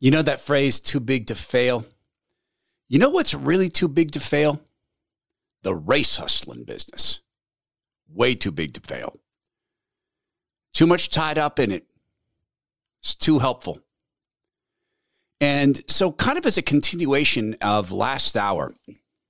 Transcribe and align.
You 0.00 0.10
know 0.10 0.22
that 0.22 0.40
phrase, 0.40 0.80
too 0.80 1.00
big 1.00 1.26
to 1.26 1.34
fail? 1.34 1.84
You 2.88 2.98
know 2.98 3.10
what's 3.10 3.34
really 3.34 3.68
too 3.68 3.88
big 3.88 4.12
to 4.12 4.20
fail? 4.20 4.60
The 5.62 5.74
race 5.74 6.16
hustling 6.16 6.64
business. 6.64 7.20
Way 8.08 8.34
too 8.34 8.52
big 8.52 8.74
to 8.74 8.80
fail. 8.80 9.16
Too 10.72 10.86
much 10.86 11.10
tied 11.10 11.38
up 11.38 11.58
in 11.58 11.72
it. 11.72 11.84
It's 13.02 13.14
too 13.14 13.40
helpful. 13.40 13.80
And 15.40 15.80
so, 15.90 16.12
kind 16.12 16.38
of 16.38 16.46
as 16.46 16.58
a 16.58 16.62
continuation 16.62 17.56
of 17.60 17.92
last 17.92 18.36
hour, 18.36 18.72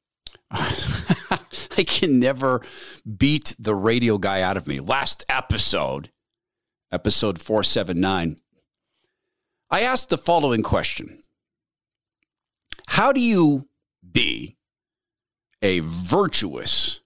I 0.50 1.84
can 1.86 2.18
never 2.18 2.62
beat 3.16 3.54
the 3.58 3.74
radio 3.74 4.16
guy 4.16 4.40
out 4.40 4.56
of 4.56 4.66
me. 4.66 4.80
Last 4.80 5.24
episode, 5.28 6.10
episode 6.90 7.38
479, 7.40 8.36
I 9.70 9.82
asked 9.82 10.08
the 10.08 10.18
following 10.18 10.62
question 10.62 11.22
How 12.86 13.12
do 13.12 13.20
you 13.20 13.68
be 14.10 14.56
a 15.60 15.80
virtuous 15.80 17.00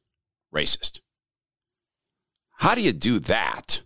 racist? 0.55 1.01
How 2.59 2.75
do 2.77 2.80
you 2.80 2.93
do 2.93 3.19
that? 3.21 3.83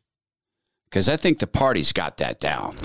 Because 0.85 1.09
I 1.09 1.17
think 1.17 1.39
the 1.39 1.47
party's 1.47 1.93
got 1.93 2.19
that 2.19 2.39
down. 2.39 2.77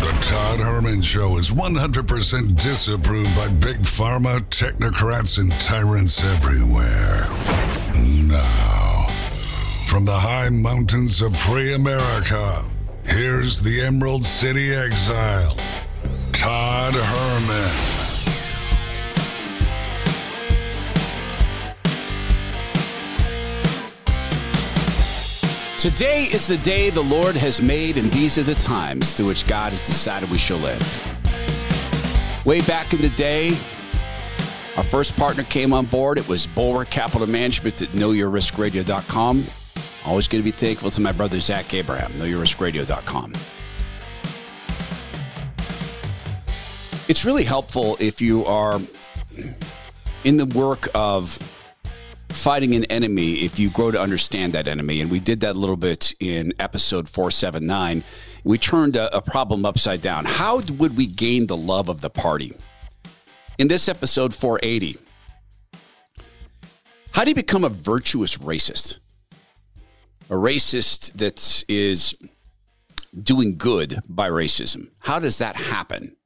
The 0.00 0.18
Todd 0.22 0.60
Herman 0.60 1.02
Show 1.02 1.36
is 1.38 1.50
100% 1.50 2.60
disapproved 2.60 3.34
by 3.36 3.48
big 3.48 3.78
pharma, 3.78 4.40
technocrats, 4.48 5.38
and 5.38 5.52
tyrants 5.60 6.24
everywhere. 6.24 7.26
Now, 8.26 9.06
from 9.86 10.04
the 10.04 10.18
high 10.18 10.48
mountains 10.48 11.22
of 11.22 11.36
free 11.36 11.74
America, 11.74 12.64
here's 13.04 13.62
the 13.62 13.80
Emerald 13.80 14.24
City 14.24 14.72
exile, 14.72 15.56
Todd 16.32 16.94
Herman. 16.94 18.00
Today 25.78 26.24
is 26.24 26.46
the 26.46 26.58
day 26.58 26.90
the 26.90 27.00
Lord 27.00 27.34
has 27.36 27.62
made, 27.62 27.96
and 27.96 28.12
these 28.12 28.36
are 28.36 28.42
the 28.42 28.54
times 28.54 29.14
through 29.14 29.28
which 29.28 29.46
God 29.46 29.70
has 29.70 29.86
decided 29.86 30.30
we 30.30 30.36
shall 30.36 30.58
live. 30.58 30.86
Way 32.44 32.60
back 32.60 32.92
in 32.92 33.00
the 33.00 33.08
day, 33.10 33.56
our 34.76 34.82
first 34.82 35.16
partner 35.16 35.42
came 35.42 35.72
on 35.72 35.86
board. 35.86 36.18
It 36.18 36.28
was 36.28 36.46
Bulwark 36.46 36.90
Capital 36.90 37.26
Management 37.26 37.80
at 37.80 37.88
knowyourriskradio.com. 37.90 39.44
Always 40.10 40.26
going 40.26 40.42
to 40.42 40.44
be 40.44 40.50
thankful 40.50 40.90
to 40.90 41.00
my 41.00 41.12
brother 41.12 41.38
Zach 41.38 41.72
Abraham, 41.72 42.10
knowyourriskradio.com. 42.14 43.32
It's 47.08 47.24
really 47.24 47.44
helpful 47.44 47.96
if 48.00 48.20
you 48.20 48.44
are 48.44 48.80
in 50.24 50.36
the 50.36 50.46
work 50.46 50.88
of 50.96 51.38
fighting 52.30 52.74
an 52.74 52.86
enemy 52.86 53.34
if 53.34 53.60
you 53.60 53.70
grow 53.70 53.92
to 53.92 54.00
understand 54.00 54.52
that 54.54 54.66
enemy. 54.66 55.00
And 55.00 55.12
we 55.12 55.20
did 55.20 55.38
that 55.40 55.54
a 55.54 55.58
little 55.58 55.76
bit 55.76 56.12
in 56.18 56.54
episode 56.58 57.08
479. 57.08 58.02
We 58.42 58.58
turned 58.58 58.96
a, 58.96 59.16
a, 59.16 59.22
problem 59.22 59.64
upside 59.64 60.02
down. 60.02 60.24
How 60.24 60.56
would 60.56 60.96
we 60.96 61.06
gain 61.06 61.46
the 61.46 61.56
love 61.56 61.88
of 61.88 62.00
the 62.00 62.10
party? 62.10 62.52
In 63.58 63.68
this 63.68 63.88
episode 63.88 64.34
480, 64.34 64.98
how 67.12 67.22
do 67.22 67.30
you 67.30 67.36
become 67.36 67.62
a 67.62 67.68
virtuous 67.68 68.38
racist? 68.38 68.99
A 70.30 70.34
racist 70.34 71.14
that 71.14 71.64
is 71.68 72.14
doing 73.18 73.58
good 73.58 73.98
by 74.08 74.30
racism. 74.30 74.90
How 75.00 75.18
does 75.18 75.38
that 75.38 75.56
happen? 75.56 76.16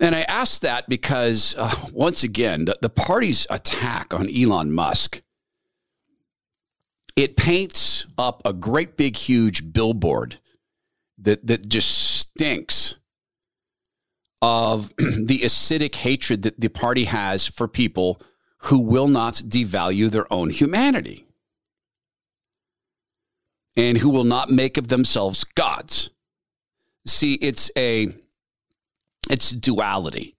And 0.00 0.14
I 0.14 0.22
ask 0.22 0.60
that 0.62 0.88
because, 0.88 1.54
uh, 1.58 1.74
once 1.92 2.22
again, 2.22 2.66
the, 2.66 2.78
the 2.80 2.88
party's 2.88 3.46
attack 3.50 4.14
on 4.14 4.28
Elon 4.30 4.72
Musk, 4.72 5.20
it 7.16 7.36
paints 7.36 8.06
up 8.16 8.42
a 8.44 8.52
great 8.52 8.96
big, 8.96 9.16
huge 9.16 9.72
billboard 9.72 10.38
that, 11.18 11.46
that 11.46 11.68
just 11.68 11.90
stinks 11.90 12.96
of 14.42 14.94
the 14.98 15.40
acidic 15.40 15.96
hatred 15.96 16.42
that 16.42 16.60
the 16.60 16.68
party 16.68 17.04
has 17.04 17.48
for 17.48 17.66
people 17.66 18.20
who 18.58 18.78
will 18.78 19.08
not 19.08 19.34
devalue 19.34 20.10
their 20.10 20.30
own 20.32 20.50
humanity 20.50 21.25
and 23.76 23.98
who 23.98 24.10
will 24.10 24.24
not 24.24 24.50
make 24.50 24.76
of 24.76 24.88
themselves 24.88 25.44
gods. 25.44 26.10
See, 27.06 27.34
it's 27.34 27.70
a 27.76 28.08
it's 29.30 29.50
duality. 29.50 30.36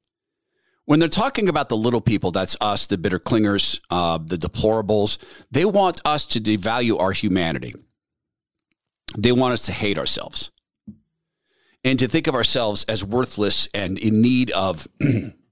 When 0.85 0.99
they're 0.99 1.09
talking 1.09 1.49
about 1.49 1.67
the 1.67 1.75
little 1.75 1.99
people, 1.99 2.31
that's 2.31 2.55
us, 2.61 2.87
the 2.87 2.97
bitter 2.97 3.19
clingers, 3.19 3.79
uh, 3.89 4.19
the 4.19 4.37
deplorables, 4.37 5.17
they 5.51 5.65
want 5.65 6.01
us 6.05 6.25
to 6.27 6.39
devalue 6.39 6.97
our 6.99 7.11
humanity. 7.11 7.73
They 9.17 9.33
want 9.33 9.53
us 9.53 9.63
to 9.63 9.73
hate 9.73 9.97
ourselves 9.97 10.51
and 11.83 11.99
to 11.99 12.07
think 12.07 12.27
of 12.27 12.35
ourselves 12.35 12.85
as 12.85 13.03
worthless 13.03 13.67
and 13.73 13.97
in 13.99 14.21
need 14.21 14.51
of 14.51 14.87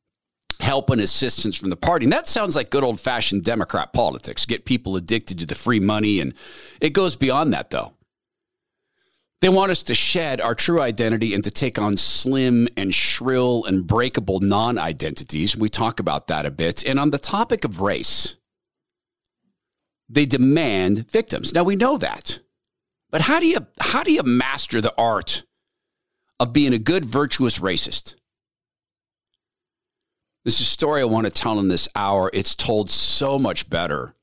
help 0.60 0.90
and 0.90 1.02
assistance 1.02 1.56
from 1.56 1.70
the 1.70 1.76
party. 1.76 2.06
And 2.06 2.14
that 2.14 2.28
sounds 2.28 2.56
like 2.56 2.70
good 2.70 2.84
old 2.84 3.00
fashioned 3.00 3.44
Democrat 3.44 3.94
politics 3.94 4.46
get 4.46 4.66
people 4.66 4.96
addicted 4.96 5.40
to 5.40 5.46
the 5.46 5.56
free 5.56 5.80
money. 5.80 6.20
And 6.20 6.34
it 6.82 6.92
goes 6.92 7.16
beyond 7.16 7.54
that, 7.54 7.70
though. 7.70 7.94
They 9.42 9.50
want 9.50 9.72
us 9.72 9.84
to 9.84 9.96
shed 9.96 10.42
our 10.42 10.56
true 10.56 10.82
identity 10.82 11.34
and 11.34 11.44
to 11.44 11.52
take 11.52 11.78
on 11.78 11.98
slim 11.98 12.68
and 12.78 12.94
shrill 12.94 13.66
and 13.66 13.86
breakable 13.86 14.40
non 14.40 14.78
identities. 14.78 15.58
We 15.58 15.70
talk 15.70 16.00
about 16.00 16.28
that 16.28 16.46
a 16.46 16.52
bit. 16.52 16.86
And 16.86 17.00
on 17.00 17.12
the 17.12 17.20
topic 17.20 17.66
of 17.66 17.82
race, 17.82 18.38
they 20.10 20.26
demand 20.26 21.12
victims. 21.12 21.54
Now 21.54 21.64
we 21.64 21.76
know 21.76 21.98
that. 21.98 22.40
But 23.12 23.22
how 23.22 23.40
do 23.40 23.48
you 23.48 23.66
how 23.80 24.04
do 24.04 24.12
you 24.12 24.24
master 24.24 24.82
the 24.82 24.94
art 24.98 25.44
of 26.40 26.54
being 26.54 26.74
a 26.74 26.80
good 26.80 27.06
virtuous 27.06 27.60
racist? 27.60 28.16
This 30.46 30.62
is 30.62 30.68
a 30.68 30.70
story 30.70 31.02
I 31.02 31.06
want 31.06 31.26
to 31.26 31.32
tell 31.32 31.60
in 31.60 31.70
this 31.70 31.90
hour. 31.96 32.30
It's 32.32 32.54
told 32.54 32.92
so 32.92 33.40
much 33.40 33.68
better 33.68 34.14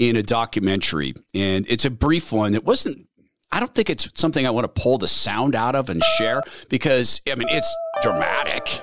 in 0.00 0.16
a 0.16 0.22
documentary 0.22 1.14
and 1.32 1.64
it's 1.68 1.84
a 1.84 1.90
brief 1.90 2.32
one. 2.32 2.54
It 2.54 2.64
wasn't 2.64 3.06
I 3.52 3.60
don't 3.60 3.72
think 3.72 3.88
it's 3.88 4.08
something 4.16 4.44
I 4.44 4.50
want 4.50 4.64
to 4.64 4.82
pull 4.82 4.98
the 4.98 5.06
sound 5.06 5.54
out 5.54 5.76
of 5.76 5.88
and 5.88 6.02
share 6.02 6.42
because, 6.70 7.20
I 7.30 7.36
mean, 7.36 7.46
it's 7.50 7.72
dramatic. 8.02 8.82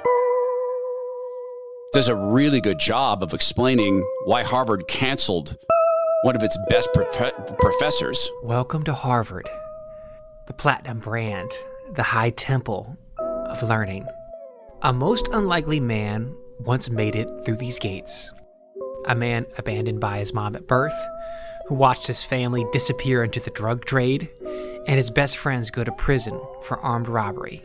Does 1.91 2.07
a 2.07 2.15
really 2.15 2.61
good 2.61 2.79
job 2.79 3.21
of 3.21 3.33
explaining 3.33 4.01
why 4.23 4.43
Harvard 4.43 4.87
canceled 4.87 5.57
one 6.21 6.37
of 6.37 6.43
its 6.43 6.57
best 6.69 6.93
prof- 6.93 7.33
professors. 7.59 8.31
Welcome 8.43 8.83
to 8.85 8.93
Harvard, 8.93 9.49
the 10.45 10.53
platinum 10.53 10.99
brand, 10.99 11.51
the 11.95 12.03
high 12.03 12.29
temple 12.29 12.97
of 13.17 13.61
learning. 13.61 14.07
A 14.83 14.93
most 14.93 15.27
unlikely 15.29 15.81
man 15.81 16.33
once 16.59 16.89
made 16.89 17.15
it 17.15 17.29
through 17.43 17.57
these 17.57 17.79
gates. 17.79 18.31
A 19.05 19.15
man 19.15 19.45
abandoned 19.57 19.99
by 19.99 20.19
his 20.19 20.33
mom 20.33 20.55
at 20.55 20.67
birth 20.67 20.93
who 21.67 21.75
watched 21.75 22.07
his 22.07 22.23
family 22.23 22.65
disappear 22.71 23.23
into 23.23 23.41
the 23.41 23.49
drug 23.51 23.83
trade, 23.83 24.29
and 24.87 24.95
his 24.95 25.11
best 25.11 25.37
friends 25.37 25.69
go 25.69 25.83
to 25.83 25.91
prison 25.91 26.39
for 26.61 26.79
armed 26.79 27.09
robbery. 27.09 27.61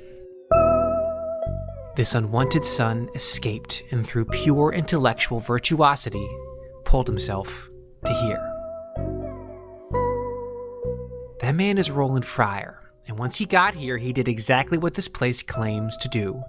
This 1.95 2.15
unwanted 2.15 2.65
son 2.65 3.09
escaped 3.15 3.85
and, 3.93 4.05
through 4.05 4.25
pure 4.25 4.73
intellectual 4.73 5.39
virtuosity, 5.39 6.29
pulled 6.85 7.07
himself 7.07 7.69
to 8.05 8.13
here. 8.13 8.49
That 11.41 11.55
man 11.55 11.79
is 11.79 11.91
Roland 11.91 12.25
Fryer, 12.25 12.83
and 13.07 13.19
once 13.19 13.37
he 13.37 13.47
got 13.47 13.75
here, 13.75 13.99
he 13.99 14.13
did 14.13 14.27
exactly 14.27 14.79
what 14.79 14.95
this 14.95 15.09
place 15.09 15.43
claims 15.43 15.97
to 15.99 16.09
do 16.09 16.43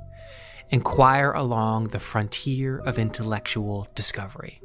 inquire 0.69 1.31
along 1.31 1.89
the 1.89 1.99
frontier 1.99 2.79
of 2.79 2.97
intellectual 2.97 3.87
discovery 3.95 4.59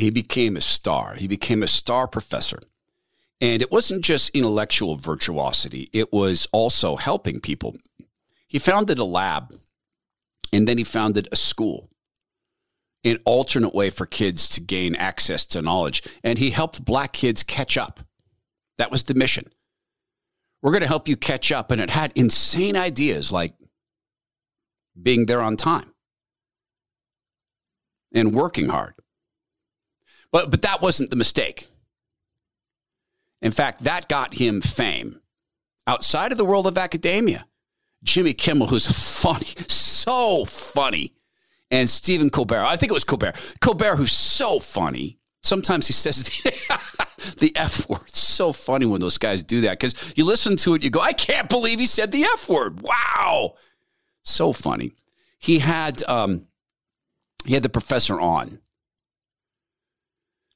he 0.00 0.10
became 0.10 0.56
a 0.56 0.60
star. 0.60 1.14
He 1.14 1.28
became 1.28 1.62
a 1.62 1.66
star 1.66 2.08
professor. 2.08 2.58
And 3.40 3.62
it 3.62 3.70
wasn't 3.70 4.04
just 4.04 4.30
intellectual 4.30 4.96
virtuosity, 4.96 5.88
it 5.92 6.12
was 6.12 6.46
also 6.52 6.96
helping 6.96 7.40
people. 7.40 7.76
He 8.48 8.58
founded 8.58 8.98
a 8.98 9.04
lab 9.04 9.54
and 10.52 10.66
then 10.66 10.78
he 10.78 10.84
founded 10.84 11.28
a 11.30 11.36
school, 11.36 11.88
an 13.04 13.18
alternate 13.24 13.74
way 13.74 13.88
for 13.88 14.04
kids 14.04 14.48
to 14.50 14.60
gain 14.60 14.96
access 14.96 15.46
to 15.46 15.62
knowledge. 15.62 16.02
And 16.24 16.38
he 16.38 16.50
helped 16.50 16.84
black 16.84 17.12
kids 17.12 17.42
catch 17.42 17.78
up. 17.78 18.00
That 18.78 18.90
was 18.90 19.04
the 19.04 19.14
mission. 19.14 19.46
We're 20.60 20.72
going 20.72 20.82
to 20.82 20.88
help 20.88 21.08
you 21.08 21.16
catch 21.16 21.52
up. 21.52 21.70
And 21.70 21.80
it 21.80 21.90
had 21.90 22.12
insane 22.14 22.76
ideas 22.76 23.30
like 23.30 23.54
being 25.00 25.26
there 25.26 25.42
on 25.42 25.56
time 25.56 25.92
and 28.12 28.34
working 28.34 28.68
hard 28.68 28.94
but, 30.32 30.50
but 30.50 30.62
that 30.62 30.80
wasn't 30.80 31.10
the 31.10 31.16
mistake. 31.16 31.66
In 33.42 33.52
fact, 33.52 33.84
that 33.84 34.08
got 34.08 34.34
him 34.34 34.60
fame 34.60 35.20
outside 35.86 36.30
of 36.32 36.38
the 36.38 36.44
world 36.44 36.66
of 36.66 36.78
academia. 36.78 37.46
Jimmy 38.02 38.32
Kimmel, 38.32 38.68
who's 38.68 38.86
funny, 39.20 39.44
so 39.68 40.44
funny, 40.44 41.14
and 41.70 41.88
Stephen 41.88 42.30
Colbert. 42.30 42.64
I 42.64 42.76
think 42.76 42.90
it 42.90 42.94
was 42.94 43.04
Colbert. 43.04 43.34
Colbert, 43.60 43.96
who's 43.96 44.12
so 44.12 44.58
funny. 44.58 45.18
Sometimes 45.42 45.86
he 45.86 45.92
says 45.92 46.24
the, 46.44 47.34
the 47.38 47.52
F 47.56 47.88
word. 47.88 48.08
So 48.10 48.52
funny 48.52 48.86
when 48.86 49.00
those 49.00 49.18
guys 49.18 49.42
do 49.42 49.62
that 49.62 49.78
because 49.78 50.14
you 50.16 50.24
listen 50.24 50.56
to 50.58 50.74
it, 50.74 50.84
you 50.84 50.90
go, 50.90 51.00
I 51.00 51.12
can't 51.12 51.48
believe 51.48 51.78
he 51.78 51.86
said 51.86 52.12
the 52.12 52.24
F 52.24 52.48
word. 52.48 52.80
Wow. 52.82 53.54
So 54.22 54.52
funny. 54.52 54.92
He 55.38 55.60
had 55.60 56.02
um, 56.04 56.46
he 57.44 57.54
had 57.54 57.62
the 57.62 57.68
professor 57.68 58.20
on. 58.20 58.60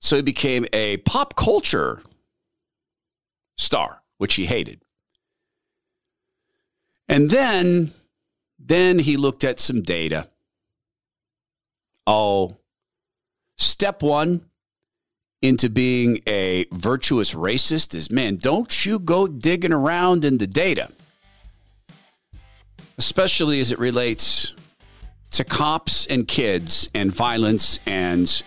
So 0.01 0.17
he 0.17 0.23
became 0.23 0.67
a 0.73 0.99
pop 0.99 1.35
culture 1.35 2.03
star, 3.57 4.03
which 4.19 4.35
he 4.35 4.47
hated. 4.47 4.83
And 7.09 7.31
then 7.31 7.93
then 8.59 8.99
he 8.99 9.17
looked 9.17 9.45
at 9.45 9.61
some 9.61 9.83
data. 9.83 10.29
Oh, 12.07 12.59
step 13.57 14.03
1 14.03 14.45
into 15.43 15.69
being 15.69 16.21
a 16.27 16.67
virtuous 16.73 17.35
racist 17.35 17.95
is 17.95 18.11
man, 18.11 18.37
don't 18.37 18.87
you 18.87 18.99
go 18.99 19.27
digging 19.27 19.73
around 19.73 20.25
in 20.25 20.39
the 20.39 20.47
data. 20.47 20.91
Especially 22.99 23.61
as 23.61 23.73
it 23.73 23.79
relates 23.79 24.55
to 25.33 25.45
cops 25.45 26.07
and 26.07 26.29
kids 26.29 26.89
and 26.95 27.13
violence 27.13 27.81
and 27.87 28.43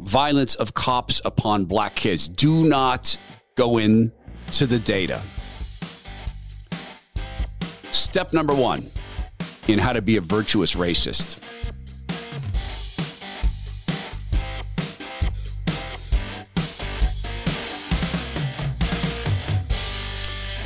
violence 0.00 0.54
of 0.54 0.74
cops 0.74 1.20
upon 1.24 1.64
black 1.66 1.94
kids. 1.94 2.26
Do 2.26 2.64
not 2.64 3.18
go 3.54 3.78
in 3.78 4.12
to 4.52 4.66
the 4.66 4.78
data. 4.78 5.22
Step 7.90 8.32
number 8.32 8.54
one 8.54 8.90
in 9.68 9.78
how 9.78 9.92
to 9.92 10.02
be 10.02 10.16
a 10.16 10.20
virtuous 10.20 10.74
racist. 10.74 11.38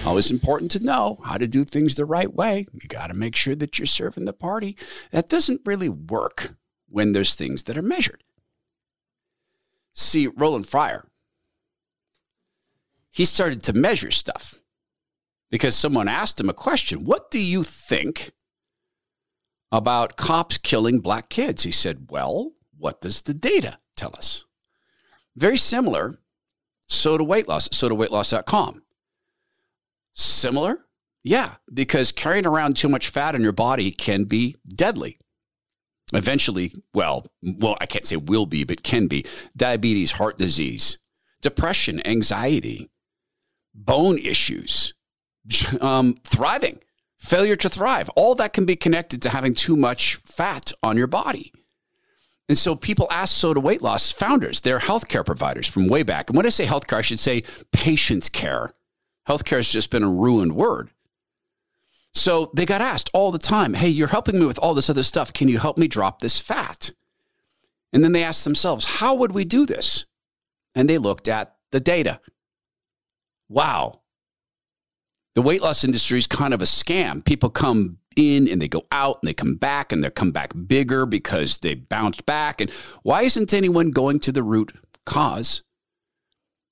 Always 0.09 0.31
important 0.31 0.71
to 0.71 0.83
know 0.83 1.19
how 1.23 1.37
to 1.37 1.47
do 1.47 1.65
things 1.65 1.95
the 1.95 2.07
right 2.07 2.33
way. 2.33 2.65
You 2.73 2.89
got 2.89 3.09
to 3.09 3.15
make 3.15 3.37
sure 3.37 3.55
that 3.55 3.79
you're 3.79 3.85
serving 3.85 4.25
the 4.25 4.33
party. 4.33 4.75
That 5.11 5.29
doesn't 5.29 5.61
really 5.67 5.91
work 5.91 6.55
when 6.89 7.13
there's 7.13 7.35
things 7.35 7.65
that 7.65 7.77
are 7.77 7.83
measured. 7.83 8.25
See, 9.93 10.27
Roland 10.27 10.67
Fryer, 10.67 11.07
he 13.11 13.27
started 13.27 13.63
to 13.65 13.75
measure 13.75 14.11
stuff 14.11 14.55
because 15.51 15.77
someone 15.77 16.09
asked 16.09 16.41
him 16.41 16.49
a 16.49 16.55
question 16.55 17.05
What 17.05 17.31
do 17.31 17.39
you 17.39 17.63
think 17.63 18.31
about 19.71 20.17
cops 20.17 20.57
killing 20.57 21.01
black 21.01 21.29
kids? 21.29 21.65
He 21.65 21.71
said, 21.71 22.07
Well, 22.09 22.53
what 22.79 23.03
does 23.03 23.21
the 23.21 23.35
data 23.35 23.79
tell 23.95 24.15
us? 24.17 24.47
Very 25.37 25.59
similar. 25.59 26.19
SOTA 26.89 27.25
weight 27.25 27.47
loss, 27.47 27.69
sotaweightloss.com. 27.69 28.85
Similar? 30.19 30.85
Yeah, 31.23 31.55
because 31.73 32.13
carrying 32.13 32.47
around 32.47 32.77
too 32.77 32.89
much 32.89 33.09
fat 33.09 33.35
in 33.35 33.43
your 33.43 33.53
body 33.53 33.91
can 33.91 34.25
be 34.25 34.57
deadly. 34.69 35.19
Eventually, 36.13 36.73
well, 36.93 37.27
well, 37.43 37.77
I 37.81 37.87
can't 37.87 38.07
say 38.07 38.17
will 38.17 38.47
be, 38.47 38.65
but 38.65 38.83
can 38.83 39.07
be 39.07 39.25
diabetes, 39.57 40.13
heart 40.13 40.39
disease, 40.39 40.99
depression, 41.43 42.05
anxiety, 42.07 42.91
bone 43.75 44.19
issues, 44.19 44.95
um, 45.81 46.15
thriving, 46.25 46.81
failure 47.19 47.57
to 47.57 47.69
thrive. 47.69 48.09
All 48.11 48.35
that 48.37 48.53
can 48.53 48.65
be 48.65 48.77
connected 48.77 49.23
to 49.23 49.31
having 49.31 49.55
too 49.55 49.77
much 49.77 50.17
fat 50.17 50.73
on 50.83 50.97
your 50.97 51.07
body. 51.07 51.53
And 52.49 52.57
so 52.57 52.75
people 52.75 53.07
ask 53.11 53.37
SOTA 53.37 53.61
Weight 53.61 53.83
Loss 53.83 54.13
founders, 54.13 54.63
they're 54.63 54.79
healthcare 54.79 55.25
providers 55.25 55.69
from 55.69 55.87
way 55.87 56.03
back. 56.03 56.31
And 56.31 56.37
when 56.37 56.47
I 56.47 56.49
say 56.49 56.65
healthcare, 56.65 56.97
I 56.97 57.03
should 57.03 57.21
say 57.21 57.45
patient 57.73 58.33
care 58.33 58.73
Healthcare 59.29 59.57
has 59.57 59.71
just 59.71 59.91
been 59.91 60.03
a 60.03 60.11
ruined 60.11 60.55
word. 60.55 60.91
So 62.15 62.51
they 62.55 62.65
got 62.65 62.81
asked 62.81 63.11
all 63.13 63.31
the 63.31 63.39
time, 63.39 63.75
Hey, 63.75 63.89
you're 63.89 64.09
helping 64.09 64.39
me 64.39 64.47
with 64.47 64.59
all 64.59 64.75
this 64.75 64.89
other 64.89 65.03
stuff. 65.03 65.33
Can 65.33 65.49
you 65.49 65.59
help 65.59 65.77
me 65.77 65.87
drop 65.87 66.21
this 66.21 66.41
fat? 66.41 66.91
And 67.93 68.03
then 68.03 68.13
they 68.13 68.25
asked 68.25 68.45
themselves, 68.45 68.87
How 68.87 69.15
would 69.15 69.33
we 69.33 69.45
do 69.45 69.67
this? 69.67 70.07
And 70.75 70.89
they 70.89 70.99
looked 70.99 71.29
at 71.29 71.57
the 71.73 71.81
data. 71.81 72.21
Wow. 73.49 74.01
The 75.35 75.43
weight 75.43 75.63
loss 75.63 75.85
industry 75.85 76.19
is 76.19 76.27
kind 76.27 76.55
of 76.55 76.63
a 76.63 76.67
scam. 76.67 77.25
People 77.25 77.51
come 77.51 77.99
in 78.17 78.49
and 78.49 78.61
they 78.61 78.69
go 78.69 78.87
out 78.91 79.19
and 79.23 79.29
they 79.29 79.35
come 79.35 79.55
back 79.55 79.93
and 79.93 80.03
they 80.03 80.11
come 80.11 80.33
back 80.33 80.53
bigger 80.67 81.07
because 81.07 81.59
they 81.59 81.75
bounced 81.75 82.27
back. 82.27 82.61
And 82.61 82.71
why 83.03 83.23
isn't 83.23 83.55
anyone 83.55 83.91
going 83.91 84.21
to 84.21 84.33
the 84.33 84.43
root 84.43 84.73
cause? 85.07 85.63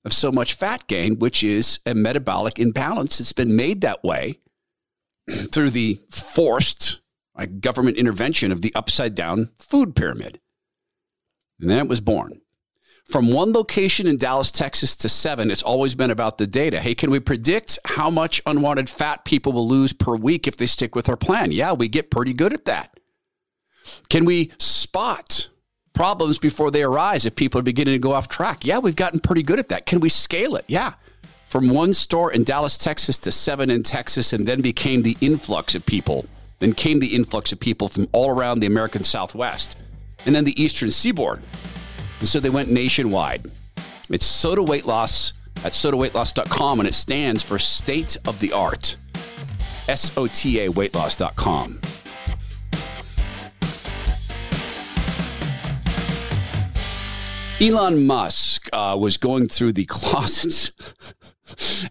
Of 0.07 0.13
so 0.13 0.31
much 0.31 0.53
fat 0.53 0.87
gain, 0.87 1.19
which 1.19 1.43
is 1.43 1.79
a 1.85 1.93
metabolic 1.93 2.57
imbalance. 2.57 3.19
It's 3.19 3.33
been 3.33 3.55
made 3.55 3.81
that 3.81 4.03
way 4.03 4.39
through 5.51 5.71
the 5.71 6.01
forced 6.09 7.01
like, 7.37 7.59
government 7.59 7.97
intervention 7.97 8.51
of 8.51 8.61
the 8.61 8.73
upside 8.73 9.13
down 9.13 9.51
food 9.59 9.95
pyramid. 9.95 10.39
And 11.59 11.69
then 11.69 11.79
it 11.79 11.89
was 11.89 11.99
born. 11.99 12.41
From 13.05 13.31
one 13.31 13.51
location 13.51 14.07
in 14.07 14.17
Dallas, 14.17 14.51
Texas 14.51 14.95
to 14.97 15.09
seven, 15.09 15.51
it's 15.51 15.63
always 15.63 15.93
been 15.93 16.11
about 16.11 16.37
the 16.37 16.47
data. 16.47 16.79
Hey, 16.79 16.95
can 16.95 17.11
we 17.11 17.19
predict 17.19 17.77
how 17.85 18.09
much 18.09 18.41
unwanted 18.45 18.89
fat 18.89 19.25
people 19.25 19.51
will 19.51 19.67
lose 19.67 19.93
per 19.93 20.15
week 20.15 20.47
if 20.47 20.57
they 20.57 20.65
stick 20.65 20.95
with 20.95 21.09
our 21.09 21.15
plan? 21.17 21.51
Yeah, 21.51 21.73
we 21.73 21.87
get 21.87 22.11
pretty 22.11 22.33
good 22.33 22.53
at 22.53 22.65
that. 22.65 22.97
Can 24.09 24.25
we 24.25 24.51
spot 24.57 25.49
problems 25.97 26.37
before 26.37 26.69
they 26.69 26.83
arise 26.83 27.25
if 27.25 27.35
people 27.35 27.59
are 27.59 27.63
beginning 27.63 27.95
to 27.95 27.99
go 27.99 28.11
off 28.11 28.27
track. 28.27 28.63
Yeah, 28.63 28.77
we've 28.77 28.95
gotten 28.95 29.19
pretty 29.19 29.41
good 29.41 29.57
at 29.57 29.69
that. 29.69 29.87
Can 29.87 29.99
we 29.99 30.09
scale 30.09 30.55
it? 30.55 30.63
Yeah. 30.67 30.93
From 31.45 31.69
one 31.69 31.91
store 31.91 32.31
in 32.31 32.43
Dallas, 32.43 32.77
Texas 32.77 33.17
to 33.19 33.31
seven 33.31 33.71
in 33.71 33.81
Texas, 33.81 34.31
and 34.31 34.45
then 34.45 34.61
became 34.61 35.01
the 35.01 35.17
influx 35.21 35.73
of 35.73 35.83
people. 35.87 36.27
Then 36.59 36.73
came 36.73 36.99
the 36.99 37.15
influx 37.15 37.51
of 37.51 37.59
people 37.59 37.89
from 37.89 38.07
all 38.11 38.29
around 38.29 38.59
the 38.59 38.67
American 38.67 39.03
Southwest 39.03 39.77
and 40.27 40.35
then 40.35 40.43
the 40.43 40.61
Eastern 40.61 40.91
Seaboard. 40.91 41.41
And 42.19 42.27
so 42.27 42.39
they 42.39 42.51
went 42.51 42.69
nationwide. 42.69 43.49
It's 44.09 44.25
SOTA 44.25 44.61
Weight 44.61 44.85
Loss 44.85 45.33
at 45.63 45.71
sotaweightloss.com, 45.71 46.79
and 46.79 46.87
it 46.87 46.93
stands 46.93 47.41
for 47.41 47.57
state 47.57 48.17
of 48.27 48.39
the 48.39 48.51
art. 48.51 48.97
S 49.87 50.15
O 50.15 50.27
T 50.27 50.59
A 50.59 50.69
weightloss.com. 50.69 51.79
Elon 57.59 58.05
Musk 58.05 58.69
uh, 58.71 58.95
was 58.99 59.17
going 59.17 59.47
through 59.47 59.73
the 59.73 59.85
closets 59.89 60.71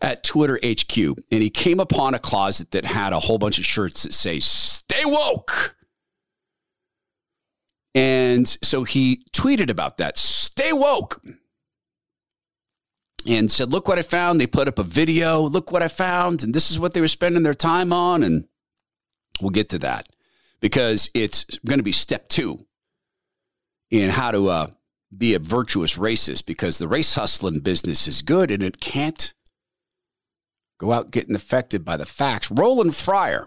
at 0.01 0.23
Twitter 0.23 0.61
HQ, 0.65 0.97
and 0.97 1.43
he 1.43 1.51
came 1.51 1.81
upon 1.81 2.15
a 2.15 2.21
closet 2.21 2.71
that 2.71 2.85
had 2.85 3.13
a 3.13 3.19
whole 3.19 3.39
bunch 3.39 3.59
of 3.59 3.65
shirts 3.65 4.05
that 4.05 4.13
say 4.13 4.39
"Stay 4.39 5.05
woke." 5.05 5.77
And 7.97 8.47
so 8.63 8.85
he 8.85 9.25
tweeted 9.33 9.69
about 9.69 9.97
that, 9.97 10.19
"Stay 10.19 10.73
woke." 10.73 11.21
And 13.27 13.51
said, 13.51 13.73
Look 13.73 13.89
what 13.89 13.99
I 13.99 14.03
found. 14.03 14.41
They 14.41 14.47
put 14.47 14.69
up 14.69 14.79
a 14.79 14.85
video. 14.85 15.41
Look 15.41 15.73
what 15.73 15.83
I 15.83 15.89
found. 15.89 16.45
And 16.45 16.55
this 16.55 16.71
is 16.71 16.79
what 16.79 16.93
they 16.93 17.01
were 17.01 17.09
spending 17.09 17.43
their 17.43 17.55
time 17.55 17.93
on. 17.93 18.23
And 18.23 18.47
we'll 19.41 19.51
get 19.51 19.69
to 19.71 19.81
that 19.81 20.09
because 20.61 21.11
it's 21.13 21.45
going 21.67 21.81
to 21.81 21.83
be 21.83 21.91
step 21.91 22.29
two 22.29 22.65
in 23.91 24.11
how 24.11 24.31
to 24.31 24.49
uh, 24.49 24.67
be 25.17 25.35
a 25.35 25.39
virtuous 25.39 25.99
racist 25.99 26.47
because 26.47 26.79
the 26.79 26.89
race 26.89 27.15
hustling 27.15 27.61
business 27.61 28.09
is 28.09 28.23
good 28.23 28.51
and 28.51 28.63
it 28.63 28.81
can't 28.81 29.35
go 30.79 30.93
out 30.93 31.11
getting 31.11 31.35
affected 31.35 31.85
by 31.85 31.97
the 31.97 32.07
facts. 32.07 32.51
Roland 32.51 32.95
Fryer, 32.95 33.47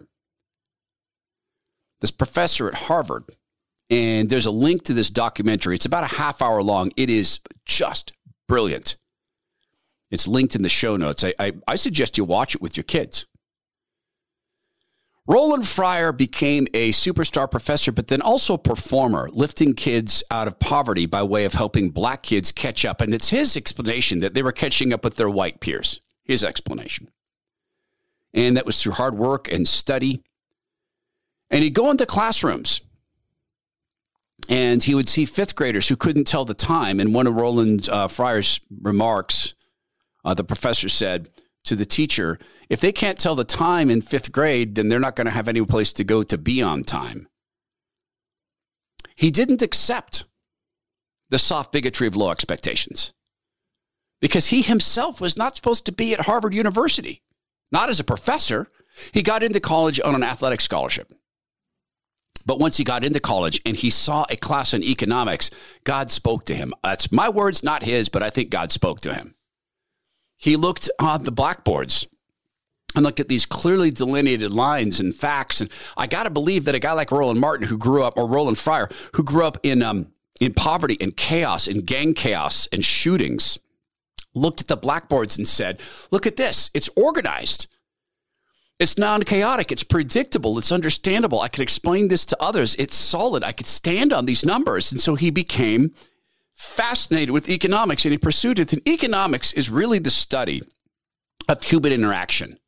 this 2.01 2.11
professor 2.11 2.67
at 2.67 2.75
Harvard, 2.75 3.25
and 3.89 4.29
there's 4.29 4.45
a 4.45 4.51
link 4.51 4.83
to 4.83 4.93
this 4.93 5.09
documentary. 5.09 5.75
It's 5.75 5.85
about 5.85 6.03
a 6.03 6.15
half 6.15 6.41
hour 6.41 6.61
long. 6.61 6.91
It 6.95 7.09
is 7.09 7.39
just 7.65 8.13
brilliant. 8.47 8.97
It's 10.11 10.27
linked 10.27 10.55
in 10.55 10.61
the 10.61 10.69
show 10.69 10.95
notes. 10.95 11.23
I, 11.23 11.33
I, 11.39 11.53
I 11.67 11.75
suggest 11.75 12.17
you 12.17 12.23
watch 12.23 12.55
it 12.55 12.61
with 12.61 12.77
your 12.77 12.83
kids. 12.83 13.25
Roland 15.29 15.67
Fryer 15.67 16.11
became 16.11 16.65
a 16.73 16.89
superstar 16.89 17.49
professor, 17.49 17.91
but 17.91 18.07
then 18.07 18.19
also 18.19 18.55
a 18.55 18.57
performer, 18.57 19.29
lifting 19.31 19.75
kids 19.75 20.23
out 20.31 20.47
of 20.47 20.57
poverty 20.57 21.05
by 21.05 21.21
way 21.21 21.45
of 21.45 21.53
helping 21.53 21.91
black 21.91 22.23
kids 22.23 22.51
catch 22.51 22.83
up. 22.83 22.99
And 22.99 23.13
it's 23.13 23.29
his 23.29 23.55
explanation 23.55 24.21
that 24.21 24.33
they 24.33 24.41
were 24.41 24.51
catching 24.51 24.91
up 24.91 25.03
with 25.03 25.17
their 25.17 25.29
white 25.29 25.59
peers. 25.59 26.01
His 26.23 26.43
explanation. 26.43 27.11
And 28.33 28.57
that 28.57 28.65
was 28.65 28.81
through 28.81 28.93
hard 28.93 29.19
work 29.19 29.51
and 29.51 29.67
study. 29.67 30.23
And 31.51 31.63
he'd 31.63 31.75
go 31.75 31.91
into 31.91 32.07
classrooms 32.07 32.81
and 34.49 34.81
he 34.81 34.95
would 34.95 35.09
see 35.09 35.25
fifth 35.25 35.55
graders 35.55 35.87
who 35.87 35.95
couldn't 35.95 36.25
tell 36.25 36.45
the 36.45 36.55
time. 36.55 36.99
And 36.99 37.13
one 37.13 37.27
of 37.27 37.35
Roland 37.35 37.87
uh, 37.87 38.07
Fryer's 38.07 38.61
remarks, 38.81 39.53
uh, 40.25 40.33
the 40.33 40.43
professor 40.43 40.89
said, 40.89 41.29
to 41.65 41.75
the 41.75 41.85
teacher 41.85 42.39
if 42.69 42.81
they 42.81 42.91
can't 42.91 43.17
tell 43.17 43.35
the 43.35 43.43
time 43.43 43.89
in 43.89 44.01
fifth 44.01 44.31
grade, 44.31 44.75
then 44.75 44.89
they're 44.89 44.99
not 44.99 45.15
going 45.15 45.25
to 45.25 45.33
have 45.33 45.47
any 45.47 45.63
place 45.65 45.91
to 45.93 46.03
go 46.03 46.21
to 46.23 46.37
be 46.37 46.61
on 46.61 46.83
time. 46.83 47.27
He 49.15 49.31
didn't 49.31 49.63
accept 49.63 50.25
the 51.29 51.39
soft 51.39 51.71
bigotry 51.71 52.07
of 52.07 52.15
low 52.15 52.29
expectations 52.29 53.11
because 54.21 54.47
he 54.47 54.61
himself 54.61 55.19
was 55.19 55.35
not 55.35 55.55
supposed 55.55 55.85
to 55.87 55.91
be 55.91 56.13
at 56.13 56.21
Harvard 56.21 56.53
University, 56.53 57.23
not 57.71 57.89
as 57.89 57.99
a 57.99 58.03
professor. 58.03 58.71
He 59.11 59.23
got 59.23 59.43
into 59.43 59.59
college 59.59 59.99
on 60.03 60.15
an 60.15 60.23
athletic 60.23 60.61
scholarship. 60.61 61.11
But 62.45 62.59
once 62.59 62.77
he 62.77 62.83
got 62.83 63.03
into 63.03 63.19
college 63.19 63.61
and 63.65 63.75
he 63.75 63.89
saw 63.89 64.25
a 64.29 64.37
class 64.37 64.73
in 64.73 64.83
economics, 64.83 65.51
God 65.83 66.11
spoke 66.11 66.45
to 66.45 66.55
him. 66.55 66.73
That's 66.83 67.11
my 67.11 67.29
words, 67.29 67.63
not 67.63 67.83
his, 67.83 68.09
but 68.09 68.23
I 68.23 68.29
think 68.29 68.49
God 68.49 68.71
spoke 68.71 69.01
to 69.01 69.13
him. 69.13 69.35
He 70.39 70.55
looked 70.55 70.89
on 70.99 71.25
the 71.25 71.31
blackboards 71.31 72.07
and 72.95 73.03
looked 73.03 73.19
at 73.19 73.27
these 73.27 73.45
clearly 73.45 73.91
delineated 73.91 74.51
lines 74.51 74.99
and 75.01 75.13
facts. 75.13 75.59
And 75.59 75.69
I 75.97 76.07
got 76.07 76.23
to 76.23 76.29
believe 76.29 76.65
that 76.65 76.75
a 76.75 76.79
guy 76.79 76.93
like 76.93 77.11
Roland 77.11 77.41
Martin, 77.41 77.67
who 77.67 77.77
grew 77.77 78.03
up, 78.03 78.17
or 78.17 78.25
Roland 78.25 78.57
Fryer, 78.57 78.89
who 79.13 79.23
grew 79.23 79.45
up 79.45 79.57
in, 79.63 79.83
um, 79.83 80.13
in 80.39 80.53
poverty 80.53 80.97
and 81.01 81.15
chaos 81.15 81.67
and 81.67 81.85
gang 81.85 82.13
chaos 82.13 82.67
and 82.71 82.83
shootings, 82.83 83.59
looked 84.33 84.61
at 84.61 84.67
the 84.67 84.77
blackboards 84.77 85.37
and 85.37 85.47
said, 85.47 85.81
Look 86.09 86.25
at 86.25 86.37
this, 86.37 86.71
it's 86.73 86.89
organized. 86.95 87.67
It's 88.79 88.97
non 88.97 89.23
chaotic. 89.23 89.73
It's 89.73 89.83
predictable. 89.83 90.57
It's 90.57 90.71
understandable. 90.71 91.41
I 91.41 91.49
can 91.49 91.63
explain 91.63 92.07
this 92.07 92.23
to 92.27 92.37
others. 92.41 92.75
It's 92.75 92.95
solid. 92.95 93.43
I 93.43 93.51
could 93.51 93.67
stand 93.67 94.13
on 94.13 94.25
these 94.25 94.45
numbers. 94.45 94.89
And 94.93 95.01
so 95.01 95.15
he 95.15 95.31
became 95.31 95.93
fascinated 96.59 97.31
with 97.31 97.47
economics 97.47 98.05
and 98.05 98.11
he 98.11 98.17
pursued 98.17 98.59
it. 98.59 98.73
And 98.73 98.85
economics 98.87 99.53
is 99.53 99.69
really 99.69 99.97
the 99.97 100.09
study 100.09 100.61
of 101.47 101.63
human 101.63 101.93
interaction. 101.93 102.59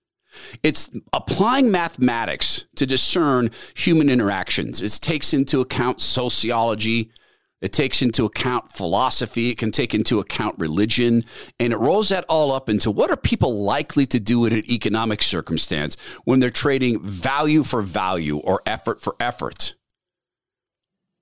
It's 0.64 0.90
applying 1.12 1.72
mathematics 1.72 2.66
to 2.78 2.86
discern 2.86 3.52
human 3.76 4.10
interactions. 4.10 4.82
It 4.82 4.98
takes 5.02 5.34
into 5.34 5.60
account 5.60 6.00
sociology, 6.00 7.12
it 7.60 7.74
takes 7.74 8.02
into 8.02 8.24
account 8.24 8.72
philosophy, 8.72 9.50
it 9.50 9.58
can 9.58 9.72
take 9.72 9.94
into 9.94 10.22
account 10.22 10.56
religion, 10.58 11.24
and 11.60 11.74
it 11.74 11.78
rolls 11.78 12.10
that 12.10 12.24
all 12.30 12.54
up 12.54 12.70
into 12.70 12.90
what 12.90 13.12
are 13.12 13.18
people 13.18 13.62
likely 13.62 14.06
to 14.06 14.22
do 14.22 14.46
in 14.46 14.54
an 14.54 14.72
economic 14.72 15.22
circumstance 15.22 15.98
when 16.24 16.40
they're 16.40 16.50
trading 16.50 17.02
value 17.02 17.64
for 17.64 17.82
value 17.82 18.38
or 18.38 18.62
effort 18.66 19.02
for 19.02 19.18
effort. 19.20 19.76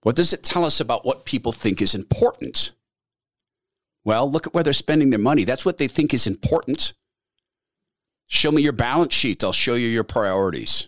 What 0.02 0.16
does 0.16 0.34
it 0.34 0.44
tell 0.44 0.64
us 0.64 0.80
about 0.80 1.06
what 1.06 1.26
people 1.26 1.52
think 1.52 1.82
is 1.82 1.94
important? 1.94 2.72
Well, 4.06 4.30
look 4.30 4.48
at 4.48 4.54
where 4.54 4.64
they're 4.64 4.74
spending 4.74 5.10
their 5.10 5.20
money. 5.20 5.44
That's 5.44 5.66
what 5.66 5.78
they 5.78 5.88
think 5.88 6.14
is 6.14 6.26
important. 6.26 6.94
Show 8.28 8.52
me 8.52 8.62
your 8.62 8.74
balance 8.74 9.14
sheet, 9.14 9.44
I'll 9.44 9.52
show 9.52 9.74
you 9.74 9.88
your 9.88 10.04
priorities. 10.04 10.88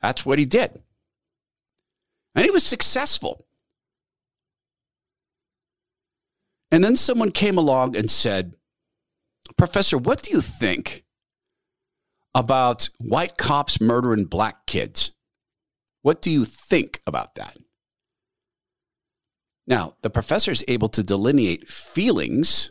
That's 0.00 0.24
what 0.24 0.38
he 0.38 0.44
did. 0.44 0.82
And 2.34 2.44
he 2.44 2.50
was 2.50 2.64
successful. 2.64 3.44
And 6.70 6.84
then 6.84 6.96
someone 6.96 7.30
came 7.32 7.58
along 7.58 7.96
and 7.96 8.10
said, 8.10 8.54
Professor, 9.56 9.98
what 9.98 10.22
do 10.22 10.30
you 10.32 10.40
think 10.40 11.04
about 12.34 12.88
white 12.98 13.36
cops 13.36 13.80
murdering 13.80 14.24
black 14.26 14.66
kids? 14.66 15.12
What 16.06 16.22
do 16.22 16.30
you 16.30 16.44
think 16.44 17.00
about 17.04 17.34
that? 17.34 17.58
Now, 19.66 19.96
the 20.02 20.08
professor 20.08 20.52
is 20.52 20.64
able 20.68 20.86
to 20.90 21.02
delineate 21.02 21.68
feelings 21.68 22.70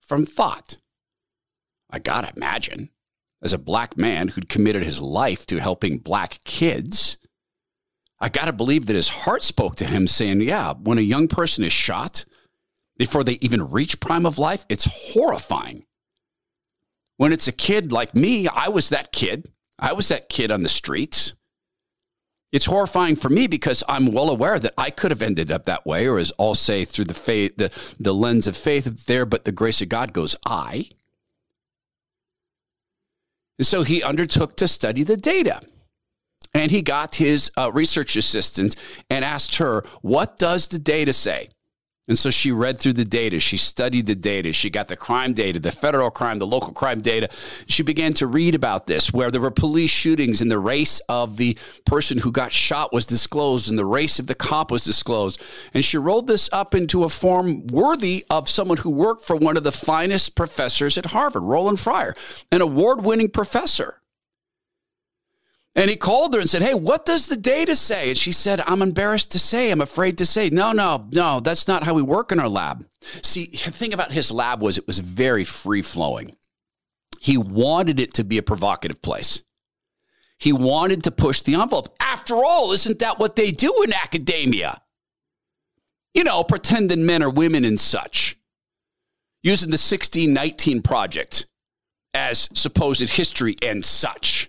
from 0.00 0.24
thought. 0.24 0.78
I 1.90 1.98
gotta 1.98 2.32
imagine, 2.34 2.88
as 3.42 3.52
a 3.52 3.58
black 3.58 3.98
man 3.98 4.28
who'd 4.28 4.48
committed 4.48 4.84
his 4.84 5.02
life 5.02 5.44
to 5.48 5.60
helping 5.60 5.98
black 5.98 6.42
kids, 6.44 7.18
I 8.18 8.30
got 8.30 8.46
to 8.46 8.54
believe 8.54 8.86
that 8.86 8.96
his 8.96 9.10
heart 9.10 9.42
spoke 9.42 9.76
to 9.76 9.84
him 9.84 10.06
saying, 10.06 10.40
Yeah, 10.40 10.72
when 10.80 10.96
a 10.96 11.02
young 11.02 11.28
person 11.28 11.62
is 11.62 11.74
shot 11.74 12.24
before 12.96 13.22
they 13.22 13.36
even 13.42 13.70
reach 13.70 14.00
prime 14.00 14.24
of 14.24 14.38
life, 14.38 14.64
it's 14.70 15.12
horrifying. 15.12 15.84
When 17.18 17.34
it's 17.34 17.48
a 17.48 17.52
kid 17.52 17.92
like 17.92 18.14
me, 18.14 18.48
I 18.48 18.68
was 18.68 18.88
that 18.88 19.12
kid. 19.12 19.52
I 19.78 19.92
was 19.92 20.08
that 20.08 20.30
kid 20.30 20.50
on 20.50 20.62
the 20.62 20.70
streets. 20.70 21.34
It's 22.50 22.64
horrifying 22.64 23.16
for 23.16 23.28
me 23.28 23.46
because 23.46 23.84
I'm 23.88 24.10
well 24.10 24.30
aware 24.30 24.58
that 24.58 24.72
I 24.78 24.90
could 24.90 25.10
have 25.10 25.20
ended 25.20 25.52
up 25.52 25.64
that 25.64 25.84
way, 25.84 26.06
or 26.06 26.18
as 26.18 26.30
all 26.32 26.54
say 26.54 26.84
through 26.84 27.04
the 27.04 27.14
faith, 27.14 27.56
the, 27.56 27.70
the 28.00 28.14
lens 28.14 28.46
of 28.46 28.56
faith, 28.56 29.06
there, 29.06 29.26
but 29.26 29.44
the 29.44 29.52
grace 29.52 29.82
of 29.82 29.90
God 29.90 30.12
goes, 30.14 30.34
I. 30.46 30.88
And 33.58 33.66
so 33.66 33.82
he 33.82 34.02
undertook 34.02 34.56
to 34.56 34.68
study 34.68 35.02
the 35.02 35.16
data. 35.16 35.60
And 36.54 36.70
he 36.70 36.80
got 36.80 37.16
his 37.16 37.50
uh, 37.58 37.70
research 37.72 38.16
assistant 38.16 38.76
and 39.10 39.24
asked 39.24 39.56
her, 39.56 39.84
What 40.00 40.38
does 40.38 40.68
the 40.68 40.78
data 40.78 41.12
say? 41.12 41.50
And 42.08 42.18
so 42.18 42.30
she 42.30 42.50
read 42.50 42.78
through 42.78 42.94
the 42.94 43.04
data. 43.04 43.38
She 43.38 43.56
studied 43.58 44.06
the 44.06 44.14
data. 44.14 44.52
She 44.52 44.70
got 44.70 44.88
the 44.88 44.96
crime 44.96 45.34
data, 45.34 45.60
the 45.60 45.70
federal 45.70 46.10
crime, 46.10 46.38
the 46.38 46.46
local 46.46 46.72
crime 46.72 47.02
data. 47.02 47.28
She 47.66 47.82
began 47.82 48.14
to 48.14 48.26
read 48.26 48.54
about 48.54 48.86
this, 48.86 49.12
where 49.12 49.30
there 49.30 49.40
were 49.40 49.50
police 49.50 49.90
shootings 49.90 50.40
and 50.40 50.50
the 50.50 50.58
race 50.58 51.00
of 51.08 51.36
the 51.36 51.56
person 51.84 52.18
who 52.18 52.32
got 52.32 52.50
shot 52.50 52.92
was 52.92 53.06
disclosed 53.06 53.68
and 53.68 53.78
the 53.78 53.84
race 53.84 54.18
of 54.18 54.26
the 54.26 54.34
cop 54.34 54.70
was 54.70 54.84
disclosed. 54.84 55.42
And 55.74 55.84
she 55.84 55.98
rolled 55.98 56.26
this 56.26 56.48
up 56.52 56.74
into 56.74 57.04
a 57.04 57.08
form 57.08 57.66
worthy 57.66 58.24
of 58.30 58.48
someone 58.48 58.78
who 58.78 58.90
worked 58.90 59.22
for 59.22 59.36
one 59.36 59.56
of 59.56 59.64
the 59.64 59.72
finest 59.72 60.34
professors 60.34 60.96
at 60.96 61.06
Harvard, 61.06 61.42
Roland 61.42 61.78
Fryer, 61.78 62.14
an 62.50 62.62
award 62.62 63.04
winning 63.04 63.28
professor. 63.28 64.00
And 65.78 65.88
he 65.88 65.94
called 65.94 66.34
her 66.34 66.40
and 66.40 66.50
said, 66.50 66.62
Hey, 66.62 66.74
what 66.74 67.06
does 67.06 67.28
the 67.28 67.36
data 67.36 67.76
say? 67.76 68.08
And 68.08 68.18
she 68.18 68.32
said, 68.32 68.60
I'm 68.66 68.82
embarrassed 68.82 69.30
to 69.30 69.38
say, 69.38 69.70
I'm 69.70 69.80
afraid 69.80 70.18
to 70.18 70.26
say. 70.26 70.50
No, 70.50 70.72
no, 70.72 71.06
no, 71.12 71.38
that's 71.38 71.68
not 71.68 71.84
how 71.84 71.94
we 71.94 72.02
work 72.02 72.32
in 72.32 72.40
our 72.40 72.48
lab. 72.48 72.84
See, 73.00 73.46
the 73.46 73.70
thing 73.70 73.92
about 73.92 74.10
his 74.10 74.32
lab 74.32 74.60
was 74.60 74.76
it 74.76 74.88
was 74.88 74.98
very 74.98 75.44
free 75.44 75.82
flowing. 75.82 76.36
He 77.20 77.38
wanted 77.38 78.00
it 78.00 78.14
to 78.14 78.24
be 78.24 78.38
a 78.38 78.42
provocative 78.42 79.00
place. 79.02 79.44
He 80.40 80.52
wanted 80.52 81.04
to 81.04 81.12
push 81.12 81.42
the 81.42 81.54
envelope. 81.54 81.94
After 82.00 82.34
all, 82.34 82.72
isn't 82.72 82.98
that 82.98 83.20
what 83.20 83.36
they 83.36 83.52
do 83.52 83.84
in 83.84 83.92
academia? 83.92 84.82
You 86.12 86.24
know, 86.24 86.42
pretending 86.42 87.06
men 87.06 87.22
are 87.22 87.30
women 87.30 87.64
and 87.64 87.78
such. 87.78 88.36
Using 89.44 89.68
the 89.68 89.74
1619 89.74 90.82
project 90.82 91.46
as 92.14 92.50
supposed 92.52 93.08
history 93.10 93.54
and 93.62 93.84
such 93.84 94.47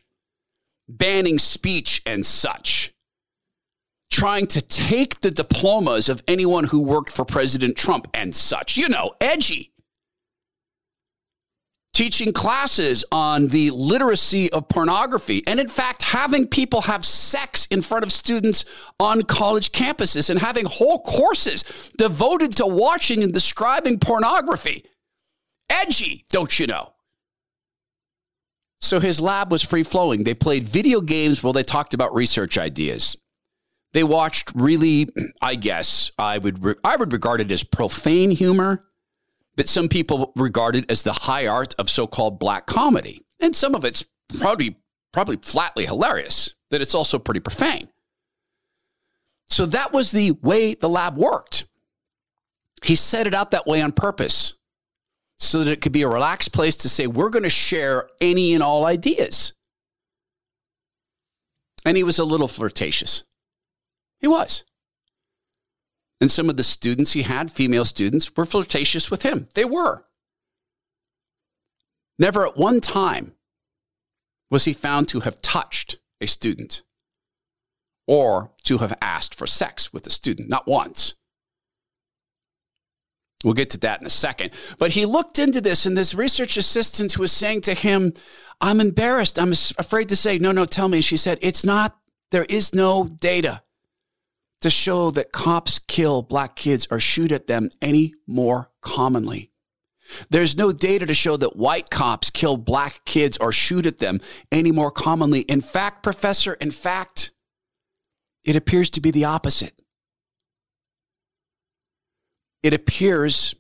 banning 0.90 1.38
speech 1.40 2.02
and 2.06 2.26
such, 2.26 2.92
trying 4.12 4.48
to 4.48 4.62
take 4.62 5.22
the 5.22 5.32
diplomas 5.32 6.10
of 6.10 6.22
anyone 6.28 6.66
who 6.66 6.82
worked 6.82 7.12
for 7.12 7.24
President 7.24 7.78
Trump 7.78 8.08
and 8.14 8.36
such. 8.36 8.76
You 8.76 8.90
know, 8.90 9.14
edgy. 9.22 9.72
Teaching 11.94 12.32
classes 12.32 13.04
on 13.12 13.50
the 13.50 13.72
literacy 13.72 14.50
of 14.54 14.70
pornography, 14.70 15.44
and 15.46 15.60
in 15.60 15.68
fact, 15.68 16.02
having 16.02 16.48
people 16.48 16.82
have 16.82 17.04
sex 17.04 17.68
in 17.72 17.82
front 17.82 18.06
of 18.06 18.12
students 18.12 18.64
on 19.02 19.22
college 19.24 19.74
campuses 19.74 20.30
and 20.30 20.40
having 20.40 20.66
whole 20.66 21.00
courses 21.00 21.66
devoted 21.98 22.54
to 22.54 22.66
watching 22.66 23.22
and 23.22 23.34
describing 23.34 24.00
pornography. 24.00 24.86
Edgy, 25.70 26.26
don't 26.30 26.58
you 26.58 26.68
know? 26.68 26.94
So 28.82 29.00
his 29.00 29.20
lab 29.20 29.52
was 29.52 29.62
free 29.62 29.84
flowing. 29.84 30.24
They 30.24 30.34
played 30.34 30.64
video 30.64 31.02
games 31.02 31.44
while 31.44 31.54
they 31.54 31.64
talked 31.64 31.94
about 31.94 32.14
research 32.14 32.58
ideas. 32.58 33.18
They 33.94 34.04
watched 34.04 34.52
really, 34.56 35.10
I 35.42 35.56
guess, 35.56 36.12
I 36.18 36.38
would 36.38 36.64
re- 36.64 36.76
I 36.84 36.96
would 36.96 37.12
regard 37.12 37.42
it 37.42 37.52
as 37.52 37.64
profane 37.64 38.32
humor, 38.32 38.82
but 39.56 39.68
some 39.68 39.90
people 39.90 40.32
regard 40.36 40.76
it 40.76 40.90
as 40.90 41.04
the 41.04 41.14
high 41.14 41.48
art 41.48 41.76
of 41.80 41.90
so-called 41.90 42.40
black 42.40 42.68
comedy. 42.68 43.26
And 43.40 43.56
some 43.56 43.76
of 43.76 43.84
it's 43.84 44.06
probably 44.40 44.78
probably 45.12 45.38
flatly 45.38 45.86
hilarious, 45.86 46.54
that 46.70 46.82
it's 46.82 46.94
also 46.94 47.18
pretty 47.18 47.40
profane. 47.40 47.90
So 49.48 49.66
that 49.66 49.92
was 49.92 50.12
the 50.12 50.32
way 50.44 50.76
the 50.76 50.88
lab 50.90 51.18
worked. 51.18 51.66
He 52.84 52.96
set 52.96 53.26
it 53.26 53.34
out 53.34 53.52
that 53.52 53.66
way 53.66 53.82
on 53.82 53.92
purpose 53.92 54.56
so 55.40 55.64
that 55.64 55.72
it 55.72 55.82
could 55.82 55.94
be 55.94 56.02
a 56.02 56.08
relaxed 56.08 56.52
place 56.52 56.76
to 56.76 56.90
say, 56.90 57.08
we're 57.08 57.30
going 57.30 57.44
to 57.44 57.50
share 57.50 58.10
any 58.20 58.54
and 58.54 58.62
all 58.62 58.86
ideas. 58.86 59.54
And 61.86 61.96
he 61.96 62.04
was 62.04 62.20
a 62.20 62.26
little 62.26 62.48
flirtatious. 62.48 63.24
He 64.20 64.28
was. 64.28 64.66
And 66.20 66.30
some 66.30 66.50
of 66.50 66.58
the 66.58 66.64
students 66.64 67.14
he 67.14 67.22
had, 67.22 67.52
female 67.52 67.86
students, 67.86 68.36
were 68.36 68.46
flirtatious 68.46 69.10
with 69.10 69.24
him. 69.24 69.48
They 69.54 69.64
were. 69.64 70.06
Never 72.18 72.46
at 72.46 72.58
one 72.58 72.82
time 72.82 73.34
was 74.52 74.66
he 74.66 74.74
found 74.74 75.08
to 75.10 75.22
have 75.22 75.42
touched 75.42 76.00
a 76.20 76.28
student 76.28 76.84
or 78.08 78.52
to 78.64 78.80
have 78.80 78.98
asked 79.02 79.34
for 79.34 79.48
sex 79.48 79.94
with 79.94 80.06
a 80.06 80.12
student. 80.12 80.50
Not 80.50 80.68
once. 80.68 81.16
We'll 83.44 83.54
get 83.54 83.70
to 83.72 83.80
that 83.80 84.02
in 84.02 84.08
a 84.08 84.10
second. 84.10 84.52
But 84.78 84.92
he 84.92 85.06
looked 85.06 85.40
into 85.40 85.62
this, 85.62 85.86
and 85.86 85.98
this 85.98 86.14
research 86.14 86.58
assistant 86.58 87.18
was 87.18 87.32
saying 87.32 87.62
to 87.62 87.74
him, 87.74 88.14
I'm 88.60 88.82
embarrassed. 88.82 89.40
I'm 89.40 89.52
afraid 89.78 90.10
to 90.10 90.16
say, 90.16 90.38
no, 90.38 90.52
no, 90.52 90.66
tell 90.66 90.90
me. 90.90 91.02
She 91.02 91.16
said, 91.16 91.40
It's 91.42 91.64
not, 91.64 91.98
there 92.32 92.44
is 92.46 92.76
no 92.76 93.06
data 93.06 93.64
to 94.62 94.70
show 94.70 95.10
that 95.12 95.32
cops 95.32 95.80
kill 95.80 96.22
black 96.22 96.56
kids 96.56 96.88
or 96.92 97.00
shoot 97.00 97.32
at 97.32 97.48
them 97.48 97.70
any 97.82 98.14
more 98.28 98.72
commonly. 98.82 99.52
There's 100.30 100.58
no 100.58 100.72
data 100.72 101.06
to 101.06 101.14
show 101.14 101.38
that 101.38 101.56
white 101.56 101.90
cops 101.90 102.30
kill 102.30 102.58
black 102.58 103.06
kids 103.06 103.38
or 103.38 103.52
shoot 103.52 103.86
at 103.86 104.00
them 104.00 104.20
any 104.52 104.72
more 104.72 104.92
commonly. 104.92 105.42
In 105.42 105.62
fact, 105.62 106.04
Professor, 106.04 106.54
in 106.56 106.72
fact, 106.72 107.32
it 108.44 108.56
appears 108.56 108.90
to 108.92 109.02
be 109.02 109.12
the 109.12 109.26
opposite. 109.26 109.82
It 112.62 112.74
appears 112.74 113.56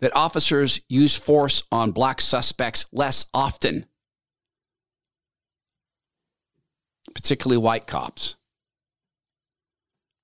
that 0.00 0.14
officers 0.14 0.80
use 0.88 1.16
force 1.16 1.62
on 1.72 1.90
black 1.90 2.20
suspects 2.20 2.86
less 2.92 3.26
often, 3.34 3.86
particularly 7.14 7.58
white 7.58 7.86
cops. 7.86 8.36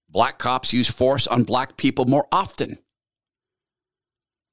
Black 0.08 0.38
cops 0.38 0.72
use 0.72 0.88
force 0.88 1.26
on 1.26 1.42
black 1.42 1.76
people 1.76 2.04
more 2.04 2.26
often 2.30 2.78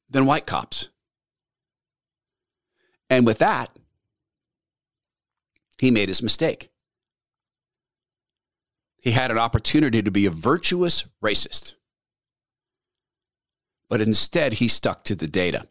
than 0.10 0.26
white 0.26 0.48
cops. 0.48 0.90
And 3.12 3.28
with 3.28 3.38
that, 3.40 3.78
he 5.78 5.92
made 5.92 6.08
his 6.08 6.24
mistake. 6.24 6.70
He 8.98 9.12
had 9.12 9.30
an 9.30 9.38
opportunity 9.38 10.02
to 10.02 10.12
be 10.12 10.26
a 10.26 10.32
virtuous 10.32 11.06
racist. 11.24 11.76
But 13.92 14.00
instead, 14.00 14.54
he 14.54 14.70
stuck 14.70 15.04
to 15.04 15.18
the 15.18 15.28
data. 15.28 15.68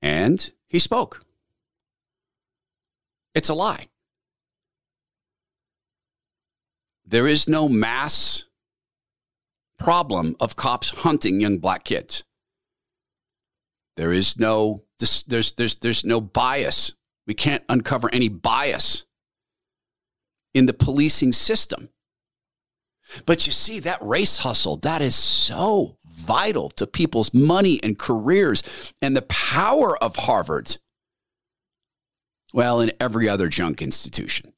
And 0.00 0.52
he 0.68 0.78
spoke. 0.78 1.26
It's 3.34 3.48
a 3.48 3.54
lie. 3.54 3.88
There 7.04 7.26
is 7.26 7.48
no 7.48 7.68
mass 7.68 8.44
problem 9.80 10.36
of 10.38 10.54
cops 10.54 10.90
hunting 10.90 11.40
young 11.40 11.58
black 11.58 11.82
kids. 11.82 12.22
There 13.96 14.12
is 14.12 14.38
no 14.38 14.84
there's 15.26 15.52
there's 15.54 15.74
there's 15.74 16.04
no 16.04 16.20
bias. 16.20 16.94
We 17.26 17.34
can't 17.34 17.64
uncover 17.68 18.08
any 18.12 18.28
bias 18.28 19.06
in 20.54 20.66
the 20.66 20.72
policing 20.72 21.32
system. 21.32 21.88
But 23.26 23.46
you 23.46 23.52
see 23.52 23.80
that 23.80 24.00
race 24.00 24.38
hustle, 24.38 24.76
that 24.78 25.02
is 25.02 25.16
so 25.16 25.98
vital 26.12 26.70
to 26.70 26.86
people's 26.86 27.32
money 27.34 27.80
and 27.82 27.98
careers 27.98 28.62
and 29.00 29.16
the 29.16 29.22
power 29.22 29.96
of 30.02 30.16
Harvard. 30.16 30.76
Well, 32.54 32.80
in 32.80 32.92
every 33.00 33.28
other 33.28 33.48
junk 33.48 33.80
institution. 33.80 34.52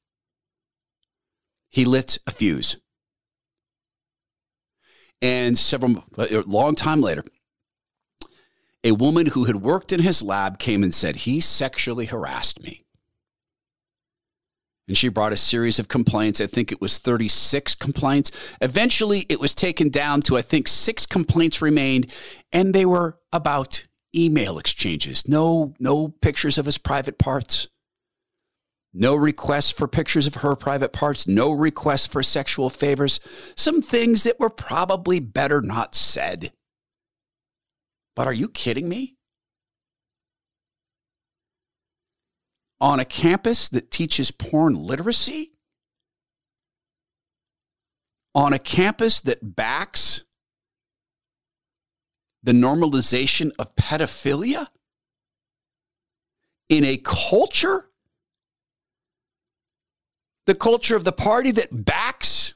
He 1.71 1.85
lit 1.85 2.19
a 2.27 2.31
fuse. 2.31 2.79
And 5.23 5.57
several, 5.57 6.05
a 6.19 6.41
long 6.41 6.75
time 6.75 7.01
later, 7.01 7.25
a 8.83 8.93
woman 8.93 9.27
who 9.27 9.45
had 9.45 9.57
worked 9.57 9.93
in 9.93 10.01
his 10.01 10.23
lab 10.23 10.59
came 10.59 10.83
and 10.83 10.95
said, 10.95 11.17
He 11.17 11.41
sexually 11.41 12.07
harassed 12.07 12.63
me. 12.63 12.84
And 14.87 14.97
she 14.97 15.09
brought 15.09 15.33
a 15.33 15.37
series 15.37 15.79
of 15.79 15.89
complaints. 15.89 16.41
I 16.41 16.47
think 16.47 16.71
it 16.71 16.81
was 16.81 16.99
36 16.99 17.75
complaints. 17.75 18.31
Eventually, 18.61 19.25
it 19.31 19.41
was 19.41 19.55
taken 19.55 19.89
down 19.89 20.21
to, 20.23 20.37
I 20.37 20.43
think, 20.43 20.69
six 20.69 21.07
complaints 21.07 21.63
remained, 21.63 22.15
and 22.53 22.75
they 22.75 22.85
were 22.85 23.19
about 23.33 23.87
email 24.15 24.59
exchanges. 24.59 25.27
No, 25.27 25.75
no 25.79 26.09
pictures 26.09 26.59
of 26.59 26.67
his 26.67 26.79
private 26.79 27.19
parts. 27.19 27.69
No 28.97 29.17
requests 29.17 29.73
for 29.73 29.89
pictures 29.89 30.29
of 30.29 30.37
her 30.37 30.55
private 30.55 30.93
parts. 30.93 31.27
No 31.27 31.51
requests 31.51 32.07
for 32.07 32.23
sexual 32.23 32.71
favors. 32.71 33.19
Some 33.57 33.83
things 33.83 34.23
that 34.23 34.39
were 34.39 34.51
probably 34.51 35.19
better 35.19 35.61
not 35.61 35.97
said. 35.97 36.53
But 38.15 38.29
are 38.29 38.33
you 38.33 38.49
kidding 38.49 38.89
me? 38.89 39.17
On 42.81 43.01
a 43.01 43.05
campus 43.05 43.69
that 43.71 43.91
teaches 43.91 44.31
porn 44.31 44.75
literacy? 44.75 45.53
On 48.35 48.53
a 48.53 48.59
campus 48.59 49.21
that 49.23 49.57
backs 49.57 50.25
the 52.43 52.53
normalization 52.53 53.53
of 53.59 53.75
pedophilia? 53.77 54.67
In 56.69 56.85
a 56.85 56.99
culture? 56.99 57.89
The 60.47 60.55
culture 60.55 60.97
of 60.97 61.05
the 61.05 61.13
party 61.13 61.53
that 61.53 61.85
backs 61.85 62.55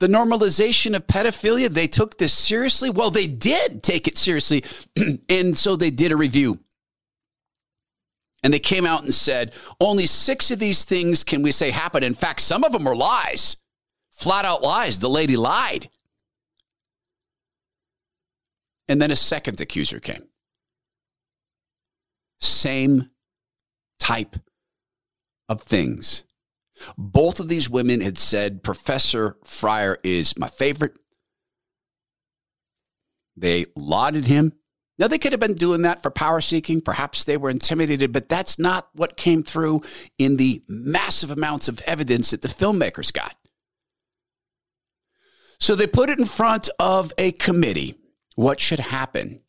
the 0.00 0.06
normalization 0.08 0.94
of 0.94 1.06
pedophilia, 1.06 1.68
they 1.68 1.86
took 1.86 2.18
this 2.18 2.32
seriously. 2.32 2.90
Well, 2.90 3.10
they 3.10 3.26
did 3.26 3.82
take 3.82 4.06
it 4.06 4.18
seriously. 4.18 4.64
and 5.28 5.56
so 5.56 5.76
they 5.76 5.90
did 5.90 6.12
a 6.12 6.16
review. 6.16 6.58
And 8.44 8.52
they 8.52 8.58
came 8.58 8.84
out 8.84 9.02
and 9.02 9.14
said, 9.14 9.54
only 9.80 10.04
six 10.04 10.50
of 10.50 10.58
these 10.58 10.84
things 10.84 11.24
can 11.24 11.42
we 11.42 11.50
say 11.50 11.70
happen. 11.70 12.02
In 12.02 12.12
fact, 12.12 12.42
some 12.42 12.62
of 12.62 12.72
them 12.72 12.86
are 12.86 12.94
lies, 12.94 13.56
flat 14.10 14.44
out 14.44 14.62
lies. 14.62 14.98
The 14.98 15.08
lady 15.08 15.36
lied. 15.36 15.88
And 18.86 19.00
then 19.00 19.10
a 19.10 19.16
second 19.16 19.58
accuser 19.62 19.98
came. 19.98 20.28
Same 22.38 23.08
type 23.98 24.36
of 25.48 25.62
things. 25.62 26.22
Both 26.98 27.40
of 27.40 27.48
these 27.48 27.70
women 27.70 28.02
had 28.02 28.18
said 28.18 28.62
Professor 28.62 29.38
Fryer 29.42 29.98
is 30.04 30.36
my 30.36 30.48
favorite. 30.48 30.98
They 33.38 33.64
lauded 33.74 34.26
him. 34.26 34.52
Now, 34.98 35.08
they 35.08 35.18
could 35.18 35.32
have 35.32 35.40
been 35.40 35.54
doing 35.54 35.82
that 35.82 36.02
for 36.02 36.10
power 36.10 36.40
seeking. 36.40 36.80
Perhaps 36.80 37.24
they 37.24 37.36
were 37.36 37.50
intimidated, 37.50 38.12
but 38.12 38.28
that's 38.28 38.58
not 38.58 38.88
what 38.92 39.16
came 39.16 39.42
through 39.42 39.82
in 40.18 40.36
the 40.36 40.62
massive 40.68 41.30
amounts 41.30 41.68
of 41.68 41.80
evidence 41.80 42.30
that 42.30 42.42
the 42.42 42.48
filmmakers 42.48 43.12
got. 43.12 43.34
So 45.58 45.74
they 45.74 45.86
put 45.86 46.10
it 46.10 46.18
in 46.18 46.26
front 46.26 46.68
of 46.78 47.12
a 47.18 47.32
committee. 47.32 47.96
What 48.36 48.60
should 48.60 48.80
happen? 48.80 49.40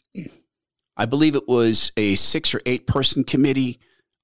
I 0.97 1.05
believe 1.05 1.35
it 1.35 1.47
was 1.47 1.91
a 1.97 2.15
six 2.15 2.55
or 2.55 2.61
eight 2.65 2.87
person 2.87 3.23
committee. 3.23 3.79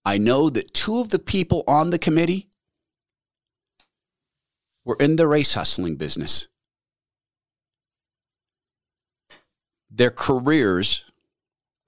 I 0.06 0.18
know 0.18 0.50
that 0.50 0.74
two 0.74 1.00
of 1.00 1.10
the 1.10 1.20
people 1.20 1.64
on 1.68 1.90
the 1.90 2.00
committee 2.00 2.48
we're 4.84 4.96
in 4.96 5.16
the 5.16 5.28
race 5.28 5.54
hustling 5.54 5.96
business. 5.96 6.48
Their 9.90 10.10
careers 10.10 11.06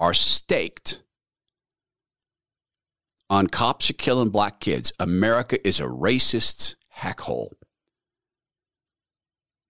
are 0.04 0.14
staked 0.14 1.02
on 3.30 3.48
cops 3.48 3.90
are 3.90 3.94
killing 3.94 4.30
black 4.30 4.60
kids. 4.60 4.92
America 5.00 5.66
is 5.66 5.80
a 5.80 5.86
racist 5.86 6.76
heckhole. 6.90 7.54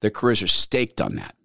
Their 0.01 0.09
careers 0.09 0.41
are 0.41 0.47
staked 0.47 1.01
on 1.01 1.17
that. 1.17 1.35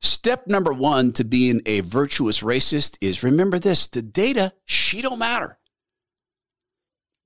Step 0.00 0.46
number 0.46 0.72
one 0.72 1.10
to 1.14 1.24
being 1.24 1.60
a 1.66 1.80
virtuous 1.80 2.42
racist 2.42 2.96
is 3.00 3.24
remember 3.24 3.58
this 3.58 3.88
the 3.88 4.02
data, 4.02 4.52
she 4.64 5.02
don't 5.02 5.18
matter 5.18 5.58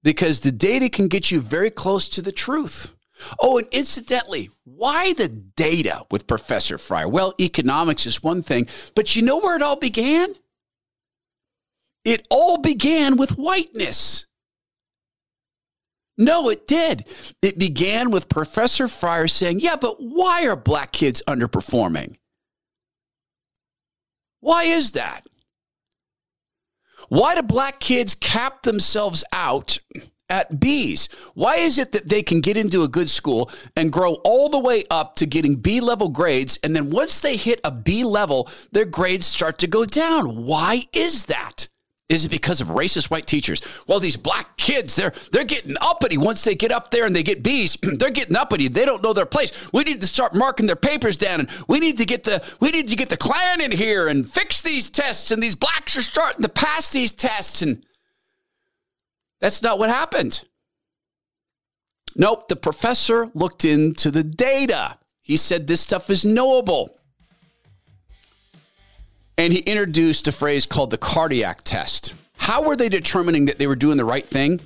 because 0.02 0.40
the 0.40 0.50
data 0.50 0.88
can 0.88 1.08
get 1.08 1.30
you 1.30 1.42
very 1.42 1.70
close 1.70 2.08
to 2.08 2.22
the 2.22 2.32
truth. 2.32 2.94
Oh, 3.40 3.58
and 3.58 3.66
incidentally, 3.70 4.50
why 4.64 5.12
the 5.12 5.28
data 5.28 6.02
with 6.10 6.26
Professor 6.26 6.78
Fryer? 6.78 7.08
Well, 7.08 7.34
economics 7.40 8.06
is 8.06 8.22
one 8.22 8.42
thing, 8.42 8.68
but 8.94 9.16
you 9.16 9.22
know 9.22 9.38
where 9.38 9.56
it 9.56 9.62
all 9.62 9.76
began? 9.76 10.34
It 12.04 12.26
all 12.30 12.58
began 12.58 13.16
with 13.16 13.30
whiteness. 13.32 14.26
No, 16.16 16.48
it 16.48 16.66
did. 16.66 17.06
It 17.42 17.58
began 17.58 18.10
with 18.10 18.28
Professor 18.28 18.88
Fryer 18.88 19.26
saying, 19.26 19.60
Yeah, 19.60 19.76
but 19.76 19.96
why 19.98 20.46
are 20.46 20.56
black 20.56 20.92
kids 20.92 21.22
underperforming? 21.26 22.16
Why 24.40 24.64
is 24.64 24.92
that? 24.92 25.22
Why 27.08 27.34
do 27.34 27.42
black 27.42 27.80
kids 27.80 28.14
cap 28.14 28.62
themselves 28.62 29.24
out 29.32 29.78
at 30.34 30.58
B's? 30.58 31.08
Why 31.34 31.56
is 31.56 31.78
it 31.78 31.92
that 31.92 32.08
they 32.08 32.22
can 32.22 32.40
get 32.40 32.56
into 32.56 32.82
a 32.82 32.88
good 32.88 33.08
school 33.08 33.50
and 33.76 33.92
grow 33.92 34.14
all 34.24 34.48
the 34.48 34.58
way 34.58 34.84
up 34.90 35.14
to 35.16 35.26
getting 35.26 35.54
B 35.54 35.80
level 35.80 36.08
grades? 36.08 36.58
And 36.62 36.74
then 36.74 36.90
once 36.90 37.20
they 37.20 37.36
hit 37.36 37.60
a 37.62 37.70
B 37.70 38.04
level, 38.04 38.48
their 38.72 38.84
grades 38.84 39.26
start 39.26 39.58
to 39.58 39.68
go 39.68 39.84
down. 39.84 40.44
Why 40.44 40.88
is 40.92 41.26
that? 41.26 41.68
Is 42.10 42.26
it 42.26 42.30
because 42.30 42.60
of 42.60 42.68
racist 42.68 43.10
white 43.10 43.26
teachers? 43.26 43.62
Well, 43.86 43.98
these 43.98 44.18
black 44.18 44.58
kids, 44.58 44.94
they're 44.94 45.14
they're 45.32 45.44
getting 45.44 45.74
uppity 45.80 46.18
once 46.18 46.44
they 46.44 46.54
get 46.54 46.70
up 46.70 46.90
there 46.90 47.06
and 47.06 47.16
they 47.16 47.22
get 47.22 47.42
B's. 47.42 47.78
they're 47.82 48.10
getting 48.10 48.36
uppity. 48.36 48.68
They 48.68 48.84
don't 48.84 49.02
know 49.02 49.14
their 49.14 49.24
place. 49.24 49.52
We 49.72 49.84
need 49.84 50.02
to 50.02 50.06
start 50.06 50.34
marking 50.34 50.66
their 50.66 50.76
papers 50.76 51.16
down, 51.16 51.40
and 51.40 51.48
we 51.66 51.80
need 51.80 51.96
to 51.98 52.04
get 52.04 52.24
the 52.24 52.44
we 52.60 52.70
need 52.72 52.88
to 52.88 52.96
get 52.96 53.08
the 53.08 53.16
Klan 53.16 53.62
in 53.62 53.70
here 53.70 54.08
and 54.08 54.28
fix 54.28 54.60
these 54.60 54.90
tests. 54.90 55.30
And 55.30 55.42
these 55.42 55.54
blacks 55.54 55.96
are 55.96 56.02
starting 56.02 56.42
to 56.42 56.48
pass 56.50 56.90
these 56.90 57.12
tests, 57.12 57.62
and 57.62 57.82
that's 59.40 59.62
not 59.62 59.78
what 59.78 59.90
happened. 59.90 60.42
Nope, 62.16 62.48
the 62.48 62.56
professor 62.56 63.30
looked 63.34 63.64
into 63.64 64.10
the 64.10 64.22
data. 64.22 64.98
He 65.22 65.36
said 65.36 65.66
this 65.66 65.80
stuff 65.80 66.10
is 66.10 66.24
knowable. 66.24 66.96
And 69.36 69.52
he 69.52 69.58
introduced 69.60 70.28
a 70.28 70.32
phrase 70.32 70.64
called 70.64 70.90
the 70.90 70.98
cardiac 70.98 71.62
test. 71.64 72.14
How 72.36 72.62
were 72.62 72.76
they 72.76 72.88
determining 72.88 73.46
that 73.46 73.58
they 73.58 73.66
were 73.66 73.74
doing 73.74 73.96
the 73.96 74.04
right 74.04 74.26
thing? 74.26 74.60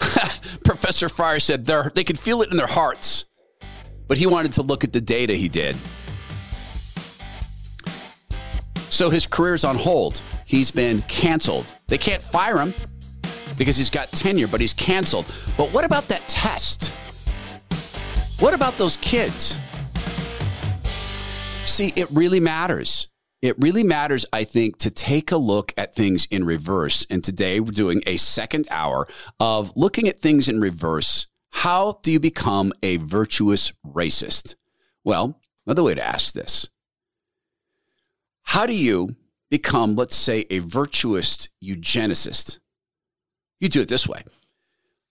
Professor 0.64 1.08
Fryer 1.08 1.40
said 1.40 1.66
they 1.66 2.04
could 2.04 2.18
feel 2.18 2.40
it 2.42 2.50
in 2.50 2.56
their 2.56 2.66
hearts, 2.66 3.26
but 4.08 4.16
he 4.16 4.26
wanted 4.26 4.54
to 4.54 4.62
look 4.62 4.82
at 4.82 4.92
the 4.92 5.00
data 5.00 5.34
he 5.34 5.48
did. 5.48 5.76
So 8.88 9.10
his 9.10 9.26
career's 9.26 9.64
on 9.64 9.76
hold. 9.76 10.22
He's 10.46 10.70
been 10.70 11.02
canceled. 11.02 11.66
They 11.88 11.98
can't 11.98 12.22
fire 12.22 12.58
him 12.58 12.72
because 13.56 13.76
he's 13.76 13.90
got 13.90 14.08
tenure, 14.08 14.46
but 14.46 14.60
he's 14.60 14.74
canceled. 14.74 15.32
But 15.56 15.72
what 15.72 15.84
about 15.84 16.08
that 16.08 16.26
test? 16.28 16.92
What 18.40 18.54
about 18.54 18.76
those 18.76 18.96
kids? 18.96 19.56
See, 21.64 21.92
it 21.96 22.10
really 22.10 22.40
matters. 22.40 23.08
It 23.44 23.56
really 23.58 23.84
matters, 23.84 24.24
I 24.32 24.44
think, 24.44 24.78
to 24.78 24.90
take 24.90 25.30
a 25.30 25.36
look 25.36 25.74
at 25.76 25.94
things 25.94 26.26
in 26.26 26.44
reverse. 26.44 27.06
And 27.10 27.22
today 27.22 27.60
we're 27.60 27.72
doing 27.72 28.02
a 28.06 28.16
second 28.16 28.66
hour 28.70 29.06
of 29.38 29.72
looking 29.76 30.08
at 30.08 30.18
things 30.18 30.48
in 30.48 30.60
reverse. 30.60 31.26
How 31.50 32.00
do 32.02 32.10
you 32.10 32.18
become 32.18 32.72
a 32.82 32.96
virtuous 32.96 33.72
racist? 33.86 34.56
Well, 35.04 35.40
another 35.66 35.82
way 35.82 35.94
to 35.94 36.02
ask 36.02 36.34
this 36.34 36.70
How 38.44 38.66
do 38.66 38.74
you 38.74 39.14
become, 39.50 39.94
let's 39.94 40.16
say, 40.16 40.46
a 40.50 40.60
virtuous 40.60 41.48
eugenicist? 41.62 42.58
You 43.60 43.68
do 43.68 43.80
it 43.80 43.88
this 43.88 44.08
way. 44.08 44.22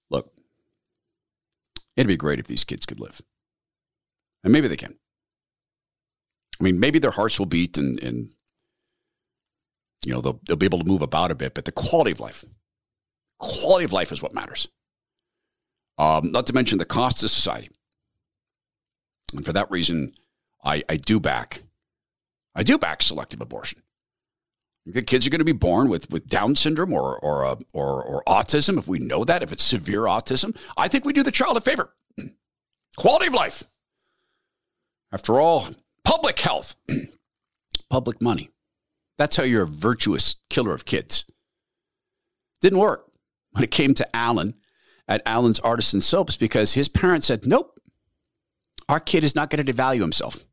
Look, 0.09 0.31
it'd 1.95 2.07
be 2.07 2.17
great 2.17 2.39
if 2.39 2.47
these 2.47 2.63
kids 2.63 2.85
could 2.85 2.99
live. 2.99 3.21
And 4.43 4.51
maybe 4.51 4.67
they 4.67 4.77
can. 4.77 4.95
I 6.59 6.63
mean, 6.63 6.79
maybe 6.79 6.99
their 6.99 7.11
hearts 7.11 7.39
will 7.39 7.45
beat 7.45 7.77
and, 7.77 8.01
and 8.01 8.29
you 10.05 10.13
know, 10.13 10.21
they'll, 10.21 10.39
they'll 10.45 10.57
be 10.57 10.65
able 10.65 10.79
to 10.79 10.85
move 10.85 11.01
about 11.01 11.31
a 11.31 11.35
bit, 11.35 11.53
but 11.53 11.65
the 11.65 11.71
quality 11.71 12.11
of 12.11 12.19
life, 12.19 12.43
quality 13.39 13.85
of 13.85 13.93
life 13.93 14.11
is 14.11 14.21
what 14.21 14.33
matters. 14.33 14.67
Um, 15.97 16.31
not 16.31 16.47
to 16.47 16.53
mention 16.53 16.79
the 16.79 16.85
cost 16.85 17.19
to 17.19 17.27
society. 17.27 17.69
And 19.33 19.45
for 19.45 19.53
that 19.53 19.69
reason, 19.71 20.13
I, 20.63 20.83
I 20.89 20.97
do 20.97 21.19
back, 21.19 21.63
I 22.55 22.63
do 22.63 22.77
back 22.77 23.01
selective 23.01 23.41
abortion. 23.41 23.82
The 24.85 25.01
kids 25.01 25.25
are 25.25 25.29
going 25.29 25.39
to 25.39 25.45
be 25.45 25.53
born 25.53 25.89
with, 25.89 26.11
with 26.11 26.27
Down 26.27 26.55
syndrome 26.55 26.93
or, 26.93 27.17
or, 27.19 27.45
uh, 27.45 27.55
or, 27.73 28.03
or 28.03 28.23
autism. 28.27 28.77
If 28.77 28.87
we 28.87 28.99
know 28.99 29.23
that, 29.23 29.41
if 29.41 29.51
it's 29.51 29.63
severe 29.63 30.01
autism, 30.01 30.57
I 30.75 30.87
think 30.89 31.05
we 31.05 31.13
do 31.13 31.23
the 31.23 31.31
child 31.31 31.55
a 31.55 31.61
favor. 31.61 31.95
Quality 32.97 33.27
of 33.27 33.33
life. 33.33 33.63
After 35.13 35.39
all, 35.39 35.67
Public 36.03 36.39
health, 36.39 36.75
public 37.89 38.21
money. 38.21 38.49
That's 39.17 39.35
how 39.35 39.43
you're 39.43 39.63
a 39.63 39.67
virtuous 39.67 40.35
killer 40.49 40.73
of 40.73 40.85
kids. 40.85 41.25
Didn't 42.61 42.79
work 42.79 43.09
when 43.51 43.63
it 43.63 43.71
came 43.71 43.93
to 43.95 44.15
Allen 44.15 44.55
at 45.07 45.21
Allen's 45.25 45.59
Artisan 45.59 46.01
Soaps 46.01 46.35
because 46.37 46.73
his 46.73 46.89
parents 46.89 47.27
said, 47.27 47.45
nope, 47.45 47.79
our 48.89 48.99
kid 48.99 49.23
is 49.23 49.35
not 49.35 49.49
going 49.49 49.65
to 49.65 49.73
devalue 49.73 50.01
himself. 50.01 50.45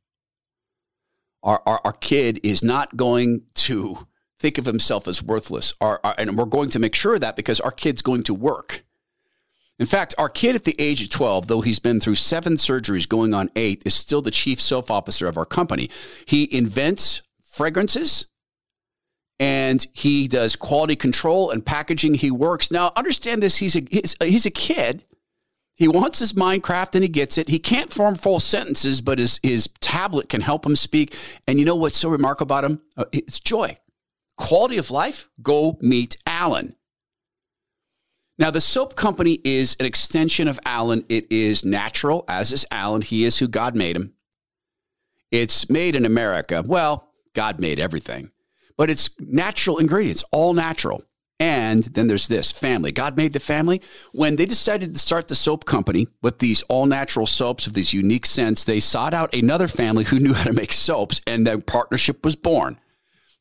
Our, 1.43 1.63
our, 1.67 1.81
our 1.85 1.93
kid 1.93 2.41
is 2.43 2.63
not 2.63 2.97
going 2.97 3.43
to 3.57 4.07
think 4.41 4.59
of 4.59 4.65
himself 4.65 5.07
as 5.07 5.23
worthless. 5.23 5.75
Our, 5.81 6.01
our, 6.03 6.15
and 6.19 6.37
we're 6.37 6.47
going 6.47 6.71
to 6.71 6.79
make 6.79 6.95
sure 6.95 7.15
of 7.15 7.21
that 7.21 7.37
because 7.37 7.61
our 7.61 7.71
kid's 7.71 8.03
going 8.03 8.23
to 8.25 8.35
work. 8.35 8.83
In 9.79 9.87
fact, 9.87 10.15
our 10.19 10.29
kid 10.29 10.57
at 10.57 10.65
the 10.65 10.77
age 10.79 11.03
of 11.03 11.11
12, 11.11 11.47
though 11.47 11.61
he's 11.61 11.79
been 11.79 12.01
through 12.01 12.17
seven 12.17 12.55
surgeries 12.55 13.09
going 13.09 13.33
on 13.33 13.51
eight, 13.55 13.83
is 13.87 13.95
still 13.95 14.21
the 14.21 14.31
chief 14.31 14.61
soap 14.61 14.91
officer 14.91 15.27
of 15.27 15.37
our 15.37 15.47
company. 15.47 15.91
He 16.27 16.49
invents 16.55 17.23
fragrances 17.45 18.27
and 19.39 19.87
he 19.93 20.29
does 20.29 20.57
quality 20.57 20.97
control 20.97 21.51
and 21.51 21.65
packaging. 21.65 22.15
He 22.15 22.31
works. 22.31 22.71
Now, 22.71 22.93
understand 22.97 23.43
this 23.43 23.57
he's 23.57 23.77
a, 23.77 23.83
he's, 23.91 24.17
he's 24.23 24.47
a 24.47 24.51
kid. 24.51 25.05
He 25.75 25.89
wants 25.89 26.19
his 26.19 26.35
Minecraft 26.35 26.95
and 26.95 27.03
he 27.03 27.09
gets 27.09 27.39
it. 27.39 27.49
He 27.49 27.59
can't 27.59 27.91
form 27.91 28.15
full 28.15 28.39
sentences, 28.39 29.01
but 29.01 29.19
his, 29.19 29.41
his 29.43 29.71
tablet 29.81 30.29
can 30.29 30.43
help 30.43 30.67
him 30.67 30.77
speak. 30.77 31.17
And 31.49 31.59
you 31.59 31.65
know 31.65 31.77
what's 31.77 31.97
so 31.97 32.11
remarkable 32.11 32.55
about 32.55 32.65
him? 32.71 32.83
Uh, 32.99 33.07
it's 33.13 33.41
joy. 33.41 33.75
Quality 34.41 34.79
of 34.79 34.91
life? 34.91 35.29
Go 35.43 35.77
meet 35.83 36.17
Allen. 36.27 36.75
Now, 38.39 38.51
the 38.51 38.61
soap 38.61 38.97
company 38.97 39.39
is 39.45 39.77
an 39.79 39.85
extension 39.85 40.49
of 40.49 40.59
Allen. 40.65 41.05
It 41.11 41.31
is 41.31 41.63
natural, 41.63 42.25
as 42.27 42.51
is 42.51 42.65
Allen. 42.71 43.03
He 43.03 43.25
is 43.25 43.39
who 43.39 43.47
God 43.47 43.77
made 43.77 43.97
him. 43.97 44.15
It's 45.31 45.69
made 45.69 45.95
in 45.95 46.07
America. 46.07 46.65
Well, 46.67 47.13
God 47.35 47.61
made 47.61 47.79
everything, 47.79 48.31
but 48.79 48.89
it's 48.89 49.11
natural 49.21 49.77
ingredients, 49.77 50.25
all 50.33 50.55
natural. 50.55 51.03
And 51.39 51.85
then 51.85 52.09
there's 52.09 52.29
this 52.29 52.51
family. 52.51 52.93
God 52.93 53.19
made 53.19 53.35
the 53.35 53.41
family. 53.41 53.83
When 54.13 54.37
they 54.37 54.47
decided 54.47 54.95
to 54.95 54.99
start 54.99 55.29
the 55.29 55.35
soap 55.35 55.67
company 55.67 56.09
with 56.23 56.39
these 56.39 56.63
all 56.63 56.87
natural 56.87 57.27
soaps 57.27 57.67
of 57.67 57.75
these 57.75 57.93
unique 57.93 58.25
scents, 58.25 58.65
they 58.65 58.81
sought 58.81 59.13
out 59.13 59.35
another 59.35 59.69
family 59.69 60.05
who 60.05 60.19
knew 60.19 60.33
how 60.33 60.45
to 60.45 60.55
make 60.55 60.73
soaps, 60.73 61.21
and 61.27 61.47
their 61.47 61.59
partnership 61.59 62.25
was 62.25 62.37
born. 62.37 62.81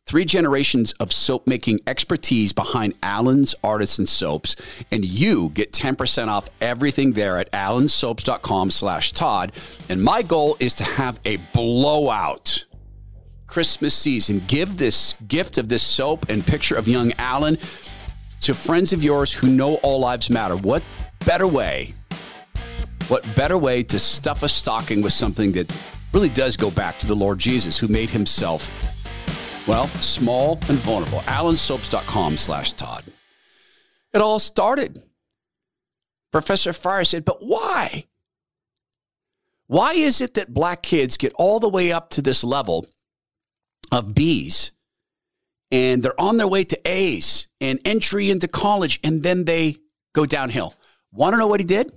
Three 0.09 0.25
generations 0.25 0.91
of 0.93 1.13
soap 1.13 1.45
making 1.45 1.81
expertise 1.85 2.51
behind 2.51 2.97
Allen's 3.03 3.53
Artisan 3.63 4.07
Soaps, 4.07 4.55
and 4.89 5.05
you 5.05 5.49
get 5.49 5.71
10% 5.71 6.29
off 6.29 6.49
everything 6.61 7.11
there 7.11 7.37
at 7.37 7.51
allensoaps.com 7.51 8.71
slash 8.71 9.11
Todd. 9.11 9.51
And 9.87 10.03
my 10.03 10.23
goal 10.23 10.57
is 10.59 10.73
to 10.77 10.83
have 10.83 11.19
a 11.25 11.37
blowout 11.53 12.65
Christmas 13.45 13.93
season. 13.93 14.43
Give 14.47 14.79
this 14.79 15.13
gift 15.27 15.59
of 15.59 15.69
this 15.69 15.83
soap 15.83 16.27
and 16.27 16.43
picture 16.43 16.75
of 16.75 16.87
young 16.87 17.13
Allen 17.19 17.59
to 18.41 18.55
friends 18.55 18.93
of 18.93 19.03
yours 19.03 19.31
who 19.31 19.45
know 19.47 19.75
all 19.75 19.99
lives 19.99 20.31
matter. 20.31 20.57
What 20.57 20.81
better 21.23 21.47
way? 21.47 21.93
What 23.09 23.23
better 23.35 23.59
way 23.59 23.83
to 23.83 23.99
stuff 23.99 24.41
a 24.41 24.49
stocking 24.49 25.03
with 25.03 25.13
something 25.13 25.51
that 25.51 25.71
really 26.13 26.29
does 26.29 26.57
go 26.57 26.71
back 26.71 26.97
to 26.97 27.05
the 27.05 27.15
Lord 27.15 27.37
Jesus 27.37 27.77
who 27.77 27.87
made 27.87 28.09
himself 28.09 28.71
well, 29.69 29.85
small 29.87 30.53
and 30.67 30.79
vulnerable. 30.79 31.19
AllenSoaps.com 31.19 32.37
slash 32.37 32.71
Todd. 32.71 33.03
It 34.11 34.19
all 34.19 34.39
started. 34.39 35.03
Professor 36.31 36.73
Fryer 36.73 37.03
said, 37.03 37.23
but 37.23 37.37
why? 37.45 38.05
Why 39.67 39.93
is 39.93 40.21
it 40.21 40.33
that 40.33 40.55
black 40.55 40.81
kids 40.81 41.17
get 41.17 41.33
all 41.35 41.59
the 41.59 41.69
way 41.69 41.91
up 41.91 42.09
to 42.11 42.23
this 42.23 42.43
level 42.43 42.87
of 43.91 44.15
B's 44.15 44.71
and 45.71 46.01
they're 46.01 46.19
on 46.19 46.37
their 46.37 46.47
way 46.47 46.63
to 46.63 46.81
A's 46.85 47.47
and 47.61 47.79
entry 47.85 48.31
into 48.31 48.47
college 48.47 48.99
and 49.03 49.21
then 49.21 49.45
they 49.45 49.75
go 50.15 50.25
downhill? 50.25 50.73
Want 51.11 51.33
to 51.33 51.37
know 51.37 51.45
what 51.45 51.59
he 51.59 51.65
did? 51.65 51.91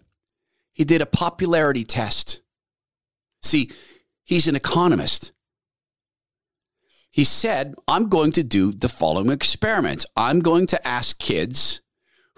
He 0.74 0.84
did 0.84 1.00
a 1.00 1.06
popularity 1.06 1.84
test. 1.84 2.42
See, 3.40 3.70
he's 4.24 4.46
an 4.46 4.56
economist 4.56 5.32
he 7.12 7.24
said, 7.24 7.74
I'm 7.86 8.08
going 8.08 8.32
to 8.32 8.42
do 8.42 8.72
the 8.72 8.88
following 8.88 9.30
experiments. 9.30 10.06
I'm 10.16 10.40
going 10.40 10.66
to 10.68 10.88
ask 10.88 11.18
kids 11.18 11.82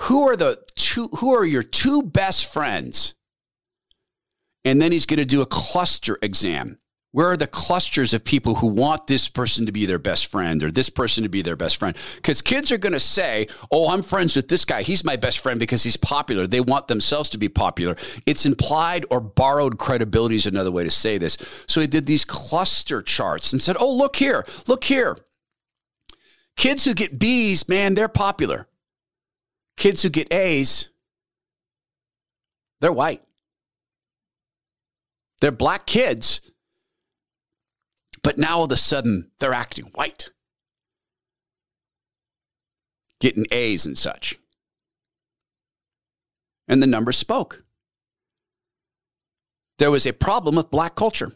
who 0.00 0.28
are 0.28 0.36
the 0.36 0.58
two 0.74 1.08
who 1.18 1.32
are 1.32 1.44
your 1.44 1.62
two 1.62 2.02
best 2.02 2.52
friends? 2.52 3.14
And 4.64 4.82
then 4.82 4.92
he's 4.92 5.06
going 5.06 5.18
to 5.18 5.24
do 5.24 5.42
a 5.42 5.46
cluster 5.46 6.18
exam. 6.20 6.78
Where 7.14 7.28
are 7.28 7.36
the 7.36 7.46
clusters 7.46 8.12
of 8.12 8.24
people 8.24 8.56
who 8.56 8.66
want 8.66 9.06
this 9.06 9.28
person 9.28 9.66
to 9.66 9.72
be 9.72 9.86
their 9.86 10.00
best 10.00 10.26
friend 10.26 10.64
or 10.64 10.72
this 10.72 10.90
person 10.90 11.22
to 11.22 11.28
be 11.28 11.42
their 11.42 11.54
best 11.54 11.76
friend? 11.76 11.96
Because 12.16 12.42
kids 12.42 12.72
are 12.72 12.76
going 12.76 12.92
to 12.92 12.98
say, 12.98 13.46
Oh, 13.70 13.88
I'm 13.88 14.02
friends 14.02 14.34
with 14.34 14.48
this 14.48 14.64
guy. 14.64 14.82
He's 14.82 15.04
my 15.04 15.14
best 15.14 15.38
friend 15.38 15.60
because 15.60 15.84
he's 15.84 15.96
popular. 15.96 16.48
They 16.48 16.60
want 16.60 16.88
themselves 16.88 17.28
to 17.28 17.38
be 17.38 17.48
popular. 17.48 17.94
It's 18.26 18.46
implied 18.46 19.06
or 19.10 19.20
borrowed 19.20 19.78
credibility 19.78 20.34
is 20.34 20.46
another 20.46 20.72
way 20.72 20.82
to 20.82 20.90
say 20.90 21.16
this. 21.16 21.38
So 21.68 21.80
he 21.80 21.86
did 21.86 22.06
these 22.06 22.24
cluster 22.24 23.00
charts 23.00 23.52
and 23.52 23.62
said, 23.62 23.76
Oh, 23.78 23.94
look 23.94 24.16
here, 24.16 24.44
look 24.66 24.82
here. 24.82 25.16
Kids 26.56 26.84
who 26.84 26.94
get 26.94 27.16
B's, 27.16 27.68
man, 27.68 27.94
they're 27.94 28.08
popular. 28.08 28.66
Kids 29.76 30.02
who 30.02 30.08
get 30.08 30.34
A's, 30.34 30.90
they're 32.80 32.90
white. 32.90 33.22
They're 35.40 35.52
black 35.52 35.86
kids 35.86 36.40
but 38.24 38.38
now 38.38 38.58
all 38.58 38.64
of 38.64 38.72
a 38.72 38.76
sudden, 38.76 39.30
they're 39.38 39.52
acting 39.52 39.84
white. 39.94 40.30
getting 43.24 43.46
A's 43.52 43.86
and 43.86 43.96
such. 43.96 44.38
And 46.68 46.82
the 46.82 46.86
numbers 46.86 47.16
spoke. 47.16 47.64
There 49.78 49.90
was 49.90 50.06
a 50.06 50.12
problem 50.12 50.56
with 50.56 50.70
black 50.70 50.94
culture. 50.94 51.32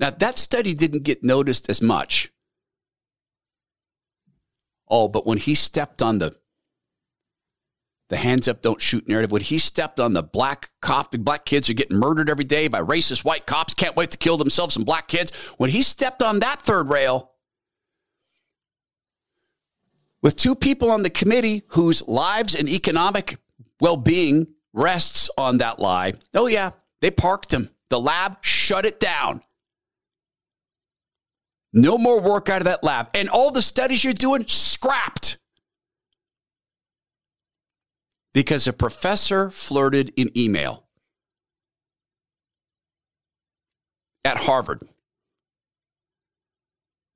Now, 0.00 0.10
that 0.10 0.38
study 0.38 0.74
didn't 0.74 1.04
get 1.04 1.22
noticed 1.22 1.70
as 1.70 1.80
much. 1.80 2.32
Oh, 4.88 5.06
but 5.06 5.24
when 5.24 5.38
he 5.38 5.54
stepped 5.54 6.02
on 6.02 6.18
the 6.18 6.36
the 8.10 8.16
hands 8.16 8.48
up, 8.48 8.62
don't 8.62 8.80
shoot 8.80 9.08
narrative. 9.08 9.32
When 9.32 9.42
he 9.42 9.58
stepped 9.58 9.98
on 9.98 10.12
the 10.12 10.22
black 10.22 10.70
cop, 10.82 11.12
black 11.12 11.44
kids 11.44 11.70
are 11.70 11.74
getting 11.74 11.98
murdered 11.98 12.28
every 12.28 12.44
day 12.44 12.68
by 12.68 12.80
racist 12.80 13.24
white 13.24 13.46
cops, 13.46 13.74
can't 13.74 13.96
wait 13.96 14.10
to 14.10 14.18
kill 14.18 14.36
themselves, 14.36 14.74
some 14.74 14.84
black 14.84 15.08
kids. 15.08 15.34
When 15.56 15.70
he 15.70 15.82
stepped 15.82 16.22
on 16.22 16.40
that 16.40 16.60
third 16.60 16.90
rail, 16.90 17.30
with 20.22 20.36
two 20.36 20.54
people 20.54 20.90
on 20.90 21.02
the 21.02 21.10
committee 21.10 21.62
whose 21.68 22.06
lives 22.06 22.54
and 22.54 22.68
economic 22.68 23.38
well 23.80 23.96
being 23.96 24.48
rests 24.72 25.30
on 25.36 25.58
that 25.58 25.78
lie, 25.78 26.14
oh, 26.34 26.46
yeah, 26.46 26.70
they 27.00 27.10
parked 27.10 27.52
him. 27.52 27.70
The 27.90 28.00
lab 28.00 28.38
shut 28.42 28.86
it 28.86 29.00
down. 29.00 29.42
No 31.72 31.98
more 31.98 32.20
work 32.20 32.48
out 32.48 32.60
of 32.60 32.66
that 32.66 32.84
lab. 32.84 33.08
And 33.14 33.28
all 33.28 33.50
the 33.50 33.60
studies 33.60 34.04
you're 34.04 34.12
doing, 34.12 34.46
scrapped. 34.46 35.38
Because 38.34 38.66
a 38.66 38.72
professor 38.72 39.48
flirted 39.48 40.12
in 40.16 40.36
email 40.36 40.84
at 44.24 44.36
Harvard 44.36 44.82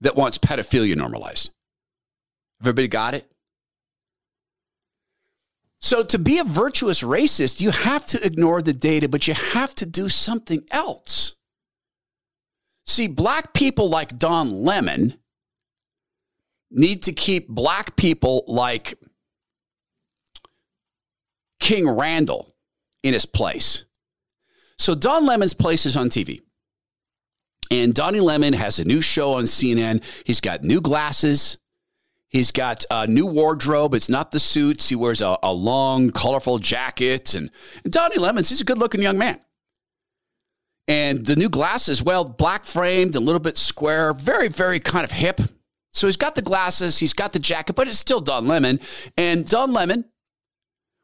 that 0.00 0.16
wants 0.16 0.38
pedophilia 0.38 0.96
normalized. 0.96 1.50
Everybody 2.62 2.88
got 2.88 3.14
it? 3.14 3.30
So, 5.80 6.02
to 6.04 6.18
be 6.18 6.38
a 6.38 6.44
virtuous 6.44 7.02
racist, 7.02 7.60
you 7.60 7.70
have 7.70 8.04
to 8.06 8.24
ignore 8.24 8.62
the 8.62 8.72
data, 8.72 9.08
but 9.08 9.28
you 9.28 9.34
have 9.34 9.74
to 9.76 9.86
do 9.86 10.08
something 10.08 10.64
else. 10.72 11.36
See, 12.84 13.06
black 13.06 13.54
people 13.54 13.88
like 13.88 14.18
Don 14.18 14.50
Lemon 14.64 15.14
need 16.70 17.04
to 17.04 17.12
keep 17.12 17.48
black 17.48 17.96
people 17.96 18.44
like 18.48 18.94
King 21.60 21.88
Randall 21.88 22.54
in 23.02 23.12
his 23.12 23.26
place. 23.26 23.84
So 24.78 24.94
Don 24.94 25.26
Lemon's 25.26 25.54
place 25.54 25.86
is 25.86 25.96
on 25.96 26.08
TV. 26.08 26.40
And 27.70 27.92
Donnie 27.92 28.20
Lemon 28.20 28.54
has 28.54 28.78
a 28.78 28.84
new 28.84 29.00
show 29.00 29.34
on 29.34 29.44
CNN. 29.44 30.02
He's 30.24 30.40
got 30.40 30.62
new 30.62 30.80
glasses. 30.80 31.58
He's 32.28 32.52
got 32.52 32.84
a 32.90 33.06
new 33.06 33.26
wardrobe. 33.26 33.94
It's 33.94 34.08
not 34.08 34.32
the 34.32 34.38
suits. 34.38 34.88
He 34.88 34.96
wears 34.96 35.22
a, 35.22 35.36
a 35.42 35.52
long, 35.52 36.10
colorful 36.10 36.58
jacket. 36.58 37.34
And, 37.34 37.50
and 37.84 37.92
Donnie 37.92 38.18
Lemons, 38.18 38.48
he's 38.48 38.60
a 38.60 38.64
good 38.64 38.78
looking 38.78 39.02
young 39.02 39.18
man. 39.18 39.38
And 40.86 41.24
the 41.24 41.36
new 41.36 41.50
glasses, 41.50 42.02
well, 42.02 42.24
black 42.24 42.64
framed, 42.64 43.14
a 43.14 43.20
little 43.20 43.40
bit 43.40 43.58
square, 43.58 44.14
very, 44.14 44.48
very 44.48 44.80
kind 44.80 45.04
of 45.04 45.10
hip. 45.10 45.40
So 45.92 46.06
he's 46.06 46.16
got 46.16 46.34
the 46.34 46.42
glasses, 46.42 46.98
he's 46.98 47.12
got 47.12 47.32
the 47.32 47.38
jacket, 47.38 47.74
but 47.74 47.88
it's 47.88 47.98
still 47.98 48.20
Don 48.20 48.46
Lemon. 48.46 48.80
And 49.16 49.46
Don 49.46 49.72
Lemon 49.72 50.06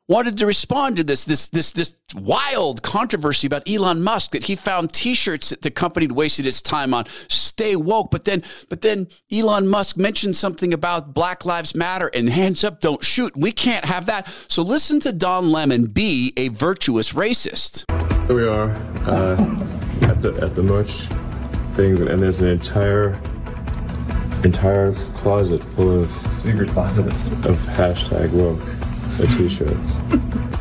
wanted 0.08 0.36
to 0.38 0.46
respond 0.46 0.96
to 0.96 1.04
this 1.04 1.24
this 1.24 1.48
this 1.48 1.72
this 1.72 1.96
wild 2.14 2.82
controversy 2.82 3.46
about 3.46 3.68
Elon 3.68 4.02
Musk 4.02 4.32
that 4.32 4.44
he 4.44 4.54
found 4.54 4.92
T-shirts 4.92 5.50
that 5.50 5.62
the 5.62 5.70
company 5.70 6.06
wasted 6.06 6.46
its 6.46 6.60
time 6.60 6.92
on. 6.94 7.06
Stay 7.28 7.74
woke, 7.76 8.10
but 8.10 8.24
then 8.24 8.42
but 8.68 8.82
then 8.82 9.08
Elon 9.32 9.66
Musk 9.66 9.96
mentioned 9.96 10.36
something 10.36 10.74
about 10.74 11.14
Black 11.14 11.44
Lives 11.44 11.74
Matter 11.74 12.10
and 12.12 12.28
hands 12.28 12.64
up, 12.64 12.80
don't 12.80 13.02
shoot. 13.02 13.34
We 13.36 13.52
can't 13.52 13.84
have 13.84 14.06
that. 14.06 14.28
So 14.48 14.62
listen 14.62 15.00
to 15.00 15.12
Don 15.12 15.50
Lemon 15.50 15.86
be 15.86 16.32
a 16.36 16.48
virtuous 16.48 17.12
racist. 17.12 17.84
Here 18.26 18.36
we 18.36 18.46
are 18.46 18.70
uh, 19.06 19.36
at 20.02 20.20
the 20.20 20.34
at 20.42 20.54
the 20.54 20.62
merch 20.62 21.02
thing, 21.74 21.96
and 22.08 22.20
there's 22.20 22.40
an 22.40 22.48
entire 22.48 23.20
entire 24.44 24.92
closet 25.14 25.64
full 25.64 26.02
of 26.02 26.06
secret 26.06 26.68
closet 26.68 27.06
of 27.06 27.56
hashtag 27.76 28.30
woke 28.32 28.60
t-shirts. 29.18 29.96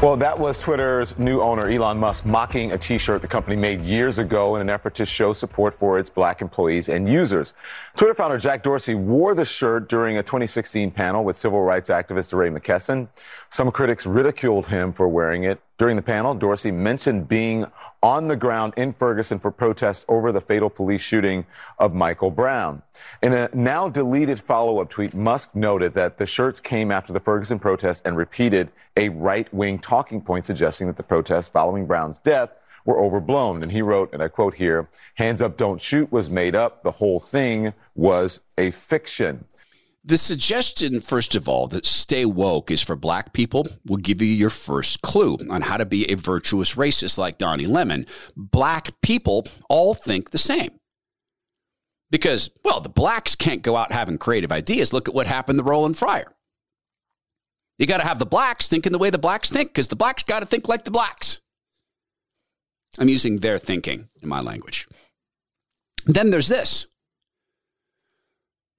Well, 0.00 0.16
that 0.18 0.38
was 0.38 0.62
Twitter's 0.62 1.18
new 1.18 1.40
owner, 1.40 1.68
Elon 1.68 1.98
Musk, 1.98 2.24
mocking 2.24 2.70
a 2.70 2.78
t-shirt 2.78 3.20
the 3.20 3.26
company 3.26 3.56
made 3.56 3.80
years 3.80 4.18
ago 4.18 4.54
in 4.54 4.62
an 4.62 4.70
effort 4.70 4.94
to 4.94 5.04
show 5.04 5.32
support 5.32 5.74
for 5.74 5.98
its 5.98 6.08
black 6.08 6.40
employees 6.40 6.88
and 6.88 7.08
users. 7.08 7.52
Twitter 7.96 8.14
founder 8.14 8.38
Jack 8.38 8.62
Dorsey 8.62 8.94
wore 8.94 9.34
the 9.34 9.44
shirt 9.44 9.88
during 9.88 10.16
a 10.16 10.22
2016 10.22 10.92
panel 10.92 11.24
with 11.24 11.34
civil 11.34 11.62
rights 11.62 11.90
activist 11.90 12.30
DeRay 12.30 12.48
McKesson. 12.48 13.08
Some 13.48 13.72
critics 13.72 14.06
ridiculed 14.06 14.68
him 14.68 14.92
for 14.92 15.08
wearing 15.08 15.42
it. 15.42 15.60
During 15.78 15.94
the 15.94 16.02
panel, 16.02 16.34
Dorsey 16.34 16.72
mentioned 16.72 17.28
being 17.28 17.64
on 18.02 18.26
the 18.26 18.34
ground 18.34 18.74
in 18.76 18.92
Ferguson 18.92 19.38
for 19.38 19.52
protests 19.52 20.04
over 20.08 20.32
the 20.32 20.40
fatal 20.40 20.68
police 20.68 21.02
shooting 21.02 21.46
of 21.78 21.94
Michael 21.94 22.32
Brown. 22.32 22.82
In 23.22 23.32
a 23.32 23.48
now 23.54 23.88
deleted 23.88 24.40
follow-up 24.40 24.90
tweet, 24.90 25.14
Musk 25.14 25.54
noted 25.54 25.94
that 25.94 26.16
the 26.16 26.26
shirts 26.26 26.60
came 26.60 26.90
after 26.90 27.12
the 27.12 27.20
Ferguson 27.20 27.60
protest 27.60 28.04
and 28.04 28.16
repeated 28.16 28.72
a 28.96 29.10
right-wing 29.10 29.78
talking 29.78 30.20
point 30.20 30.46
suggesting 30.46 30.88
that 30.88 30.96
the 30.96 31.04
protests 31.04 31.48
following 31.48 31.86
Brown's 31.86 32.18
death 32.18 32.52
were 32.84 32.98
overblown. 32.98 33.62
And 33.62 33.70
he 33.70 33.80
wrote, 33.80 34.12
and 34.12 34.20
I 34.20 34.26
quote 34.26 34.54
here, 34.54 34.88
hands 35.14 35.40
up, 35.40 35.56
don't 35.56 35.80
shoot 35.80 36.10
was 36.10 36.28
made 36.28 36.56
up. 36.56 36.82
The 36.82 36.90
whole 36.90 37.20
thing 37.20 37.72
was 37.94 38.40
a 38.56 38.72
fiction. 38.72 39.44
The 40.08 40.16
suggestion, 40.16 41.02
first 41.02 41.34
of 41.34 41.50
all, 41.50 41.66
that 41.66 41.84
stay 41.84 42.24
woke 42.24 42.70
is 42.70 42.80
for 42.80 42.96
black 42.96 43.34
people 43.34 43.66
will 43.84 43.98
give 43.98 44.22
you 44.22 44.28
your 44.28 44.48
first 44.48 45.02
clue 45.02 45.36
on 45.50 45.60
how 45.60 45.76
to 45.76 45.84
be 45.84 46.10
a 46.10 46.16
virtuous 46.16 46.76
racist 46.76 47.18
like 47.18 47.36
Donnie 47.36 47.66
Lemon. 47.66 48.06
Black 48.34 48.98
people 49.02 49.46
all 49.68 49.92
think 49.92 50.30
the 50.30 50.38
same. 50.38 50.70
Because, 52.10 52.50
well, 52.64 52.80
the 52.80 52.88
blacks 52.88 53.34
can't 53.36 53.60
go 53.60 53.76
out 53.76 53.92
having 53.92 54.16
creative 54.16 54.50
ideas. 54.50 54.94
Look 54.94 55.08
at 55.08 55.14
what 55.14 55.26
happened 55.26 55.58
to 55.58 55.62
Roland 55.62 55.98
Fryer. 55.98 56.34
You 57.78 57.84
got 57.84 57.98
to 57.98 58.06
have 58.06 58.18
the 58.18 58.24
blacks 58.24 58.66
thinking 58.66 58.92
the 58.92 58.98
way 58.98 59.10
the 59.10 59.18
blacks 59.18 59.50
think 59.50 59.68
because 59.68 59.88
the 59.88 59.96
blacks 59.96 60.22
got 60.22 60.40
to 60.40 60.46
think 60.46 60.68
like 60.68 60.84
the 60.84 60.90
blacks. 60.90 61.42
I'm 62.98 63.10
using 63.10 63.40
their 63.40 63.58
thinking 63.58 64.08
in 64.22 64.28
my 64.30 64.40
language. 64.40 64.88
Then 66.06 66.30
there's 66.30 66.48
this 66.48 66.86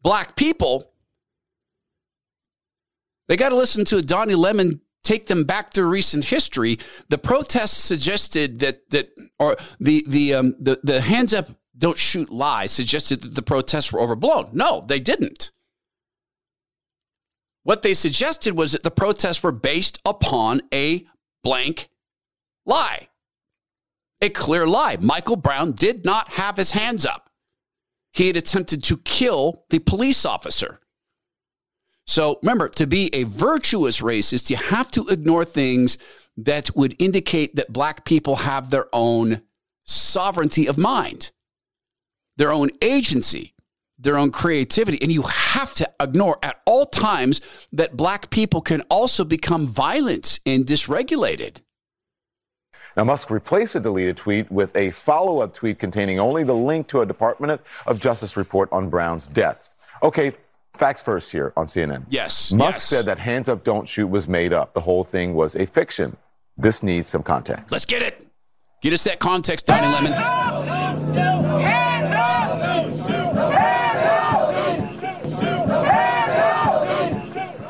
black 0.02 0.36
people 0.36 0.92
they 3.30 3.38
got 3.38 3.50
to 3.50 3.56
listen 3.56 3.86
to 3.86 4.02
Donnie 4.02 4.36
Lemon 4.36 4.82
take 5.04 5.28
them 5.28 5.44
back 5.44 5.72
to 5.72 5.86
recent 5.86 6.26
history. 6.26 6.78
The 7.08 7.18
protests 7.18 7.78
suggested 7.78 8.60
that 8.60 8.90
that 8.90 9.10
or 9.40 9.56
the 9.80 10.04
the 10.08 10.34
um, 10.34 10.56
the 10.60 10.80
the 10.84 11.00
hands 11.02 11.34
up 11.34 11.50
don't 11.78 11.98
shoot 11.98 12.30
lie 12.30 12.66
suggested 12.66 13.22
that 13.22 13.36
the 13.36 13.42
protests 13.42 13.94
were 13.94 14.02
overblown. 14.02 14.50
No, 14.54 14.84
they 14.86 15.00
didn't. 15.00 15.52
What 17.64 17.82
they 17.82 17.94
suggested 17.94 18.58
was 18.58 18.74
that 18.74 18.84
the 18.84 18.92
protests 18.92 19.44
were 19.44 19.52
based 19.52 20.00
upon 20.06 20.62
a 20.74 21.06
blank 21.44 21.90
lie. 22.66 23.08
A 24.22 24.30
clear 24.30 24.68
lie. 24.68 24.98
Michael 25.00 25.38
Brown 25.38 25.72
did 25.72 26.04
not 26.04 26.30
have 26.30 26.58
his 26.58 26.72
hands 26.72 27.06
up. 27.06 27.30
He 28.12 28.28
had 28.28 28.38
attempted 28.38 28.84
to 28.86 28.98
kill 28.98 29.66
the 29.70 29.80
police 29.80 30.26
officer. 30.26 30.82
So 32.10 32.40
remember, 32.42 32.70
to 32.70 32.88
be 32.88 33.14
a 33.14 33.22
virtuous 33.22 34.02
racist, 34.02 34.50
you 34.50 34.56
have 34.56 34.90
to 34.92 35.08
ignore 35.10 35.46
things 35.46 36.00
that 36.38 36.76
would 36.76 36.96
indicate 36.98 37.56
that 37.56 37.72
black 37.72 38.04
people 38.04 38.38
have 38.38 38.72
their 38.72 38.88
own 38.92 39.44
sovereignty 39.84 40.66
of 40.66 40.80
mind, 40.80 41.32
their 42.36 42.52
own 42.52 42.72
agency, 42.82 43.54
their 44.00 44.18
own 44.18 44.32
creativity. 44.32 45.00
And 45.04 45.12
you 45.12 45.22
have 45.22 45.76
to 45.76 45.88
ignore 46.00 46.40
at 46.42 46.60
all 46.66 46.88
times 46.88 47.42
that 47.74 47.96
black 47.96 48.32
people 48.32 48.62
can 48.62 48.82
also 48.90 49.24
become 49.24 49.68
violent 49.68 50.40
and 50.48 50.66
dysregulated. 50.66 51.58
Now, 52.98 53.04
Musk 53.04 53.30
replaced 53.30 53.76
a 53.76 53.80
deleted 53.80 54.18
tweet 54.18 54.52
with 54.52 54.76
a 54.76 54.90
follow 54.90 55.42
up 55.42 55.54
tweet 55.54 55.78
containing 55.78 56.20
only 56.20 56.44
the 56.44 56.56
link 56.56 56.88
to 56.88 57.02
a 57.02 57.06
Department 57.06 57.62
of 57.86 58.00
Justice 58.00 58.36
report 58.36 58.68
on 58.72 58.90
Brown's 58.90 59.28
death. 59.28 59.70
Okay, 60.02 60.34
Facts 60.80 61.04
first 61.04 61.34
here 61.34 61.52
on 61.58 61.66
CNN. 61.66 62.06
Yes. 62.08 62.54
Musk 62.54 62.78
yes. 62.78 62.84
said 62.86 63.06
that 63.08 63.20
hands 63.20 63.50
up, 63.50 63.66
don't 63.66 63.86
shoot 63.86 64.08
was 64.08 64.30
made 64.30 64.54
up. 64.54 64.74
The 64.74 64.80
whole 64.80 65.04
thing 65.04 65.34
was 65.34 65.54
a 65.58 65.66
fiction. 65.66 66.16
This 66.56 66.84
needs 66.84 67.10
some 67.10 67.22
context. 67.22 67.74
Let's 67.74 67.84
get 67.84 68.02
it. 68.02 68.26
Get 68.82 68.94
us 68.94 69.04
that 69.04 69.20
context, 69.20 69.68
Tiny 69.68 69.88
Lemon. 69.88 70.14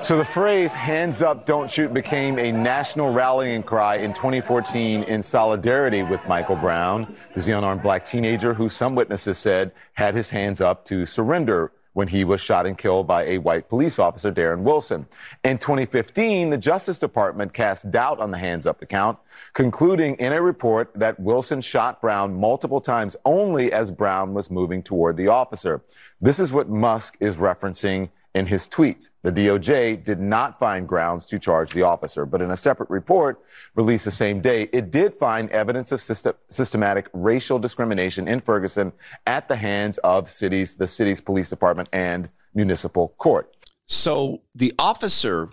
So 0.04 0.16
the 0.16 0.24
phrase 0.24 0.76
hands 0.76 1.24
up, 1.24 1.48
don't 1.48 1.70
shoot 1.70 1.92
became 1.92 2.38
a 2.38 2.52
national 2.52 3.12
rallying 3.12 3.64
cry 3.64 3.96
in 3.96 4.14
2014 4.14 5.02
in 5.04 5.24
solidarity 5.24 6.04
with 6.04 6.28
Michael 6.28 6.58
Brown, 6.58 7.16
who's 7.34 7.48
the 7.48 7.58
unarmed 7.58 7.82
black 7.82 8.06
teenager 8.06 8.54
who 8.54 8.70
some 8.70 8.94
witnesses 8.94 9.40
said 9.40 9.72
had 9.94 10.14
his 10.14 10.30
hands 10.30 10.62
up 10.62 10.86
to 10.86 11.08
surrender 11.08 11.72
when 11.94 12.08
he 12.08 12.24
was 12.24 12.40
shot 12.40 12.66
and 12.66 12.78
killed 12.78 13.08
by 13.08 13.26
a 13.26 13.38
white 13.40 13.68
police 13.68 14.00
officer, 14.00 14.32
Darren 14.32 14.62
Wilson. 14.62 15.06
In 15.44 15.58
2015, 15.58 16.50
the 16.50 16.58
Justice 16.58 17.00
Department 17.00 17.54
cast 17.54 17.92
doubt 17.92 18.20
on 18.20 18.32
the 18.32 18.38
hands 18.38 18.68
up 18.68 18.82
account, 18.82 19.18
concluding 19.54 20.16
in 20.16 20.34
a 20.34 20.42
report 20.42 20.94
that 20.94 21.20
Wilson 21.20 21.62
shot 21.62 22.00
Brown 22.02 22.40
multiple 22.40 22.82
times 22.82 23.16
only 23.26 23.72
as 23.74 23.92
Brown 23.92 24.34
was 24.34 24.52
moving 24.52 24.84
toward 24.84 25.18
the 25.18 25.28
officer. 25.28 25.82
This 26.22 26.40
is 26.40 26.54
what 26.54 26.70
Musk 26.70 27.18
is 27.20 27.38
referencing 27.38 28.10
in 28.40 28.46
his 28.46 28.68
tweets. 28.70 29.10
The 29.22 29.32
DOJ 29.32 30.04
did 30.04 30.20
not 30.20 30.58
find 30.58 30.88
grounds 30.88 31.26
to 31.26 31.38
charge 31.38 31.74
the 31.74 31.84
officer, 31.84 32.26
but 32.26 32.42
in 32.42 32.50
a 32.50 32.58
separate 32.58 32.90
report 32.90 33.44
released 33.76 34.06
the 34.06 34.12
same 34.12 34.40
day, 34.40 34.70
it 34.72 34.92
did 34.92 35.14
find 35.14 35.50
evidence 35.50 35.92
of 35.92 36.00
system- 36.02 36.36
systematic 36.50 37.10
racial 37.14 37.60
discrimination 37.60 38.28
in 38.28 38.40
Ferguson 38.40 38.94
at 39.28 39.50
the 39.50 39.58
hands 39.58 39.98
of 40.00 40.30
cities, 40.30 40.78
the 40.78 40.88
city's 40.88 41.20
police 41.20 41.50
department 41.50 41.90
and 41.92 42.30
municipal 42.56 43.10
court. 43.18 43.56
So 43.86 44.42
the 44.56 44.74
officer 44.80 45.50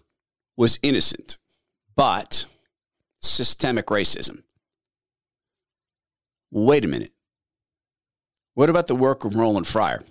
was 0.57 0.79
innocent, 0.83 1.39
but 1.97 2.47
systemic 3.21 3.87
racism. 3.87 4.43
Wait 6.53 6.85
a 6.85 6.89
minute. 6.89 7.11
What 8.55 8.71
about 8.71 8.87
the 8.87 8.95
work 8.95 9.25
of 9.25 9.35
Roland 9.35 9.67
Fryer? 9.67 10.03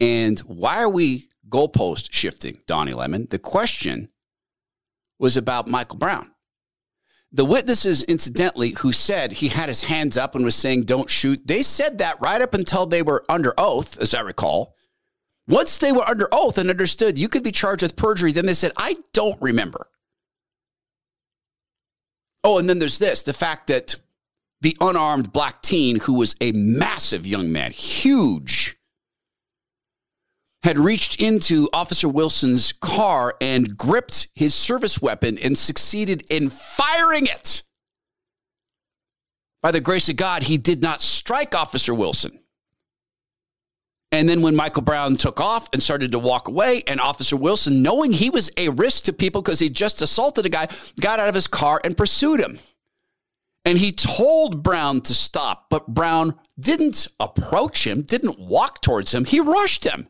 And 0.00 0.38
why 0.40 0.78
are 0.82 0.88
we 0.88 1.28
goalpost 1.48 2.12
shifting, 2.12 2.60
Donnie 2.66 2.94
Lemon? 2.94 3.26
The 3.30 3.38
question 3.38 4.10
was 5.18 5.36
about 5.36 5.68
Michael 5.68 5.98
Brown. 5.98 6.30
The 7.30 7.44
witnesses, 7.44 8.04
incidentally, 8.04 8.70
who 8.70 8.90
said 8.90 9.32
he 9.32 9.48
had 9.48 9.68
his 9.68 9.82
hands 9.82 10.16
up 10.16 10.34
and 10.34 10.44
was 10.44 10.54
saying, 10.54 10.84
don't 10.84 11.10
shoot, 11.10 11.46
they 11.46 11.62
said 11.62 11.98
that 11.98 12.20
right 12.20 12.40
up 12.40 12.54
until 12.54 12.86
they 12.86 13.02
were 13.02 13.24
under 13.28 13.52
oath, 13.58 14.00
as 14.00 14.14
I 14.14 14.20
recall. 14.20 14.74
Once 15.46 15.78
they 15.78 15.92
were 15.92 16.08
under 16.08 16.28
oath 16.32 16.56
and 16.56 16.70
understood 16.70 17.18
you 17.18 17.28
could 17.28 17.42
be 17.42 17.52
charged 17.52 17.82
with 17.82 17.96
perjury, 17.96 18.32
then 18.32 18.46
they 18.46 18.54
said, 18.54 18.72
I 18.76 18.96
don't 19.12 19.40
remember. 19.42 19.88
Oh, 22.44 22.58
and 22.58 22.68
then 22.68 22.78
there's 22.78 22.98
this 22.98 23.22
the 23.22 23.32
fact 23.32 23.66
that 23.66 23.96
the 24.60 24.76
unarmed 24.80 25.32
black 25.32 25.60
teen, 25.60 26.00
who 26.00 26.14
was 26.14 26.34
a 26.40 26.52
massive 26.52 27.26
young 27.26 27.52
man, 27.52 27.72
huge, 27.72 28.77
had 30.62 30.78
reached 30.78 31.20
into 31.20 31.68
Officer 31.72 32.08
Wilson's 32.08 32.72
car 32.72 33.34
and 33.40 33.76
gripped 33.76 34.28
his 34.34 34.54
service 34.54 35.00
weapon 35.00 35.38
and 35.38 35.56
succeeded 35.56 36.24
in 36.30 36.50
firing 36.50 37.26
it. 37.26 37.62
By 39.62 39.70
the 39.70 39.80
grace 39.80 40.08
of 40.08 40.16
God, 40.16 40.44
he 40.44 40.56
did 40.56 40.82
not 40.82 41.00
strike 41.00 41.54
Officer 41.54 41.94
Wilson. 41.94 42.38
And 44.10 44.28
then 44.28 44.40
when 44.40 44.56
Michael 44.56 44.82
Brown 44.82 45.16
took 45.16 45.38
off 45.40 45.68
and 45.72 45.82
started 45.82 46.12
to 46.12 46.18
walk 46.18 46.48
away, 46.48 46.82
and 46.86 47.00
Officer 47.00 47.36
Wilson, 47.36 47.82
knowing 47.82 48.12
he 48.12 48.30
was 48.30 48.50
a 48.56 48.70
risk 48.70 49.04
to 49.04 49.12
people 49.12 49.42
because 49.42 49.58
he 49.58 49.68
just 49.68 50.00
assaulted 50.00 50.46
a 50.46 50.48
guy, 50.48 50.68
got 50.98 51.20
out 51.20 51.28
of 51.28 51.34
his 51.34 51.46
car 51.46 51.80
and 51.84 51.96
pursued 51.96 52.40
him. 52.40 52.58
And 53.66 53.76
he 53.76 53.92
told 53.92 54.62
Brown 54.62 55.02
to 55.02 55.14
stop, 55.14 55.66
but 55.68 55.88
Brown 55.88 56.34
didn't 56.58 57.06
approach 57.20 57.86
him, 57.86 58.00
didn't 58.02 58.38
walk 58.38 58.80
towards 58.80 59.12
him. 59.12 59.26
He 59.26 59.40
rushed 59.40 59.84
him. 59.84 60.08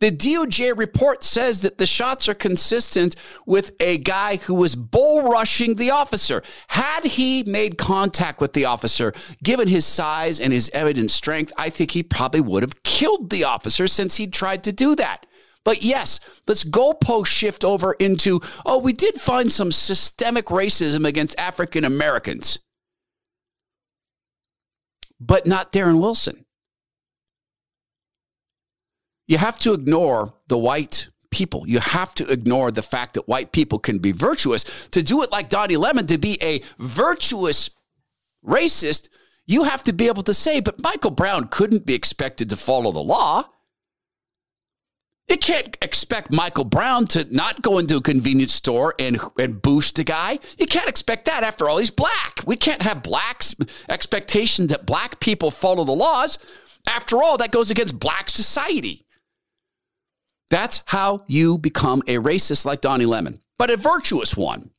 The 0.00 0.10
DOJ 0.10 0.76
report 0.78 1.22
says 1.22 1.60
that 1.60 1.76
the 1.76 1.84
shots 1.84 2.26
are 2.26 2.34
consistent 2.34 3.16
with 3.44 3.76
a 3.80 3.98
guy 3.98 4.36
who 4.36 4.54
was 4.54 4.74
bull 4.74 5.28
rushing 5.30 5.74
the 5.74 5.90
officer. 5.90 6.42
Had 6.68 7.04
he 7.04 7.42
made 7.42 7.76
contact 7.76 8.40
with 8.40 8.54
the 8.54 8.64
officer, 8.64 9.12
given 9.42 9.68
his 9.68 9.84
size 9.84 10.40
and 10.40 10.54
his 10.54 10.70
evident 10.72 11.10
strength, 11.10 11.52
I 11.58 11.68
think 11.68 11.90
he 11.90 12.02
probably 12.02 12.40
would 12.40 12.62
have 12.62 12.82
killed 12.82 13.28
the 13.28 13.44
officer 13.44 13.86
since 13.86 14.16
he 14.16 14.26
tried 14.26 14.64
to 14.64 14.72
do 14.72 14.96
that. 14.96 15.26
But 15.64 15.84
yes, 15.84 16.20
let's 16.48 16.64
goalpost 16.64 17.26
shift 17.26 17.62
over 17.62 17.92
into 17.92 18.40
oh, 18.64 18.78
we 18.78 18.94
did 18.94 19.20
find 19.20 19.52
some 19.52 19.70
systemic 19.70 20.46
racism 20.46 21.06
against 21.06 21.38
African 21.38 21.84
Americans, 21.84 22.58
but 25.20 25.46
not 25.46 25.72
Darren 25.72 26.00
Wilson. 26.00 26.46
You 29.30 29.38
have 29.38 29.60
to 29.60 29.74
ignore 29.74 30.34
the 30.48 30.58
white 30.58 31.06
people. 31.30 31.62
You 31.64 31.78
have 31.78 32.14
to 32.14 32.26
ignore 32.26 32.72
the 32.72 32.82
fact 32.82 33.14
that 33.14 33.28
white 33.28 33.52
people 33.52 33.78
can 33.78 34.00
be 34.00 34.10
virtuous. 34.10 34.64
To 34.88 35.04
do 35.04 35.22
it 35.22 35.30
like 35.30 35.48
Donnie 35.48 35.76
Lemon, 35.76 36.08
to 36.08 36.18
be 36.18 36.36
a 36.42 36.62
virtuous 36.80 37.70
racist, 38.44 39.08
you 39.46 39.62
have 39.62 39.84
to 39.84 39.92
be 39.92 40.08
able 40.08 40.24
to 40.24 40.34
say, 40.34 40.58
but 40.58 40.82
Michael 40.82 41.12
Brown 41.12 41.46
couldn't 41.46 41.86
be 41.86 41.94
expected 41.94 42.50
to 42.50 42.56
follow 42.56 42.90
the 42.90 43.04
law. 43.04 43.44
You 45.28 45.38
can't 45.38 45.78
expect 45.80 46.32
Michael 46.32 46.64
Brown 46.64 47.06
to 47.06 47.24
not 47.32 47.62
go 47.62 47.78
into 47.78 47.98
a 47.98 48.02
convenience 48.02 48.52
store 48.52 48.96
and, 48.98 49.20
and 49.38 49.62
boost 49.62 49.96
a 50.00 50.02
guy. 50.02 50.40
You 50.58 50.66
can't 50.66 50.88
expect 50.88 51.26
that. 51.26 51.44
After 51.44 51.68
all, 51.68 51.78
he's 51.78 51.92
black. 51.92 52.40
We 52.46 52.56
can't 52.56 52.82
have 52.82 53.04
blacks' 53.04 53.54
expectation 53.88 54.66
that 54.66 54.86
black 54.86 55.20
people 55.20 55.52
follow 55.52 55.84
the 55.84 55.92
laws. 55.92 56.40
After 56.88 57.22
all, 57.22 57.36
that 57.38 57.52
goes 57.52 57.70
against 57.70 57.96
black 57.96 58.28
society. 58.28 59.06
That's 60.50 60.82
how 60.86 61.24
you 61.28 61.58
become 61.58 62.02
a 62.08 62.16
racist 62.16 62.64
like 62.64 62.80
Donnie 62.80 63.06
Lemon, 63.06 63.40
but 63.56 63.70
a 63.70 63.76
virtuous 63.76 64.36
one. 64.36 64.70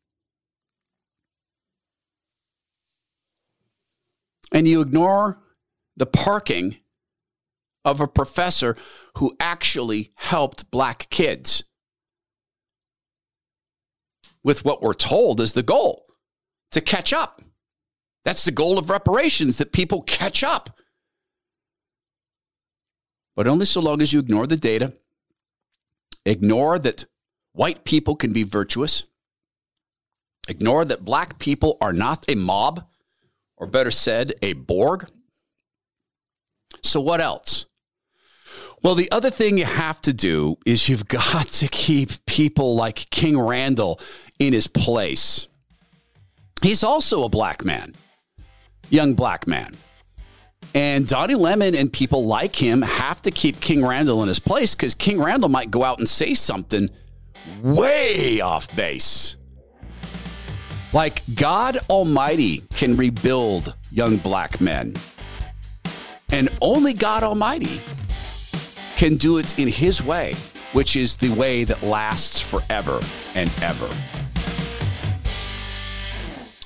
And 4.51 4.67
you 4.67 4.81
ignore 4.81 5.39
the 5.95 6.05
parking 6.05 6.75
of 7.85 8.01
a 8.01 8.07
professor 8.07 8.75
who 9.17 9.35
actually 9.39 10.11
helped 10.15 10.69
black 10.71 11.09
kids 11.09 11.63
with 14.43 14.65
what 14.65 14.81
we're 14.81 14.93
told 14.93 15.39
is 15.39 15.53
the 15.53 15.63
goal 15.63 16.05
to 16.71 16.81
catch 16.81 17.13
up. 17.13 17.41
That's 18.25 18.43
the 18.43 18.51
goal 18.51 18.77
of 18.77 18.89
reparations 18.89 19.57
that 19.57 19.71
people 19.71 20.01
catch 20.01 20.43
up. 20.43 20.77
But 23.35 23.47
only 23.47 23.65
so 23.65 23.79
long 23.79 24.01
as 24.01 24.11
you 24.11 24.19
ignore 24.19 24.45
the 24.45 24.57
data 24.57 24.93
Ignore 26.25 26.79
that 26.79 27.05
white 27.53 27.83
people 27.83 28.15
can 28.15 28.33
be 28.33 28.43
virtuous. 28.43 29.05
Ignore 30.47 30.85
that 30.85 31.05
black 31.05 31.39
people 31.39 31.77
are 31.81 31.93
not 31.93 32.25
a 32.27 32.35
mob, 32.35 32.85
or 33.57 33.67
better 33.67 33.91
said, 33.91 34.33
a 34.41 34.53
Borg. 34.53 35.07
So, 36.83 36.99
what 36.99 37.21
else? 37.21 37.65
Well, 38.83 38.95
the 38.95 39.11
other 39.11 39.29
thing 39.29 39.57
you 39.57 39.65
have 39.65 40.01
to 40.01 40.13
do 40.13 40.57
is 40.65 40.89
you've 40.89 41.07
got 41.07 41.47
to 41.47 41.67
keep 41.67 42.25
people 42.25 42.75
like 42.75 43.09
King 43.11 43.39
Randall 43.39 43.99
in 44.39 44.53
his 44.53 44.67
place. 44.67 45.47
He's 46.61 46.83
also 46.83 47.23
a 47.23 47.29
black 47.29 47.65
man, 47.65 47.95
young 48.89 49.13
black 49.13 49.47
man. 49.47 49.75
And 50.73 51.05
Donnie 51.05 51.35
Lemon 51.35 51.75
and 51.75 51.91
people 51.91 52.25
like 52.25 52.55
him 52.55 52.81
have 52.81 53.21
to 53.23 53.31
keep 53.31 53.59
King 53.59 53.85
Randall 53.85 54.21
in 54.21 54.27
his 54.29 54.39
place 54.39 54.73
because 54.73 54.95
King 54.95 55.21
Randall 55.21 55.49
might 55.49 55.69
go 55.69 55.83
out 55.83 55.99
and 55.99 56.07
say 56.07 56.33
something 56.33 56.89
way 57.61 58.39
off 58.39 58.73
base. 58.75 59.35
Like 60.93 61.21
God 61.35 61.77
Almighty 61.89 62.63
can 62.73 62.95
rebuild 62.95 63.75
young 63.91 64.17
black 64.17 64.61
men. 64.61 64.95
And 66.31 66.49
only 66.61 66.93
God 66.93 67.23
Almighty 67.23 67.81
can 68.95 69.17
do 69.17 69.37
it 69.37 69.57
in 69.59 69.67
his 69.67 70.01
way, 70.01 70.35
which 70.73 70.95
is 70.95 71.17
the 71.17 71.31
way 71.31 71.63
that 71.65 71.83
lasts 71.83 72.41
forever 72.41 73.01
and 73.35 73.51
ever. 73.61 73.89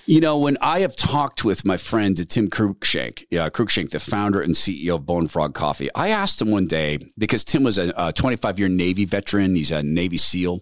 You 0.08 0.22
know, 0.22 0.38
when 0.38 0.56
I 0.62 0.82
have 0.82 0.96
talked 0.96 1.44
with 1.44 1.66
my 1.66 1.78
friend 1.78 2.16
Tim 2.30 2.48
Cruikshank, 2.48 3.24
uh, 3.34 3.50
Cruikshank, 3.50 3.90
the 3.90 4.00
founder 4.00 4.40
and 4.40 4.54
CEO 4.54 4.96
of 4.96 5.06
Bone 5.08 5.28
Frog 5.28 5.56
Coffee, 5.56 5.90
I 5.96 6.10
asked 6.10 6.40
him 6.40 6.52
one 6.52 6.68
day 6.68 7.00
because 7.18 7.44
Tim 7.44 7.64
was 7.64 7.80
a 7.80 8.14
25 8.14 8.60
year 8.60 8.70
Navy 8.70 9.06
veteran, 9.06 9.56
he's 9.56 9.72
a 9.72 9.82
Navy 9.82 10.18
SEAL. 10.18 10.62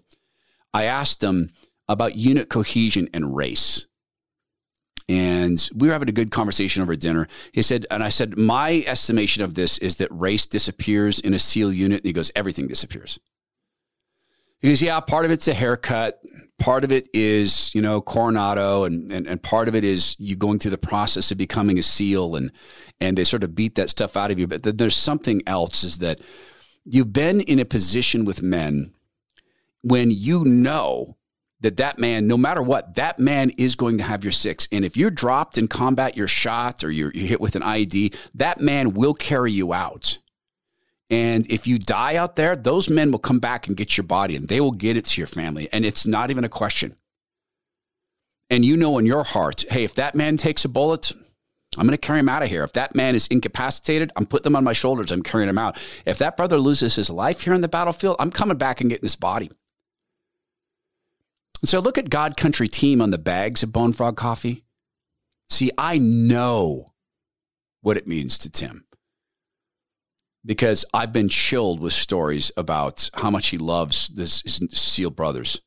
I 0.72 0.84
asked 0.84 1.22
him 1.22 1.50
about 1.88 2.16
unit 2.16 2.48
cohesion 2.48 3.10
and 3.12 3.36
race. 3.36 3.86
And 5.10 5.68
we 5.74 5.88
were 5.88 5.92
having 5.92 6.08
a 6.08 6.12
good 6.12 6.30
conversation 6.30 6.82
over 6.82 6.96
dinner. 6.96 7.28
He 7.52 7.60
said, 7.60 7.86
and 7.90 8.02
I 8.02 8.08
said, 8.08 8.38
my 8.38 8.82
estimation 8.86 9.42
of 9.42 9.54
this 9.54 9.76
is 9.76 9.96
that 9.96 10.08
race 10.10 10.46
disappears 10.46 11.20
in 11.20 11.34
a 11.34 11.38
SEAL 11.38 11.74
unit. 11.74 12.00
And 12.00 12.06
he 12.06 12.14
goes, 12.14 12.32
everything 12.34 12.66
disappears. 12.66 13.20
He 14.60 14.68
goes, 14.68 14.82
yeah, 14.82 14.98
part 15.00 15.24
of 15.24 15.30
it's 15.30 15.48
a 15.48 15.54
haircut, 15.54 16.20
part 16.58 16.84
of 16.84 16.92
it 16.92 17.08
is 17.12 17.74
you 17.74 17.82
know 17.82 18.00
coronado 18.00 18.84
and, 18.84 19.10
and 19.10 19.26
and 19.26 19.42
part 19.42 19.68
of 19.68 19.74
it 19.74 19.84
is 19.84 20.16
you 20.18 20.36
going 20.36 20.58
through 20.58 20.70
the 20.70 20.78
process 20.78 21.30
of 21.30 21.38
becoming 21.38 21.78
a 21.78 21.82
seal 21.82 22.36
and 22.36 22.52
and 23.00 23.18
they 23.18 23.24
sort 23.24 23.44
of 23.44 23.54
beat 23.54 23.74
that 23.74 23.90
stuff 23.90 24.16
out 24.16 24.30
of 24.30 24.38
you. 24.38 24.46
But 24.46 24.62
then 24.62 24.76
there's 24.76 24.96
something 24.96 25.42
else 25.46 25.84
is 25.84 25.98
that 25.98 26.20
you've 26.84 27.12
been 27.12 27.40
in 27.40 27.58
a 27.58 27.64
position 27.64 28.24
with 28.24 28.42
men 28.42 28.94
when 29.82 30.10
you 30.10 30.44
know 30.44 31.16
that 31.60 31.76
that 31.78 31.98
man 31.98 32.26
no 32.26 32.36
matter 32.36 32.62
what 32.62 32.94
that 32.94 33.18
man 33.18 33.50
is 33.58 33.74
going 33.74 33.98
to 33.98 34.04
have 34.04 34.24
your 34.24 34.32
six. 34.32 34.68
And 34.70 34.84
if 34.84 34.96
you're 34.96 35.10
dropped 35.10 35.58
in 35.58 35.68
combat 35.68 36.16
you're 36.16 36.28
shot 36.28 36.84
or 36.84 36.90
you're, 36.90 37.10
you're 37.12 37.26
hit 37.26 37.40
with 37.40 37.56
an 37.56 37.62
ied 37.62 38.14
that 38.34 38.60
man 38.60 38.94
will 38.94 39.14
carry 39.14 39.52
you 39.52 39.72
out 39.72 40.18
And 41.10 41.50
if 41.50 41.66
you 41.66 41.78
die 41.78 42.16
out 42.16 42.36
there, 42.36 42.56
those 42.56 42.88
men 42.88 43.10
will 43.10 43.18
come 43.18 43.38
back 43.38 43.66
and 43.66 43.76
get 43.76 43.96
your 43.96 44.04
body 44.04 44.36
and 44.36 44.48
they 44.48 44.60
will 44.60 44.72
get 44.72 44.96
it 44.96 45.04
to 45.06 45.20
your 45.20 45.26
family. 45.26 45.68
And 45.72 45.84
it's 45.84 46.06
not 46.06 46.30
even 46.30 46.44
a 46.44 46.48
question. 46.48 46.96
And 48.50 48.64
you 48.64 48.76
know 48.76 48.98
in 48.98 49.06
your 49.06 49.24
heart, 49.24 49.64
hey, 49.70 49.84
if 49.84 49.94
that 49.96 50.14
man 50.14 50.36
takes 50.36 50.64
a 50.64 50.68
bullet, 50.68 51.12
I'm 51.76 51.86
going 51.86 51.90
to 51.90 51.98
carry 51.98 52.20
him 52.20 52.28
out 52.28 52.42
of 52.42 52.48
here. 52.48 52.64
If 52.64 52.72
that 52.74 52.94
man 52.94 53.14
is 53.14 53.26
incapacitated, 53.26 54.12
I'm 54.16 54.26
putting 54.26 54.44
them 54.44 54.56
on 54.56 54.64
my 54.64 54.72
shoulders. 54.72 55.10
I'm 55.10 55.22
carrying 55.22 55.48
him 55.48 55.58
out. 55.58 55.78
If 56.06 56.18
that 56.18 56.36
brother 56.36 56.58
loses 56.58 56.94
his 56.94 57.10
life 57.10 57.42
here 57.42 57.54
on 57.54 57.62
the 57.62 57.68
battlefield, 57.68 58.16
I'm 58.18 58.30
coming 58.30 58.56
back 58.56 58.80
and 58.80 58.88
getting 58.88 59.04
his 59.04 59.16
body. 59.16 59.50
So 61.64 61.80
look 61.80 61.98
at 61.98 62.10
God 62.10 62.36
Country 62.36 62.68
Team 62.68 63.00
on 63.00 63.10
the 63.10 63.18
bags 63.18 63.62
of 63.62 63.72
Bone 63.72 63.92
Frog 63.92 64.16
coffee. 64.16 64.64
See, 65.50 65.70
I 65.76 65.98
know 65.98 66.92
what 67.80 67.96
it 67.96 68.06
means 68.06 68.38
to 68.38 68.50
Tim 68.50 68.84
because 70.44 70.84
I've 70.92 71.12
been 71.12 71.28
chilled 71.28 71.80
with 71.80 71.92
stories 71.92 72.52
about 72.56 73.10
how 73.14 73.30
much 73.30 73.48
he 73.48 73.58
loves 73.58 74.08
this, 74.08 74.42
his 74.42 74.60
SEAL 74.70 75.10
brothers. 75.10 75.60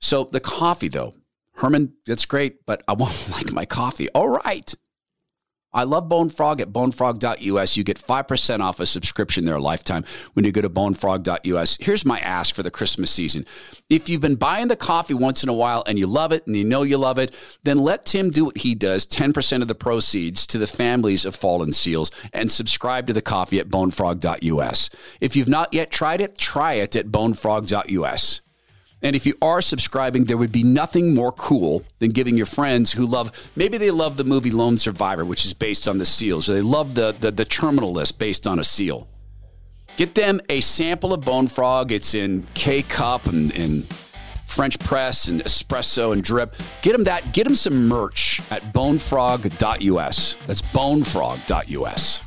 So 0.00 0.24
the 0.24 0.40
coffee, 0.40 0.88
though, 0.88 1.14
Herman, 1.56 1.94
that's 2.06 2.26
great, 2.26 2.64
but 2.66 2.82
I 2.88 2.92
won't 2.94 3.28
like 3.32 3.52
my 3.52 3.64
coffee. 3.64 4.08
All 4.10 4.28
right. 4.28 4.74
I 5.76 5.82
love 5.82 6.08
Bone 6.08 6.30
Frog 6.30 6.62
at 6.62 6.72
bonefrog.us. 6.72 7.76
You 7.76 7.84
get 7.84 7.98
5% 7.98 8.60
off 8.60 8.80
a 8.80 8.86
subscription 8.86 9.44
there 9.44 9.60
lifetime 9.60 10.04
when 10.32 10.46
you 10.46 10.50
go 10.50 10.62
to 10.62 10.70
bonefrog.us. 10.70 11.76
Here's 11.78 12.06
my 12.06 12.18
ask 12.20 12.54
for 12.54 12.62
the 12.62 12.70
Christmas 12.70 13.10
season. 13.10 13.44
If 13.90 14.08
you've 14.08 14.22
been 14.22 14.36
buying 14.36 14.68
the 14.68 14.76
coffee 14.76 15.12
once 15.12 15.42
in 15.42 15.50
a 15.50 15.54
while 15.54 15.84
and 15.86 15.98
you 15.98 16.06
love 16.06 16.32
it 16.32 16.46
and 16.46 16.56
you 16.56 16.64
know 16.64 16.82
you 16.82 16.96
love 16.96 17.18
it, 17.18 17.34
then 17.62 17.76
let 17.76 18.06
Tim 18.06 18.30
do 18.30 18.46
what 18.46 18.56
he 18.56 18.74
does 18.74 19.06
10% 19.06 19.60
of 19.60 19.68
the 19.68 19.74
proceeds 19.74 20.46
to 20.46 20.56
the 20.56 20.66
families 20.66 21.26
of 21.26 21.36
fallen 21.36 21.74
seals 21.74 22.10
and 22.32 22.50
subscribe 22.50 23.06
to 23.08 23.12
the 23.12 23.20
coffee 23.20 23.60
at 23.60 23.68
bonefrog.us. 23.68 24.88
If 25.20 25.36
you've 25.36 25.46
not 25.46 25.74
yet 25.74 25.90
tried 25.90 26.22
it, 26.22 26.38
try 26.38 26.74
it 26.74 26.96
at 26.96 27.08
bonefrog.us. 27.08 28.40
And 29.06 29.14
if 29.14 29.24
you 29.24 29.38
are 29.40 29.62
subscribing, 29.62 30.24
there 30.24 30.36
would 30.36 30.50
be 30.50 30.64
nothing 30.64 31.14
more 31.14 31.30
cool 31.30 31.84
than 32.00 32.10
giving 32.10 32.36
your 32.36 32.44
friends 32.44 32.90
who 32.90 33.06
love, 33.06 33.52
maybe 33.54 33.78
they 33.78 33.92
love 33.92 34.16
the 34.16 34.24
movie 34.24 34.50
Lone 34.50 34.76
Survivor, 34.76 35.24
which 35.24 35.44
is 35.44 35.54
based 35.54 35.88
on 35.88 35.98
the 35.98 36.04
SEALs, 36.04 36.50
or 36.50 36.54
they 36.54 36.60
love 36.60 36.96
the, 36.96 37.14
the, 37.20 37.30
the 37.30 37.44
terminal 37.44 37.92
list 37.92 38.18
based 38.18 38.48
on 38.48 38.58
a 38.58 38.64
SEAL. 38.64 39.06
Get 39.96 40.16
them 40.16 40.40
a 40.48 40.60
sample 40.60 41.12
of 41.12 41.20
Bone 41.20 41.46
Frog. 41.46 41.92
It's 41.92 42.16
in 42.16 42.48
K 42.54 42.82
cup 42.82 43.26
and, 43.26 43.54
and 43.54 43.84
French 44.44 44.76
press 44.80 45.28
and 45.28 45.40
espresso 45.44 46.12
and 46.12 46.24
drip. 46.24 46.56
Get 46.82 46.90
them 46.90 47.04
that. 47.04 47.32
Get 47.32 47.44
them 47.44 47.54
some 47.54 47.86
merch 47.86 48.40
at 48.50 48.64
bonefrog.us. 48.72 50.36
That's 50.48 50.62
bonefrog.us. 50.62 52.25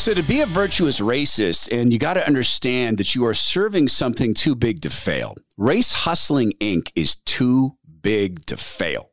So, 0.00 0.14
to 0.14 0.22
be 0.22 0.40
a 0.40 0.46
virtuous 0.46 0.98
racist, 0.98 1.70
and 1.70 1.92
you 1.92 1.98
got 1.98 2.14
to 2.14 2.26
understand 2.26 2.96
that 2.96 3.14
you 3.14 3.26
are 3.26 3.34
serving 3.34 3.88
something 3.88 4.32
too 4.32 4.54
big 4.54 4.80
to 4.80 4.88
fail. 4.88 5.36
Race 5.58 5.92
Hustling 5.92 6.54
Inc. 6.58 6.90
is 6.96 7.16
too 7.16 7.76
big 8.00 8.46
to 8.46 8.56
fail. 8.56 9.10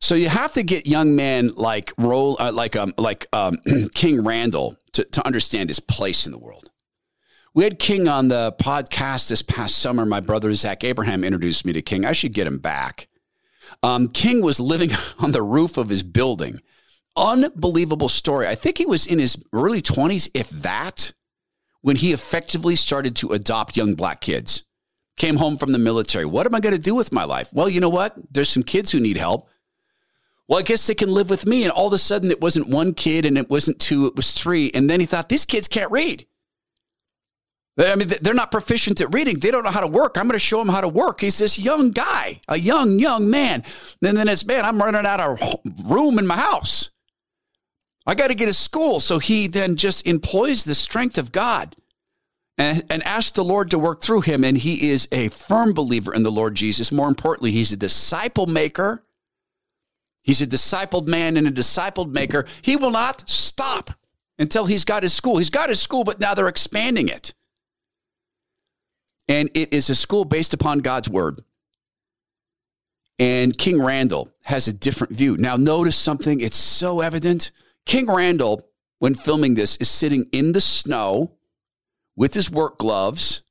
So 0.00 0.16
you 0.16 0.28
have 0.28 0.54
to 0.54 0.64
get 0.64 0.88
young 0.88 1.14
men 1.14 1.52
like 1.54 1.92
roll 1.96 2.36
uh, 2.40 2.50
like 2.50 2.74
um 2.74 2.94
like 2.98 3.28
um, 3.32 3.58
King 3.94 4.24
Randall 4.24 4.76
to, 4.94 5.04
to 5.04 5.24
understand 5.24 5.70
his 5.70 5.78
place 5.78 6.26
in 6.26 6.32
the 6.32 6.38
world. 6.38 6.68
We 7.54 7.62
had 7.62 7.78
King 7.78 8.08
on 8.08 8.26
the 8.26 8.56
podcast 8.60 9.28
this 9.28 9.42
past 9.42 9.78
summer. 9.78 10.04
My 10.04 10.18
brother 10.18 10.52
Zach 10.54 10.82
Abraham 10.82 11.22
introduced 11.22 11.64
me 11.64 11.72
to 11.74 11.80
King. 11.80 12.04
I 12.04 12.10
should 12.10 12.32
get 12.32 12.48
him 12.48 12.58
back. 12.58 13.08
Um, 13.84 14.08
King 14.08 14.42
was 14.42 14.58
living 14.58 14.90
on 15.20 15.30
the 15.30 15.42
roof 15.42 15.76
of 15.76 15.90
his 15.90 16.02
building 16.02 16.60
unbelievable 17.16 18.08
story. 18.08 18.46
I 18.46 18.54
think 18.54 18.78
he 18.78 18.86
was 18.86 19.06
in 19.06 19.18
his 19.18 19.38
early 19.52 19.82
20s, 19.82 20.28
if 20.34 20.50
that, 20.50 21.12
when 21.80 21.96
he 21.96 22.12
effectively 22.12 22.76
started 22.76 23.16
to 23.16 23.32
adopt 23.32 23.76
young 23.76 23.94
black 23.94 24.20
kids. 24.20 24.64
Came 25.16 25.36
home 25.36 25.56
from 25.56 25.72
the 25.72 25.78
military. 25.78 26.26
What 26.26 26.46
am 26.46 26.54
I 26.54 26.60
going 26.60 26.74
to 26.74 26.80
do 26.80 26.94
with 26.94 27.12
my 27.12 27.24
life? 27.24 27.48
Well, 27.52 27.68
you 27.68 27.80
know 27.80 27.88
what? 27.88 28.16
There's 28.30 28.50
some 28.50 28.62
kids 28.62 28.92
who 28.92 29.00
need 29.00 29.16
help. 29.16 29.48
Well, 30.46 30.58
I 30.58 30.62
guess 30.62 30.86
they 30.86 30.94
can 30.94 31.10
live 31.10 31.30
with 31.30 31.46
me. 31.46 31.62
And 31.62 31.72
all 31.72 31.86
of 31.86 31.92
a 31.92 31.98
sudden, 31.98 32.30
it 32.30 32.40
wasn't 32.40 32.68
one 32.68 32.92
kid 32.92 33.24
and 33.24 33.38
it 33.38 33.48
wasn't 33.48 33.80
two, 33.80 34.06
it 34.06 34.14
was 34.14 34.32
three. 34.32 34.70
And 34.74 34.90
then 34.90 35.00
he 35.00 35.06
thought, 35.06 35.28
these 35.28 35.46
kids 35.46 35.68
can't 35.68 35.90
read. 35.90 36.26
I 37.78 37.94
mean, 37.94 38.08
they're 38.22 38.32
not 38.32 38.50
proficient 38.50 39.00
at 39.02 39.12
reading. 39.12 39.38
They 39.38 39.50
don't 39.50 39.64
know 39.64 39.70
how 39.70 39.80
to 39.80 39.86
work. 39.86 40.16
I'm 40.16 40.26
going 40.26 40.32
to 40.32 40.38
show 40.38 40.58
them 40.58 40.68
how 40.68 40.80
to 40.80 40.88
work. 40.88 41.20
He's 41.20 41.38
this 41.38 41.58
young 41.58 41.90
guy, 41.90 42.40
a 42.48 42.58
young, 42.58 42.98
young 42.98 43.28
man. 43.28 43.64
And 44.02 44.16
then 44.16 44.28
it's, 44.28 44.46
man, 44.46 44.64
I'm 44.64 44.78
running 44.78 45.04
out 45.04 45.20
of 45.20 45.40
room 45.84 46.18
in 46.18 46.26
my 46.26 46.36
house. 46.36 46.90
I 48.06 48.14
got 48.14 48.28
to 48.28 48.34
get 48.34 48.48
a 48.48 48.52
school. 48.52 49.00
So 49.00 49.18
he 49.18 49.48
then 49.48 49.76
just 49.76 50.06
employs 50.06 50.64
the 50.64 50.74
strength 50.74 51.18
of 51.18 51.32
God 51.32 51.74
and, 52.56 52.84
and 52.90 53.02
asks 53.02 53.32
the 53.32 53.44
Lord 53.44 53.70
to 53.72 53.78
work 53.78 54.00
through 54.00 54.22
him. 54.22 54.44
And 54.44 54.56
he 54.56 54.90
is 54.90 55.08
a 55.10 55.28
firm 55.28 55.72
believer 55.72 56.14
in 56.14 56.22
the 56.22 56.30
Lord 56.30 56.54
Jesus. 56.54 56.92
More 56.92 57.08
importantly, 57.08 57.50
he's 57.50 57.72
a 57.72 57.76
disciple 57.76 58.46
maker. 58.46 59.04
He's 60.22 60.42
a 60.42 60.46
discipled 60.46 61.06
man 61.06 61.36
and 61.36 61.46
a 61.46 61.52
discipled 61.52 62.12
maker. 62.12 62.46
He 62.62 62.76
will 62.76 62.90
not 62.90 63.28
stop 63.28 63.90
until 64.38 64.66
he's 64.66 64.84
got 64.84 65.02
his 65.02 65.12
school. 65.12 65.38
He's 65.38 65.50
got 65.50 65.68
his 65.68 65.80
school, 65.80 66.04
but 66.04 66.20
now 66.20 66.34
they're 66.34 66.48
expanding 66.48 67.08
it. 67.08 67.34
And 69.28 69.50
it 69.54 69.72
is 69.72 69.90
a 69.90 69.94
school 69.94 70.24
based 70.24 70.54
upon 70.54 70.80
God's 70.80 71.08
word. 71.08 71.42
And 73.18 73.56
King 73.56 73.82
Randall 73.82 74.30
has 74.44 74.68
a 74.68 74.72
different 74.72 75.14
view. 75.14 75.36
Now, 75.36 75.56
notice 75.56 75.96
something, 75.96 76.40
it's 76.40 76.56
so 76.56 77.00
evident. 77.00 77.50
King 77.86 78.06
Randall, 78.08 78.68
when 78.98 79.14
filming 79.14 79.54
this, 79.54 79.76
is 79.76 79.88
sitting 79.88 80.26
in 80.32 80.52
the 80.52 80.60
snow 80.60 81.32
with 82.16 82.34
his 82.34 82.50
work 82.50 82.78
gloves. 82.78 83.42